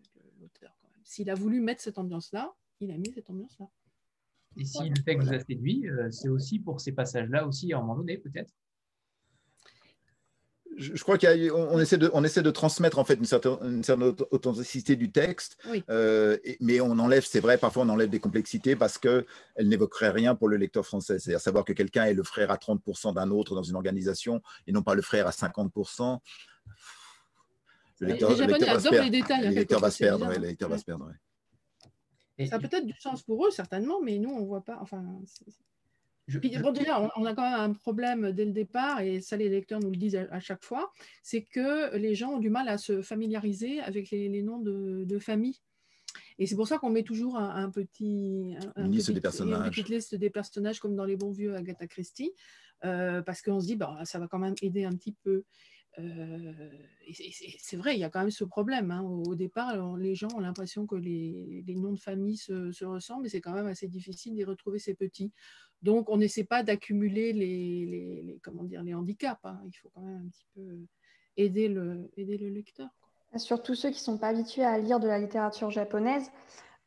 [1.12, 3.66] S'il a voulu mettre cette ambiance-là, il a mis cette ambiance-là.
[4.56, 7.80] Et si le texte vous a séduit, euh, c'est aussi pour ces passages-là aussi, à
[7.80, 8.54] un moment donné, peut-être
[10.78, 14.16] je, crois qu'on essaie de, on essaie de transmettre en fait une certaine, une certaine
[14.32, 15.58] authenticité du texte,
[15.90, 19.26] euh, mais on enlève, c'est vrai, parfois on enlève des complexités parce qu'elle
[19.60, 21.20] n'évoquerait rien pour le lecteur français.
[21.20, 24.72] C'est-à-dire savoir que quelqu'un est le frère à 30% d'un autre dans une organisation et
[24.72, 26.20] non pas le frère à 50%.
[28.02, 29.48] Le lecteur, les Japonais adorent les détails.
[29.48, 30.28] Le lecteur va se perdre.
[30.28, 31.12] Le lecteur va se perdre.
[32.50, 34.80] Ça a peut-être du sens pour eux, certainement, mais nous, on ne voit pas.
[34.82, 35.06] Enfin,
[36.28, 39.98] on, a quand même un problème dès le départ, et ça les lecteurs nous le
[39.98, 40.92] disent à, chaque fois,
[41.22, 45.60] c'est que les gens ont du mal à se familiariser avec les, noms de, famille.
[46.40, 49.70] Et c'est pour ça qu'on met toujours un, petit, une, liste des personnages.
[49.70, 52.34] petite liste des personnages comme dans les bons vieux Agatha Christie,
[52.84, 55.44] euh, parce qu'on se dit, bah, ça va quand même aider un petit peu.
[56.00, 56.54] Euh,
[57.62, 58.92] c'est vrai, il y a quand même ce problème.
[58.92, 59.02] Hein.
[59.02, 63.30] Au, départ, les gens ont l'impression que les, noms de famille se, se ressemblent, mais
[63.30, 65.32] c'est quand même assez difficile d'y retrouver ces petits.
[65.82, 69.44] Donc, on n'essaie pas d'accumuler les, comment dire, les handicaps.
[69.44, 69.60] Hein.
[69.66, 70.80] Il faut quand même un petit peu
[71.38, 72.90] aider le, aider le lecteur.
[73.38, 76.32] Surtout ceux qui ne sont pas habitués à lire de la littérature japonaise.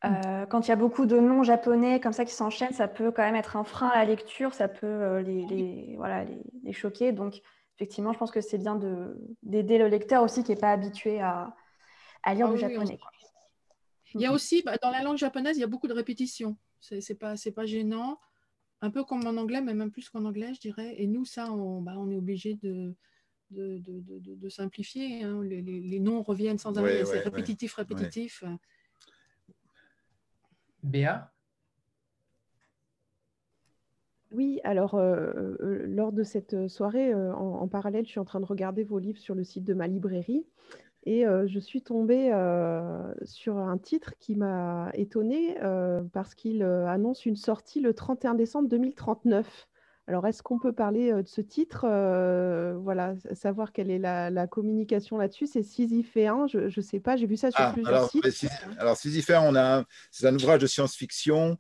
[0.05, 0.47] Euh, mm.
[0.48, 3.22] quand il y a beaucoup de noms japonais comme ça qui s'enchaînent, ça peut quand
[3.22, 6.24] même être un frein à la lecture, ça peut euh, les, voilà,
[6.62, 7.12] les, choquer.
[7.12, 7.40] Donc,
[7.76, 8.78] effectivement, je pense que c'est bien
[9.42, 11.55] d'aider le lecteur aussi qui n'est pas habitué à,
[12.22, 12.98] à lire ah du japonais.
[14.14, 16.56] Il y a aussi, bah, dans la langue japonaise, il y a beaucoup de répétitions.
[16.80, 18.18] Ce n'est pas, pas gênant
[18.80, 20.94] un peu comme en anglais, mais même plus qu'en anglais, je dirais.
[20.98, 22.94] Et nous, ça, on, bah, on est obligé de,
[23.51, 25.24] de, de, de, simplifier.
[25.24, 25.42] Hein.
[25.42, 28.44] Les, les, noms reviennent sans arrêt, c'est répétitif, répétitif.
[30.82, 31.34] Béa?
[34.35, 38.40] Oui, alors euh, euh, lors de cette soirée, euh, en, parallèle, je suis en train
[38.40, 40.44] de regarder vos livres sur le site de ma librairie.
[41.06, 42.31] Et je suis tombée
[43.24, 45.55] sur un titre qui m'a étonnée
[46.15, 49.69] parce qu'il annonce une sortie le 31 décembre 2039.
[50.06, 51.81] Alors, est-ce qu'on peut parler de ce titre
[52.78, 55.47] Voilà, savoir quelle est la, communication là-dessus?
[55.47, 58.48] C'est Sisyphéen, je ne sais pas, j'ai vu ça sur ah, plusieurs alors, sites.
[58.78, 61.59] Alors, Sisyphéen, on a, c'est un ouvrage de science-fiction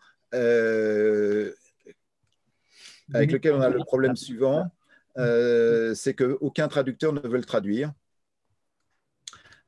[3.12, 4.70] avec lequel on a le problème suivant,
[5.16, 7.92] c'est qu'aucun traducteur ne veut le traduire.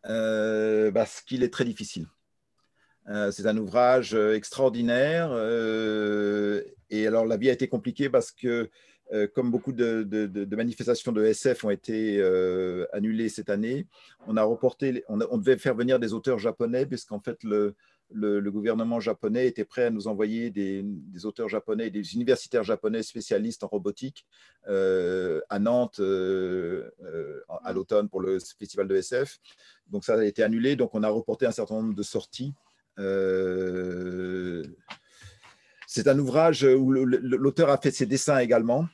[0.09, 2.07] Euh, parce qu'il est très difficile.
[3.09, 5.33] Euh, c'est un ouvrage euh, extraordinaire.
[6.91, 8.71] et alors, la vie a été compliquée parce que,
[9.35, 12.21] comme beaucoup de, manifestations de SF ont été
[12.93, 13.87] annulées cette année,
[14.27, 17.77] on a reporté, on, on, devait faire venir des auteurs japonais, puisqu'en fait, le,
[18.12, 20.85] le, gouvernement japonais était prêt à nous envoyer des,
[21.24, 24.27] auteurs japonais, des universitaires japonais spécialistes en robotique
[24.69, 29.39] euh, à Nantes euh, euh, à l'automne pour le festival de SF.
[29.89, 32.53] Donc ça a été annulé, donc on a reporté un certain nombre de sorties.
[35.89, 38.87] C'est un ouvrage où l'auteur a fait ses dessins également.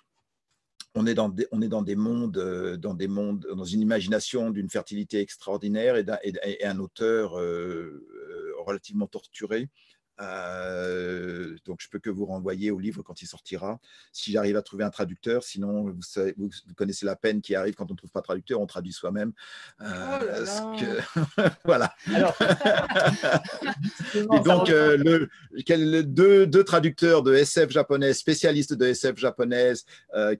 [0.94, 4.50] On est, dans des, on est dans des mondes, dans des mondes, dans une imagination
[4.50, 7.38] d'une fertilité extraordinaire et, un, et un auteur
[8.64, 9.68] relativement torturé.
[10.20, 13.80] Euh, donc, je peux que vous renvoyer au livre quand il sortira,
[14.12, 15.42] si j'arrive à trouver un traducteur.
[15.42, 18.24] Sinon, vous, savez, vous, connaissez la peine qui arrive quand on ne trouve pas de
[18.24, 19.32] traducteur, on traduit soi-même.
[19.80, 21.50] Euh, oh que...
[21.64, 21.94] voilà.
[22.14, 22.36] Alors...
[24.14, 25.28] Et donc, euh, le,
[25.64, 29.84] quel, deux, deux, traducteurs de SF japonaise, spécialistes de SF japonaise,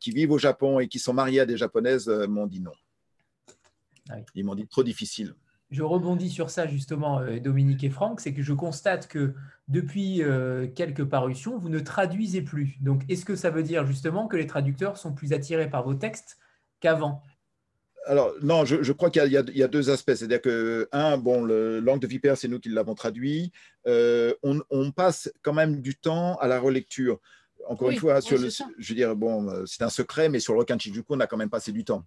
[0.01, 2.73] qui vivent au Japon et qui sont mariés à des japonaises, m'ont dit non.
[4.11, 5.35] Ah Ils m'ont dit trop difficile
[5.73, 9.35] je rebondis sur ça justement, euh, Dominique et Franck, c'est que je constate que
[9.69, 12.77] depuis euh, quelques parutions, vous ne traduisez plus.
[12.83, 15.95] Donc, est-ce que ça veut dire justement que les traducteurs sont plus attirés par vos
[15.95, 16.39] textes
[16.81, 17.23] qu'avant?
[18.05, 20.13] Alors, non, je, crois qu'il y, a deux aspects.
[20.15, 23.53] C'est-à-dire que, un, bon, le langue de vipère, c'est nous qui l'avons traduit.
[23.87, 27.21] Euh, on, passe quand même du temps à la relecture.
[27.69, 30.59] Encore une fois, sur le, je veux dire, bon, c'est un secret, mais sur le
[30.59, 32.05] requin de Shijuku, on a quand même passé du temps.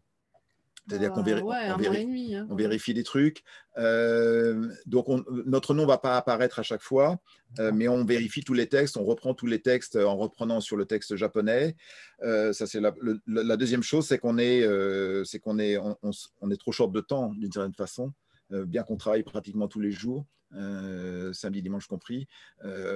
[0.88, 3.44] C'est-à-dire qu'on vérifie, hein, vérifie des trucs.
[3.78, 5.08] Euh, donc,
[5.46, 7.20] notre nom ne va pas apparaître à chaque fois,
[7.60, 10.78] euh, mais on vérifie tous les textes, on reprend tous les textes en reprenant sur
[10.78, 11.76] le texte japonais.
[12.22, 12.94] Euh, ça, c'est la,
[13.26, 14.64] la, deuxième chose, c'est qu'on est,
[15.26, 18.14] c'est qu'on est, on, est trop short de temps, d'une certaine façon,
[18.52, 20.26] bien qu'on travaille pratiquement tous les jours.
[21.34, 22.28] samedi, dimanche compris,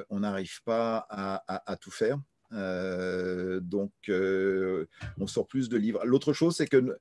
[0.10, 2.20] on n'arrive pas à, à, tout faire.
[2.52, 6.06] donc, on sort plus de livres.
[6.06, 7.00] L'autre chose, c'est que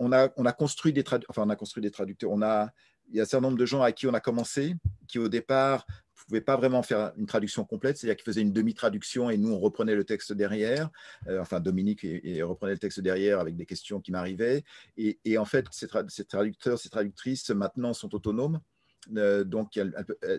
[0.00, 2.30] on a, on a construit des enfin, on a construit des traducteurs.
[2.32, 2.70] On a,
[3.10, 4.74] il y a un certain nombre de gens à qui on a commencé,
[5.06, 8.52] qui au départ ne pouvaient pas vraiment faire une traduction complète, c'est-à-dire qu'ils faisaient une
[8.52, 10.88] demi-traduction et nous, on reprenait le texte derrière.
[11.28, 14.64] Euh, enfin, Dominique et, reprenait le texte derrière avec des questions qui m'arrivaient.
[14.96, 18.60] Et, en fait, ces, ces, traducteurs, ces traductrices, maintenant, sont autonomes.
[19.16, 19.78] Euh, donc,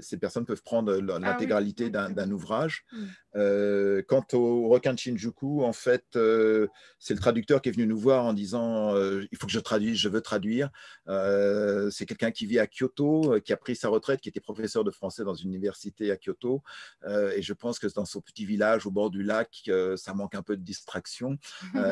[0.01, 2.85] ces personnes peuvent prendre ah l'intégralité d'un ouvrage.
[2.91, 3.05] Mm.
[3.35, 6.67] Euh, quant au requin de Shinjuku, en fait, euh,
[6.99, 9.97] c'est le traducteur qui est venu nous voir en disant il faut que je traduise,
[9.97, 10.69] je veux traduire.
[11.07, 14.91] c'est quelqu'un qui vit à Kyoto, qui a pris sa retraite, qui était professeur de
[14.91, 16.61] français dans une université à Kyoto.
[17.07, 20.41] et je pense que dans son petit village au bord du lac, ça manque un
[20.41, 21.37] peu de distraction.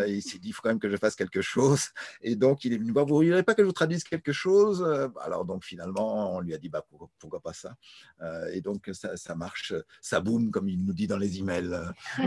[0.07, 1.89] il s'est dit il faut quand même que je fasse quelque chose.
[2.21, 4.83] Et donc, il est venu voir vous ne pas que je vous traduise quelque chose?
[5.21, 6.85] Alors, donc, finalement, on lui a dit bah,
[7.19, 7.75] pourquoi, pas ça?
[8.21, 11.93] Euh, Et donc ça, marche, ça boum, comme il nous dit dans les emails.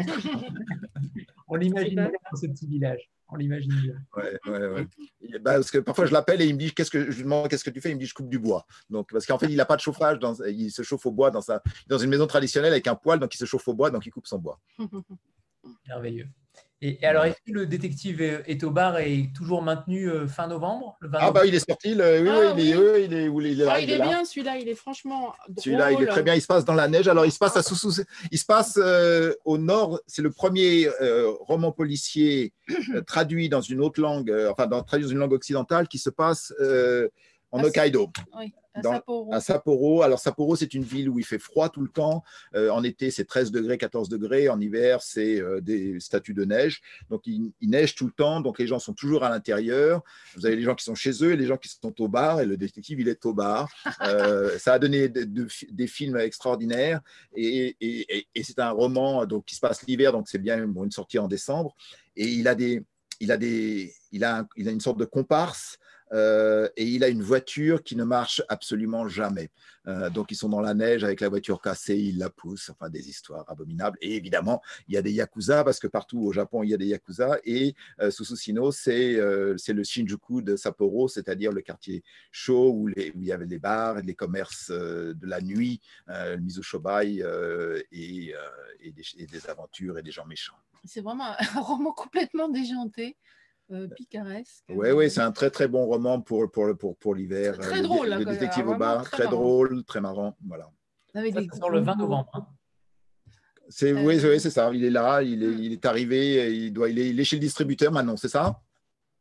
[1.49, 3.11] On l'imagine bien dans ce petit village.
[3.29, 3.95] On l'imagine bien.
[4.17, 4.87] Ouais, ouais, ouais.
[5.41, 7.49] Bah, parce que parfois je l'appelle et il me dit qu'est-ce que je lui demande
[7.49, 7.91] qu'est-ce que tu fais?
[7.91, 8.67] Il me dit je coupe du bois.
[8.91, 11.31] Donc parce qu'en fait il n'a pas de chauffage, dans, il se chauffe au bois
[11.31, 13.91] dans sa dans une maison traditionnelle avec un poêle, donc il se chauffe au bois,
[13.91, 14.61] donc il coupe son bois.
[15.89, 16.29] Merveilleux.
[16.85, 20.99] Et, alors, est-ce que le détective est au bar est toujours maintenu euh, fin novembre
[21.15, 22.23] Ah, bah il est sorti, le...
[22.23, 24.69] oui, ah, oui, Il, est, il, est, il, est, ah, il est, bien, celui-là, il
[24.69, 25.33] est franchement.
[25.59, 27.07] Celui-là, il est très bien, il se passe dans la neige.
[27.07, 28.03] Alors, il se passe à sous,
[28.33, 32.53] il se passe euh, au nord, c'est le premier euh, roman policier
[33.07, 36.53] traduit dans une autre langue, enfin, dans, traduit dans une langue occidentale qui se passe
[37.53, 38.11] en ah, Hokkaido.
[38.37, 38.53] Oui.
[38.75, 40.03] À, Sapporo.
[40.03, 42.23] Alors Sapporo, c'est une ville où il fait froid tout le temps.
[42.55, 44.49] Euh, en été, c'est 13 degrés, 14 degrés.
[44.49, 46.81] En hiver, c'est euh, des statues de neige.
[47.11, 48.41] Donc il, neige tout le temps.
[48.41, 50.03] Donc les gens sont toujours à l'intérieur.
[50.37, 52.41] Vous avez les gens qui sont chez eux et les gens qui sont au bar.
[52.41, 53.69] Et le détective, il est au bar.
[54.03, 57.01] Euh, ça a donné des films extraordinaires.
[57.37, 57.77] Et,
[58.43, 60.13] c'est un roman donc, qui se passe l'hiver.
[60.13, 61.77] Donc c'est bien une sortie en décembre.
[62.17, 62.83] Et il a des,
[63.21, 65.79] il a des, il a, il a une sorte de comparse
[66.13, 69.51] euh, et il a une voiture qui ne marche absolument jamais.
[69.89, 72.91] Euh, donc ils sont dans la neige avec la voiture cassée, il la pousse, enfin
[72.91, 73.99] des histoires abominables.
[74.01, 76.77] Et évidemment, il y a des yakuza parce que partout au Japon il y a
[76.77, 77.39] des yakuza.
[77.45, 83.33] Et euh, Sususino, c'est le Shinjuku de Sapporo, c'est-à-dire le quartier chaud où, il y
[83.33, 87.25] avait les bars, les commerces de la nuit, le Mizushobai
[87.91, 88.35] et,
[88.83, 88.93] et
[89.27, 90.57] des aventures et des gens méchants.
[90.85, 93.17] C'est vraiment un roman complètement déjanté.
[93.73, 94.65] Euh, picaresque.
[94.69, 97.59] Oui, oui, c'est un très très bon roman pour, pour, pour, pour l'hiver.
[97.59, 98.09] Très euh, drôle.
[98.09, 100.37] Le, détective au bar, très, drôle, très marrant.
[100.47, 100.71] Voilà.
[101.15, 101.21] Ça,
[101.59, 102.31] sort le 20 novembre.
[102.35, 102.47] Hein.
[103.69, 104.71] C'est, oui, oui c'est ça.
[104.75, 107.37] Il est là, il est, il est arrivé, il, doit, il, est, il est chez
[107.37, 108.61] le distributeur Manon, c'est ça?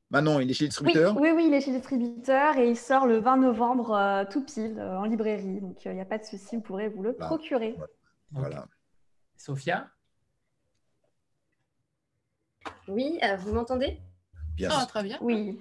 [0.10, 1.16] Manon, il est chez le distributeur?
[1.18, 4.44] oui, oui, il est chez le distributeur et il sort le 20 novembre euh, tout
[4.44, 5.62] pile en librairie.
[5.62, 7.78] Donc il n'y a pas de souci, vous pourrez vous le procurer.
[8.32, 8.68] Voilà.
[9.38, 9.88] Sophia?
[12.90, 14.02] Oui, vous m'entendez?
[14.70, 15.18] Ah, très bien.
[15.22, 15.60] Oui.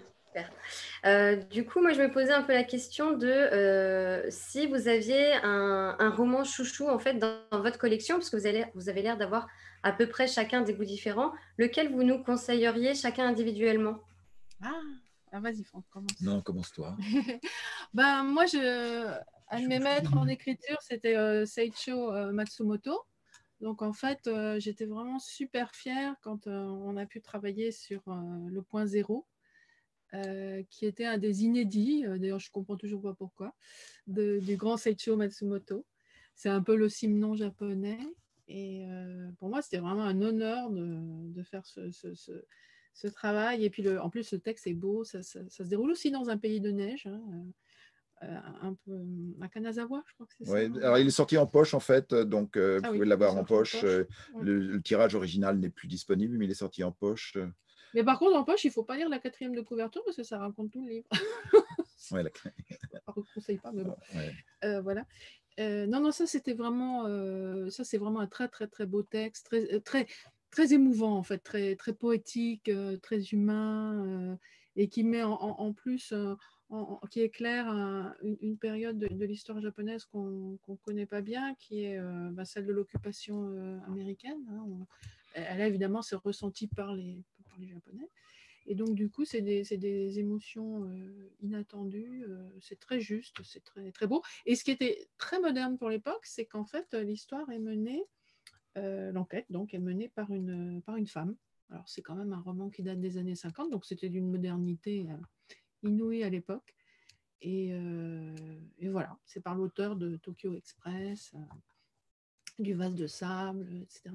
[1.07, 4.89] Euh, du coup, moi, je me posais un peu la question de euh, si vous
[4.89, 9.03] aviez un, roman chouchou en fait dans, votre collection, parce que vous avez, vous avez
[9.03, 9.49] l'air d'avoir
[9.83, 13.99] à peu près chacun des goûts différents, lequel vous nous conseilleriez chacun individuellement?
[14.62, 14.73] Ah,
[15.33, 16.21] ah vas-y, Franck, commence.
[16.21, 16.97] Non, commence-toi.
[17.95, 19.07] ben, moi, je,
[19.51, 23.05] un de mes maîtres en écriture, c'était euh, Seicho Matsumoto.
[23.61, 28.01] Donc en fait, euh, j'étais vraiment super fière quand euh, on a pu travailler sur
[28.09, 29.27] euh, le point zéro,
[30.70, 33.55] qui était un des inédits, d'ailleurs je comprends toujours pas pourquoi,
[34.09, 35.87] du grand Seicho Matsumoto.
[36.35, 38.01] c'est un peu le simnon japonais.
[38.49, 38.85] Et
[39.39, 43.65] pour moi, c'était vraiment un honneur de, faire ce, travail.
[43.65, 45.05] Et puis, en plus, le texte est beau.
[45.05, 47.07] Ça, se déroule aussi dans un pays de neige.
[47.07, 47.23] Hein,
[48.20, 49.01] un peu
[49.40, 50.56] à Kanazawa, je crois que c'est ça.
[50.56, 53.84] Alors il est sorti en poche en fait, donc vous ah pouvez l'avoir en poche.
[54.40, 57.36] Le, tirage original n'est plus disponible, mais il est sorti en poche.
[57.94, 60.16] Mais par contre, en poche, il ne faut pas lire la quatrième de couverture parce
[60.16, 61.09] que ça raconte tout le livre.
[62.12, 62.30] ouais, la...
[63.14, 63.97] Je ne conseille pas, mais bon.
[64.64, 65.06] Euh, voilà.
[65.59, 69.02] Euh, non, non, ça c'était vraiment, euh, ça c'est vraiment un très très très beau
[69.02, 70.06] texte, très très
[70.51, 72.70] très émouvant en fait, très très poétique,
[73.02, 74.38] très humain
[74.76, 76.14] et qui met en, plus,
[77.10, 77.68] qui éclaire
[78.22, 82.01] une, période de, l'histoire japonaise qu'on ne connaît pas bien, qui est
[82.32, 84.38] bah, celle de l'occupation américaine.
[84.51, 84.86] Hein.
[85.34, 87.18] Elle évidemment c'est ressenti par les,
[87.68, 88.09] Japonais.
[88.66, 94.06] Et donc, du coup, c'est des, émotions euh, inattendues, euh, c'est très juste, c'est très,
[94.06, 94.22] beau.
[94.47, 98.02] Et ce qui était très moderne pour l'époque, c'est qu'en fait, l'histoire est menée,
[98.78, 101.36] euh, l'enquête donc est menée par une femme.
[101.70, 105.06] Alors, c'est quand même un roman qui date des années 50, donc c'était d'une modernité
[105.82, 106.74] inouïe à l'époque.
[107.43, 107.70] Et,
[108.78, 111.32] et, voilà, c'est par l'auteur de Tokyo Express,
[112.59, 114.11] du vase de sable, etc.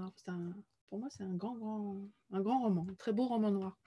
[0.90, 3.80] Pour moi, c'est un grand, grand, un grand roman, un très beau roman noir.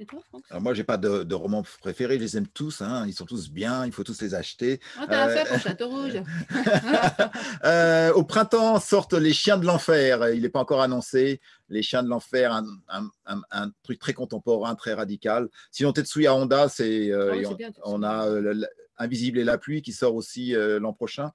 [0.00, 3.04] Et toi, Alors moi, j'ai pas de, de romans préférés, je les aime tous, hein.
[3.06, 4.80] ils sont tous bien, il faut tous les acheter.
[5.06, 5.58] T'as euh...
[5.62, 6.22] Château Rouge.
[7.64, 11.42] euh, au printemps sortent Les Chiens de l'Enfer, il n'est pas encore annoncé.
[11.68, 15.50] Les Chiens de l'Enfer, un, un, un, un, truc très contemporain, très radical.
[15.70, 18.54] Sinon, Tetsuya Honda, c'est, euh, oh, on, on, a euh,
[18.96, 21.30] Invisible et la pluie qui sort aussi l'an prochain.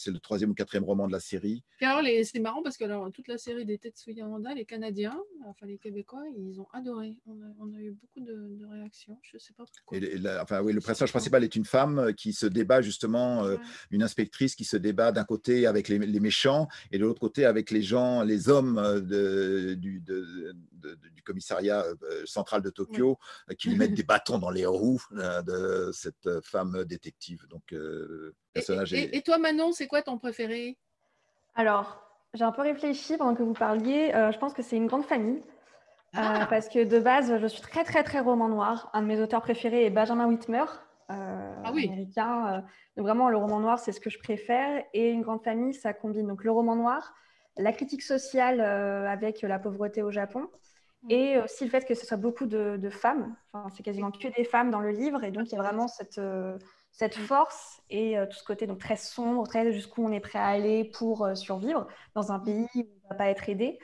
[0.00, 1.62] C'est le troisième ou quatrième roman de la série.
[1.80, 5.66] alors, c'est marrant parce que alors, toute la série des Tetsuya Honda, les Canadiens, enfin
[5.66, 7.18] les Québécois, ils ont adoré.
[7.26, 9.18] On a, eu beaucoup de, réactions.
[9.22, 9.98] Je ne sais pas pourquoi.
[10.42, 13.56] enfin, oui, le personnage principal est une femme qui se débat justement, euh,
[13.90, 17.70] une inspectrice qui se débat d'un côté avec les, méchants et de l'autre côté avec
[17.70, 21.84] les gens, les hommes de, du, du, commissariat
[22.24, 23.18] central de Tokyo
[23.58, 27.46] qui lui mettent des bâtons dans les roues de cette femme détective.
[27.48, 27.74] Donc,
[28.54, 30.76] et, toi, Manon, c'est quoi ton préféré?
[31.54, 32.02] Alors,
[32.34, 34.12] j'ai un peu réfléchi pendant que vous parliez.
[34.14, 35.42] Euh, je pense que c'est une grande famille.
[36.16, 36.46] Euh, ah.
[36.50, 38.90] parce que de base, je suis très, très, très roman noir.
[38.92, 40.64] Un de mes auteurs préférés est Benjamin Whitmer,
[41.10, 41.86] euh, ah oui.
[41.86, 42.64] américain.
[42.96, 44.82] donc vraiment, le roman noir, c'est ce que je préfère.
[44.92, 47.14] Et une grande famille, ça combine donc le roman noir,
[47.56, 50.48] la critique sociale avec la pauvreté au Japon,
[51.04, 51.10] mm.
[51.10, 53.36] et aussi le fait que ce soit beaucoup de, de femmes.
[53.52, 55.22] Enfin, c'est quasiment que des femmes dans le livre.
[55.22, 56.20] Et donc, il y a vraiment cette
[56.92, 60.38] cette force et euh, tout ce côté donc très sombre, très jusqu'où on est prêt
[60.38, 63.78] à aller pour euh, survivre dans un pays où on ne va pas être aidé.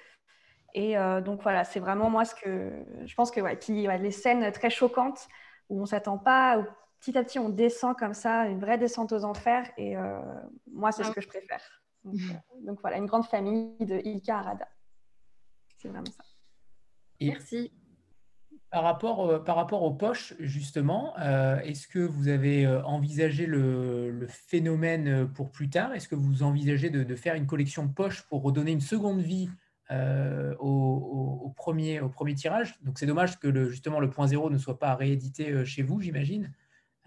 [0.75, 4.11] Et euh, donc voilà, c'est vraiment moi ce que je pense que ouais, puis les
[4.11, 5.27] scènes très choquantes
[5.71, 6.65] où on s'attend pas, où
[7.01, 9.67] petit à petit on descend comme ça, une vraie descente aux enfers.
[9.79, 9.97] Et
[10.71, 11.83] moi, c'est ce ah que je préfère.
[12.05, 14.69] Donc, voilà, une grande famille de Ilka Arada.
[15.79, 16.23] C'est vraiment ça.
[17.21, 17.73] Merci.
[18.77, 23.47] Par rapport, euh, par rapport aux poches, justement, euh, est-ce que vous avez euh, envisagé
[23.47, 25.95] le, phénomène pour plus tard?
[25.95, 29.49] Est-ce que vous envisagez de, faire une collection poche pour redonner une seconde vie
[30.61, 32.79] au, premier, au premier tirage?
[32.83, 36.53] Donc c'est dommage que justement le point zéro ne soit pas réédité chez vous, j'imagine.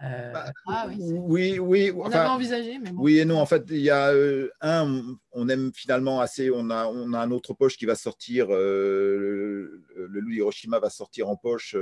[0.02, 3.38] Euh, bah, ah oui, oui, on enfin, envisagé, mais Oui et non.
[3.38, 6.50] En fait, il y a euh, un, on aime finalement assez.
[6.50, 8.46] On a, on a un autre poche qui va sortir.
[8.50, 11.76] Euh, le, loup Hiroshima va sortir en poche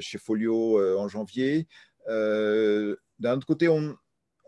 [0.00, 1.66] chez Folio en janvier.
[2.06, 3.96] D'un autre côté, on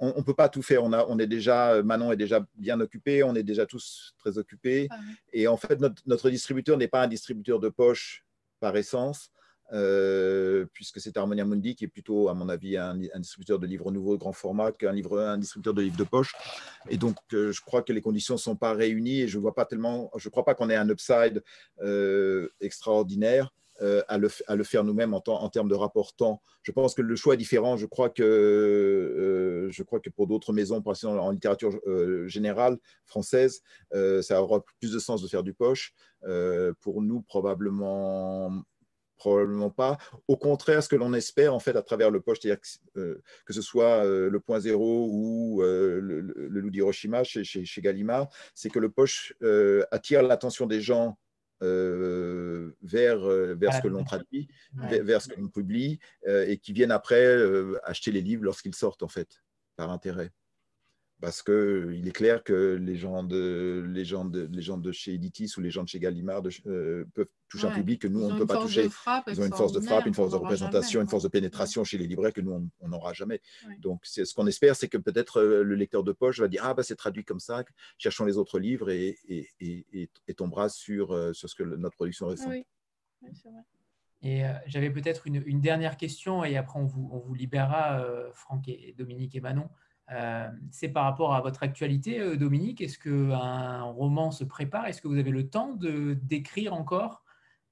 [0.01, 0.85] on ne peut pas tout faire.
[0.85, 4.39] On, a, on est déjà, Manon est déjà bien occupé, on est déjà tous très
[4.39, 4.87] occupés.
[4.91, 4.99] Ah
[5.33, 8.25] et en fait, notre, notre distributeur n'est pas un distributeur de poche
[8.61, 9.33] par essence.
[9.73, 13.91] Euh, puisque c'est Harmonia Mundi qui est plutôt, à mon avis, un, distributeur de livres
[13.91, 14.95] nouveaux grand format qu'un
[15.37, 16.33] distributeur de livres de poche.
[16.89, 19.55] Et donc, euh, je crois que les conditions ne sont pas réunies et je vois
[19.55, 21.43] pas tellement, je crois pas qu'on ait un upside
[21.83, 23.53] euh, extraordinaire.
[24.09, 26.43] à, le, faire nous-mêmes en, termes de rapport temps.
[26.63, 27.77] Je pense que le choix est différent.
[27.77, 31.79] Je crois que, je crois que pour d'autres maisons, par exemple en littérature
[32.27, 33.63] générale française,
[33.93, 35.95] ça aura plus de sens de faire du poche.
[36.81, 38.65] pour nous, probablement
[39.19, 39.99] probablement pas.
[40.29, 43.61] Au contraire, ce que l'on espère en fait à travers le poche, euh, que ce
[43.61, 46.21] soit euh, le point zéro ou euh, le,
[46.61, 49.35] loup d'Hiroshima chez, chez, Gallimard, c'est que le poche
[49.91, 51.19] attire l'attention des gens
[51.61, 57.37] vers, vers ce que l'on traduit, vers, ce que l'on publie, et qui viennent après
[57.83, 59.43] acheter les livres lorsqu'ils sortent en fait,
[59.77, 60.31] par intérêt.
[61.21, 65.15] Parce qu'il est clair que les gens de, les gens de, les gens de chez
[65.15, 68.33] Editis ou les gens de chez Gallimard euh, peuvent toucher un public que nous, on
[68.33, 68.89] ne peut pas toucher.
[69.27, 71.99] Ils ont une force de frappe, une force de représentation, une force de pénétration chez
[71.99, 73.41] les libraires que nous, on n'aura jamais.
[73.81, 76.75] Donc, ce qu'on espère, c'est que peut-être euh, le lecteur de poche va dire Ah,
[76.75, 77.65] bah, c'est traduit comme ça,
[77.99, 81.97] cherchons les autres livres et, et, et, et tombera sur, euh, sur ce que notre
[81.97, 82.51] production ressent.
[82.51, 82.65] Oui,
[83.35, 83.63] c'est vrai.
[84.21, 88.67] Et j'avais peut-être une, une, dernière question, et après on vous, on vous libérera, Franck
[88.67, 89.69] et Dominique et Manon.
[90.11, 92.81] Euh, c'est par rapport à votre actualité, euh, Dominique.
[92.81, 94.87] Est-ce qu'un roman se prépare?
[94.87, 97.23] Est-ce que vous avez le temps de d'écrire encore?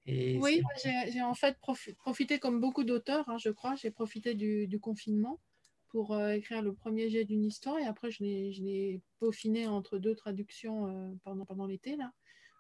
[0.05, 1.59] Et Oui, j'ai en fait
[1.99, 5.41] profité, comme beaucoup d'auteurs, hein, je crois, j'ai profité du, confinement
[5.89, 10.15] pour euh, écrire le premier jet d'une histoire et après je l'ai peaufiné entre deux
[10.15, 12.13] traductions pendant, pendant l'été, là,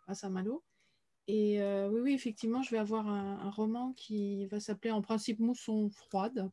[0.08, 0.64] à Saint-Malo.
[1.28, 5.38] Et oui, oui, effectivement, je vais avoir un, un roman qui va s'appeler en principe
[5.38, 6.50] Mousson froide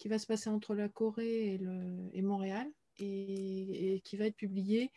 [0.00, 2.66] qui va se passer entre la Corée et, le, et Montréal
[2.98, 4.90] et, qui va être publié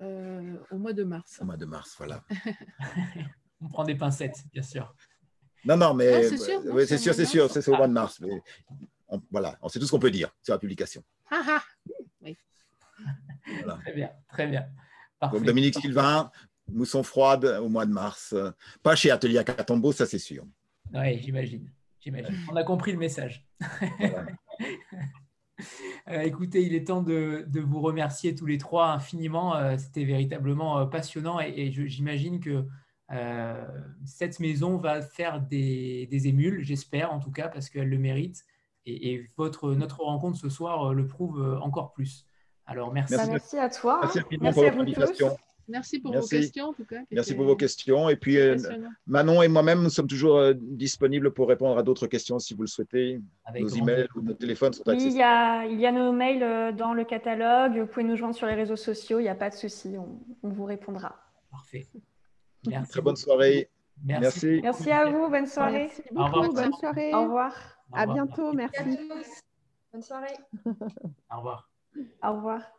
[0.00, 1.38] euh, au mois de mars.
[1.40, 2.24] Au mois de mars, voilà.
[3.60, 4.94] On prend des pincettes, bien sûr.
[5.64, 8.20] Non, non, mais ah, c'est sûr, c'est sûr, c'est sûr, c'est au mois de mars.
[8.20, 8.40] Mais
[9.32, 11.02] voilà, on sait tout ce qu'on peut dire sur la publication.
[11.30, 11.64] Ah, ah.
[12.20, 12.36] oui.
[13.82, 14.68] Très bien, très bien.
[15.32, 16.30] Donc Dominique Sylvain,
[16.68, 18.36] Mousson froide au mois de mars.
[18.84, 20.46] Pas chez Atelier à Catambo, ça c'est sûr.
[20.94, 21.68] Oui, j'imagine.
[22.50, 23.46] On a compris le message.
[26.10, 29.56] Euh, écoutez, il est temps de, vous remercier tous les trois infiniment.
[29.56, 32.66] Euh, c'était véritablement euh, passionnant et, j'imagine que
[34.04, 38.44] cette maison va faire des, émules, j'espère en tout cas, parce qu'elle le mérite.
[38.86, 42.26] Et, votre, notre rencontre ce soir le prouve encore plus.
[42.64, 43.14] Alors merci.
[43.28, 44.00] Merci, à toi.
[44.40, 45.24] Merci, à vous tous.
[45.68, 47.00] Merci pour vos questions, en tout cas.
[47.10, 48.08] Merci pour vos questions.
[48.08, 48.56] Et puis, euh,
[49.06, 52.62] Manon et moi-même, nous sommes toujours euh, disponibles pour répondre à d'autres questions si vous
[52.62, 53.20] le souhaitez.
[53.54, 55.12] nos emails ou nos téléphones sont accessibles.
[55.12, 57.78] il, y a, il y a nos mails euh, dans le catalogue.
[57.78, 59.20] Vous pouvez nous joindre sur les réseaux sociaux.
[59.20, 59.94] Il n'y a pas de souci.
[59.98, 61.16] On, vous répondra.
[61.50, 61.86] Parfait.
[62.66, 62.90] Merci.
[62.90, 63.68] Très bonne soirée.
[64.04, 64.60] Merci.
[64.62, 65.28] Merci, à vous.
[65.28, 65.90] Bonne soirée.
[65.90, 66.52] Merci beaucoup.
[66.52, 67.14] Bonne soirée.
[67.14, 67.54] Au revoir.
[67.92, 68.52] À bientôt.
[68.52, 68.98] Merci.
[69.92, 70.36] Bonne soirée.
[71.30, 71.70] Au revoir.
[72.22, 72.77] Au revoir.